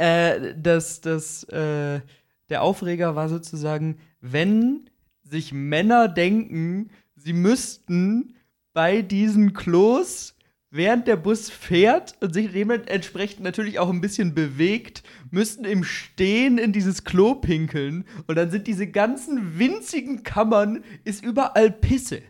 [0.00, 2.00] äh, das, das, äh,
[2.48, 4.88] der Aufreger war sozusagen, wenn
[5.22, 8.34] sich Männer denken, sie müssten
[8.72, 10.34] bei diesen Klos,
[10.70, 16.58] während der Bus fährt und sich dementsprechend natürlich auch ein bisschen bewegt, müssten im Stehen
[16.58, 22.22] in dieses Klo pinkeln und dann sind diese ganzen winzigen Kammern, ist überall Pisse.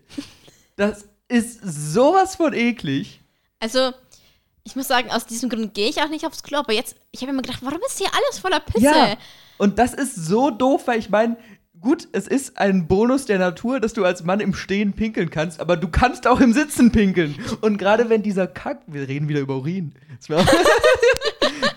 [0.77, 3.21] Das ist sowas von eklig.
[3.61, 3.93] Also,
[4.65, 6.59] Ich muss sagen, aus diesem Grund gehe ich auch nicht aufs Klo.
[6.59, 8.85] Aber jetzt, ich habe immer gedacht, warum ist hier alles voller Pisse?
[8.85, 9.17] Ja,
[9.59, 11.37] und das ist so doof, weil ich meine,
[11.81, 15.61] gut, es ist ein Bonus der Natur, dass du als Mann im Stehen pinkeln kannst,
[15.61, 17.35] aber du kannst auch im Sitzen pinkeln.
[17.61, 19.95] Und gerade wenn dieser Kack, wir reden wieder über Urin.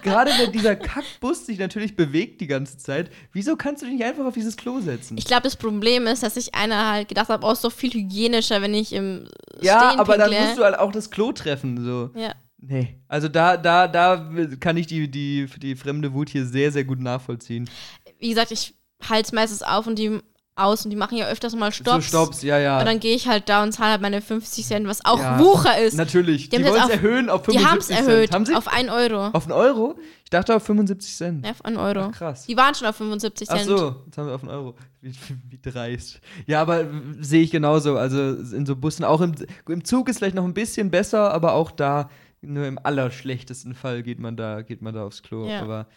[0.01, 4.05] Gerade wenn dieser Kackbus sich natürlich bewegt die ganze Zeit, wieso kannst du dich nicht
[4.05, 5.17] einfach auf dieses Klo setzen?
[5.17, 7.91] Ich glaube, das Problem ist, dass ich einer halt gedacht habe, oh, ist doch viel
[7.91, 9.29] hygienischer, wenn ich im
[9.61, 10.45] ja, Stehen aber dann pinkle.
[10.45, 12.11] musst du halt auch das Klo treffen, so.
[12.19, 12.34] Ja.
[12.66, 16.86] Nee, also da, da, da kann ich die, die, die fremde Wut hier sehr, sehr
[16.86, 17.70] gut nachvollziehen.
[18.20, 18.74] Wie gesagt, ich
[19.09, 20.20] halte es meistens auf und die
[20.55, 22.11] aus und die machen ja öfters mal Stops.
[22.11, 22.78] So Stops, ja, ja.
[22.80, 25.39] Und dann gehe ich halt da und zahle halt meine 50 Cent, was auch Ja,
[25.39, 25.95] Wucher ist.
[25.95, 26.49] Natürlich.
[26.49, 28.07] Die Die, haben wollen es erhöhen auf Die 75 haben es Cent.
[28.07, 28.55] erhöht Haben sie?
[28.55, 29.28] auf 1 Euro.
[29.34, 29.97] Auf einen Euro?
[30.24, 31.43] Ich dachte auf 75 Cent.
[31.43, 31.99] Ja, auf 1 Euro.
[32.01, 32.45] Ach, krass.
[32.45, 33.68] Die waren schon auf 75 Ach Cent.
[33.68, 34.76] so, jetzt haben wir auf einen Euro.
[35.01, 35.11] Wie,
[35.49, 36.22] wie dreist.
[36.45, 36.86] Ja, aber
[37.20, 37.97] sehe ich genauso.
[37.97, 39.34] Also in so Bussen, auch im,
[39.68, 42.09] im Zug ist vielleicht noch ein bisschen besser, aber auch da,
[42.44, 45.48] nur im allerschlechtesten Fall geht man da, geht man da aufs Klo.
[45.48, 45.62] Ja.
[45.62, 45.88] Aber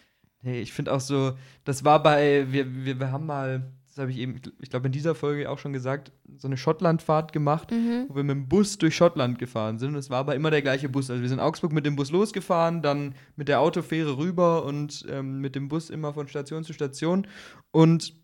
[0.42, 4.10] hey, ich finde auch so, das war bei, wir, wir, wir haben mal, das habe
[4.10, 8.06] ich eben, ich glaube in dieser Folge auch schon gesagt, so eine Schottlandfahrt gemacht, Mhm.
[8.08, 9.90] wo wir mit dem Bus durch Schottland gefahren sind.
[9.90, 11.10] Und es war aber immer der gleiche Bus.
[11.10, 15.04] Also wir sind in Augsburg mit dem Bus losgefahren, dann mit der Autofähre rüber und
[15.08, 17.26] ähm, mit dem Bus immer von Station zu Station.
[17.70, 18.14] Und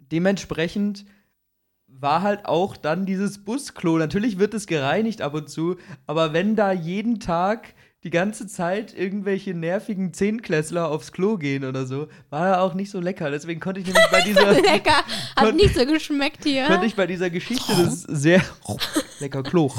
[0.00, 1.04] dementsprechend
[2.04, 3.98] war halt auch dann dieses Busklo.
[3.98, 5.76] Natürlich wird es gereinigt ab und zu,
[6.06, 7.74] aber wenn da jeden Tag
[8.04, 12.90] die ganze Zeit irgendwelche nervigen Zehnklässler aufs Klo gehen oder so, war er auch nicht
[12.90, 13.30] so lecker.
[13.30, 15.02] Deswegen konnte ich nämlich bei dieser Lecker.
[15.34, 16.66] Hat nicht so geschmeckt hier.
[16.66, 18.42] konnte ich bei dieser Geschichte das sehr
[19.20, 19.72] lecker Klo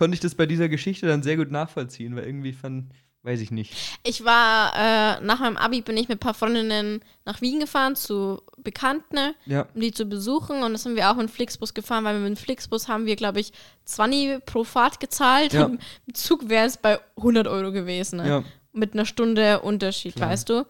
[0.00, 2.86] konnte ich das bei dieser Geschichte dann sehr gut nachvollziehen, weil irgendwie fand,
[3.22, 3.74] weiß ich nicht.
[4.02, 7.96] Ich war, äh, nach meinem Abi bin ich mit ein paar Freundinnen nach Wien gefahren
[7.96, 10.62] zu Bekannten, Ja, um die zu besuchen.
[10.62, 13.16] Und das sind wir auch mit dem Flixbus gefahren, weil mit dem Flixbus haben wir,
[13.16, 13.52] glaube ich,
[13.84, 15.52] 20 pro Fahrt gezahlt.
[15.52, 15.66] Ja.
[16.06, 18.18] Im Zug wäre es bei 100 Euro gewesen.
[18.18, 18.28] Ne?
[18.28, 18.44] ja.
[18.72, 20.30] Mit einer Stunde Unterschied, Klar.
[20.30, 20.66] weißt du?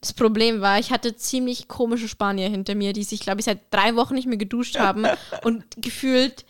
[0.00, 3.72] Das Problem war, ich hatte ziemlich komische Spanier hinter mir, die sich, glaube ich, seit
[3.72, 5.06] drei Wochen nicht mehr geduscht haben
[5.42, 6.44] und gefühlt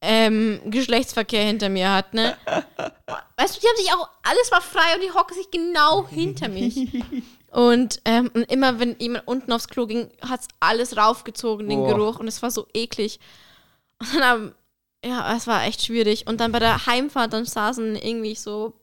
[0.00, 2.36] ähm, Geschlechtsverkehr hinter mir hat, ne?
[3.36, 6.48] Weißt du, die haben sich auch, alles war frei und die hocken sich genau hinter
[6.48, 7.02] mich.
[7.50, 11.78] Und, ähm, und immer, wenn jemand unten aufs Klo ging, hat es alles raufgezogen, den
[11.78, 11.94] Boah.
[11.94, 12.20] Geruch.
[12.20, 13.20] Und es war so eklig.
[14.00, 14.54] Und dann,
[15.02, 16.26] ja, es war echt schwierig.
[16.26, 18.74] Und dann bei der Heimfahrt, dann saßen irgendwie so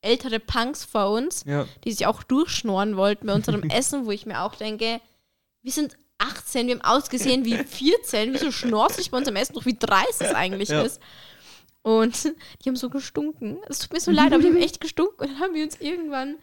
[0.00, 1.66] ältere Punks vor uns, Ja.
[1.84, 5.00] die sich auch durchschnorren wollten bei unserem Essen, wo ich mir auch denke,
[5.62, 9.54] wir sind 18, wir haben ausgesehen wie 14, wieso schnorst du dich bei unserem Essen
[9.54, 10.82] durch, wie dreist es eigentlich Ja.
[10.82, 11.00] ist.
[11.82, 12.24] Und
[12.64, 13.58] die haben so gestunken.
[13.68, 15.20] Es tut mir so leid, aber die haben echt gestunken.
[15.20, 16.36] Und dann haben wir uns irgendwann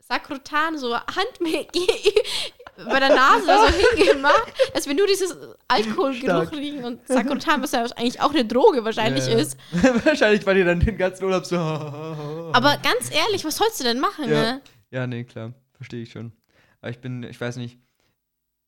[0.00, 1.66] Sakrotan, so Handmehl
[2.76, 5.34] bei der Nase so hingemacht, dass wir nur dieses
[5.68, 6.84] Alkoholgeruch riechen.
[6.84, 9.38] Und Sakrotan, was ja eigentlich auch eine Droge wahrscheinlich Ja, ja.
[9.38, 9.56] ist.
[10.04, 11.56] Wahrscheinlich war die dann den ganzen Urlaub so.
[12.52, 14.42] Aber ganz ehrlich, was sollst du denn machen, Ja.
[14.42, 14.60] ne?
[14.90, 15.52] Ja, nee, klar.
[15.74, 16.32] Verstehe ich schon.
[16.80, 17.78] Aber ich bin, ich weiß nicht.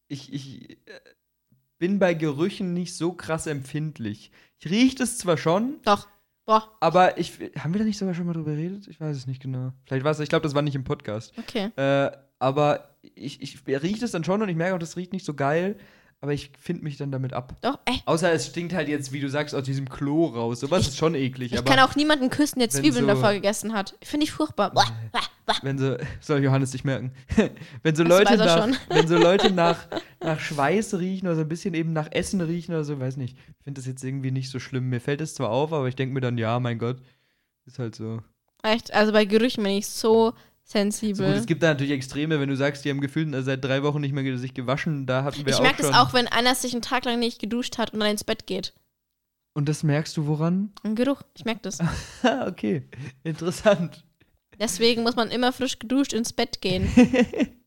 [0.08, 1.00] Ich, ich äh,
[1.78, 4.30] bin bei Gerüchen nicht so krass empfindlich.
[4.58, 6.08] Ich rieche das zwar schon, Doch.
[6.46, 7.38] Boah, aber ich.
[7.58, 8.86] Haben wir da nicht sogar schon mal drüber geredet?
[8.86, 9.72] Ich weiß es nicht genau.
[9.86, 11.32] Vielleicht war es, ich glaube, das war nicht im Podcast.
[11.38, 11.70] okay.
[11.76, 15.24] Äh, aber ich, ich rieche das dann schon und ich merke auch, das riecht nicht
[15.24, 15.78] so geil.
[16.24, 17.54] Aber ich finde mich dann damit ab.
[17.60, 18.00] Doch, ey.
[18.06, 20.60] Außer es stinkt halt jetzt, wie du sagst, aus diesem Klo raus.
[20.60, 21.52] Sowas ist schon eklig.
[21.52, 23.94] Ich kann auch niemanden küssen, der Zwiebeln so- davor gegessen hat.
[24.02, 24.72] Finde ich furchtbar.
[25.60, 27.12] Wenn so, soll Johannes dich merken,
[27.82, 29.86] wenn so Das Leute nach, wenn so Leute nach,
[30.20, 33.36] nach Schweiß riechen oder so ein bisschen eben nach Essen riechen oder so, weiß nicht,
[33.36, 34.88] ich finde das jetzt irgendwie nicht so schlimm.
[34.88, 37.02] Mir fällt es zwar auf, aber ich denke mir dann, ja, mein Gott,
[37.66, 38.22] ist halt so.
[38.62, 40.32] Echt, also bei Gerüchen bin ich so
[40.64, 41.26] so sensibel.
[41.26, 43.82] gut, es gibt da natürlich Extreme, wenn du sagst, die haben gefühlt äh, seit drei
[43.82, 45.92] Wochen nicht mehr sich gewaschen, da hatten wir ich auch merke schon.
[45.92, 48.46] das auch, wenn einer sich einen Tag lang nicht geduscht hat und dann ins Bett
[48.46, 48.74] geht.
[49.52, 50.72] Und das merkst du woran?
[50.82, 51.78] Ein Geruch, ich merke das.
[52.46, 52.82] Okay,
[53.22, 54.04] interessant.
[54.58, 56.88] Deswegen muss man immer frisch geduscht ins Bett gehen.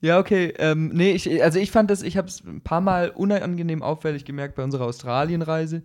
[0.00, 0.52] Ja, okay.
[0.58, 4.24] Ähm, nee, ich, also ich fand das, ich habe es ein paar Mal unangenehm auffällig
[4.24, 5.82] gemerkt bei unserer Australienreise,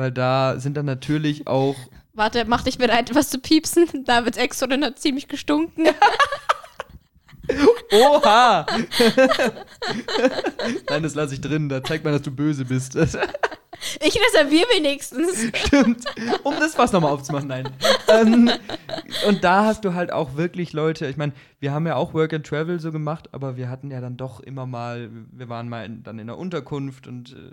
[0.00, 1.76] weil da sind dann natürlich auch
[2.14, 4.04] Warte, mach dich bereit, was zu piepsen.
[4.04, 5.86] Davids Ex-Freundin hat ziemlich gestunken.
[7.92, 8.66] Oha!
[10.88, 11.68] Nein, das lasse ich drin.
[11.68, 12.96] Da zeigt man, dass du böse bist.
[12.96, 15.56] Ich reserviere wenigstens.
[15.56, 16.04] stimmt.
[16.42, 17.68] Um das Fass nochmal aufzumachen, nein.
[18.08, 18.50] Ähm,
[19.26, 22.34] und da hast du halt auch wirklich Leute, ich meine, wir haben ja auch Work
[22.34, 25.86] and Travel so gemacht, aber wir hatten ja dann doch immer mal, wir waren mal
[25.86, 27.52] in, dann in der Unterkunft und äh,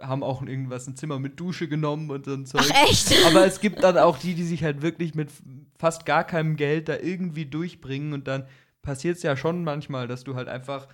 [0.00, 2.62] haben auch irgendwas, ein Zimmer mit Dusche genommen und so ein Zeug.
[2.64, 3.14] Ach, echt?
[3.26, 5.30] Aber es gibt dann auch die, die sich halt wirklich mit
[5.78, 8.46] fast gar keinem Geld da irgendwie durchbringen und dann
[8.82, 10.88] passiert es ja schon manchmal, dass du halt einfach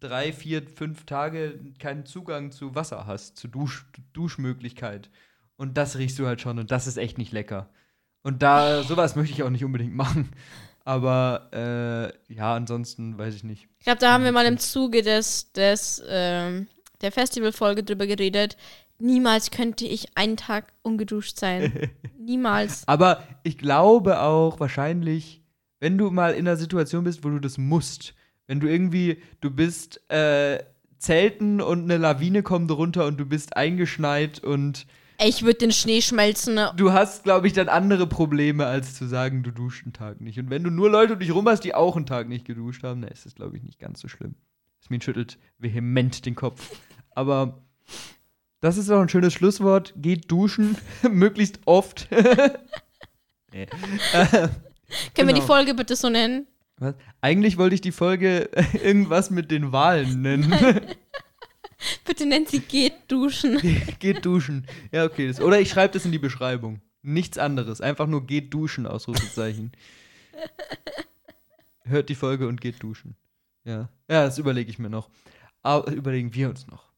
[0.00, 5.10] drei, vier, fünf Tage keinen Zugang zu Wasser hast, zu Dusch, Duschmöglichkeit.
[5.56, 7.68] Und das riechst du halt schon und das ist echt nicht lecker.
[8.22, 10.30] Und da, sowas möchte ich auch nicht unbedingt machen.
[10.84, 13.68] Aber äh, ja, ansonsten weiß ich nicht.
[13.78, 16.66] Ich glaube, da haben wir mal im Zuge des, des ähm,
[17.02, 18.56] der Festivalfolge drüber geredet.
[18.98, 21.90] Niemals könnte ich einen Tag ungeduscht sein.
[22.18, 22.82] Niemals.
[22.86, 25.42] Aber ich glaube auch wahrscheinlich,
[25.80, 28.14] wenn du mal in einer Situation bist, wo du das musst,
[28.46, 30.62] wenn du irgendwie, du bist äh,
[30.98, 34.86] Zelten und eine Lawine kommt runter und du bist eingeschneit und
[35.18, 36.60] Ich würde den Schnee schmelzen.
[36.76, 40.38] du hast, glaube ich, dann andere Probleme, als zu sagen, du duscht einen Tag nicht.
[40.38, 42.84] Und wenn du nur Leute um dich rum hast, die auch einen Tag nicht geduscht
[42.84, 44.36] haben, dann ist das, glaube ich, nicht ganz so schlimm.
[44.80, 46.70] Jasmin schüttelt vehement den Kopf.
[47.14, 47.62] Aber
[48.60, 49.94] das ist doch ein schönes Schlusswort.
[49.96, 50.76] Geht duschen,
[51.10, 52.08] möglichst oft.
[53.52, 53.62] nee.
[53.62, 53.68] äh,
[55.14, 55.46] Können wir die Genau.
[55.46, 56.46] Folge bitte so nennen?
[56.78, 56.94] was?
[57.20, 58.48] Eigentlich wollte ich die Folge
[58.82, 60.52] irgendwas mit den Wahlen nennen.
[62.04, 63.58] Bitte nennt sie geht duschen.
[63.98, 64.66] geht duschen.
[64.92, 65.28] Ja, okay.
[65.28, 66.80] Das, oder ich schreibe das in die Beschreibung.
[67.02, 67.80] Nichts anderes.
[67.80, 69.72] Einfach nur geht duschen, Ausrufezeichen.
[71.84, 73.16] Hört die Folge und geht duschen.
[73.64, 73.88] Ja.
[74.08, 75.08] Ja, das überlege ich mir noch.
[75.62, 76.91] Aber überlegen wir uns noch.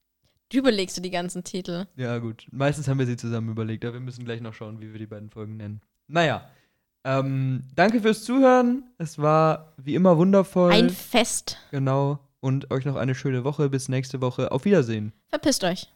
[0.50, 1.86] Du überlegst du die ganzen Titel.
[1.96, 2.46] Ja, gut.
[2.50, 5.06] Meistens haben wir sie zusammen überlegt, aber wir müssen gleich noch schauen, wie wir die
[5.06, 5.80] beiden Folgen nennen.
[6.06, 6.48] Naja.
[7.04, 8.84] Ähm, danke fürs Zuhören.
[8.98, 10.72] Es war wie immer wundervoll.
[10.72, 11.58] Ein Fest.
[11.70, 12.18] genau.
[12.40, 13.70] Und euch noch eine schöne Woche.
[13.70, 14.52] Bis nächste Woche.
[14.52, 15.12] Auf Wiedersehen.
[15.30, 15.90] Verpisst euch.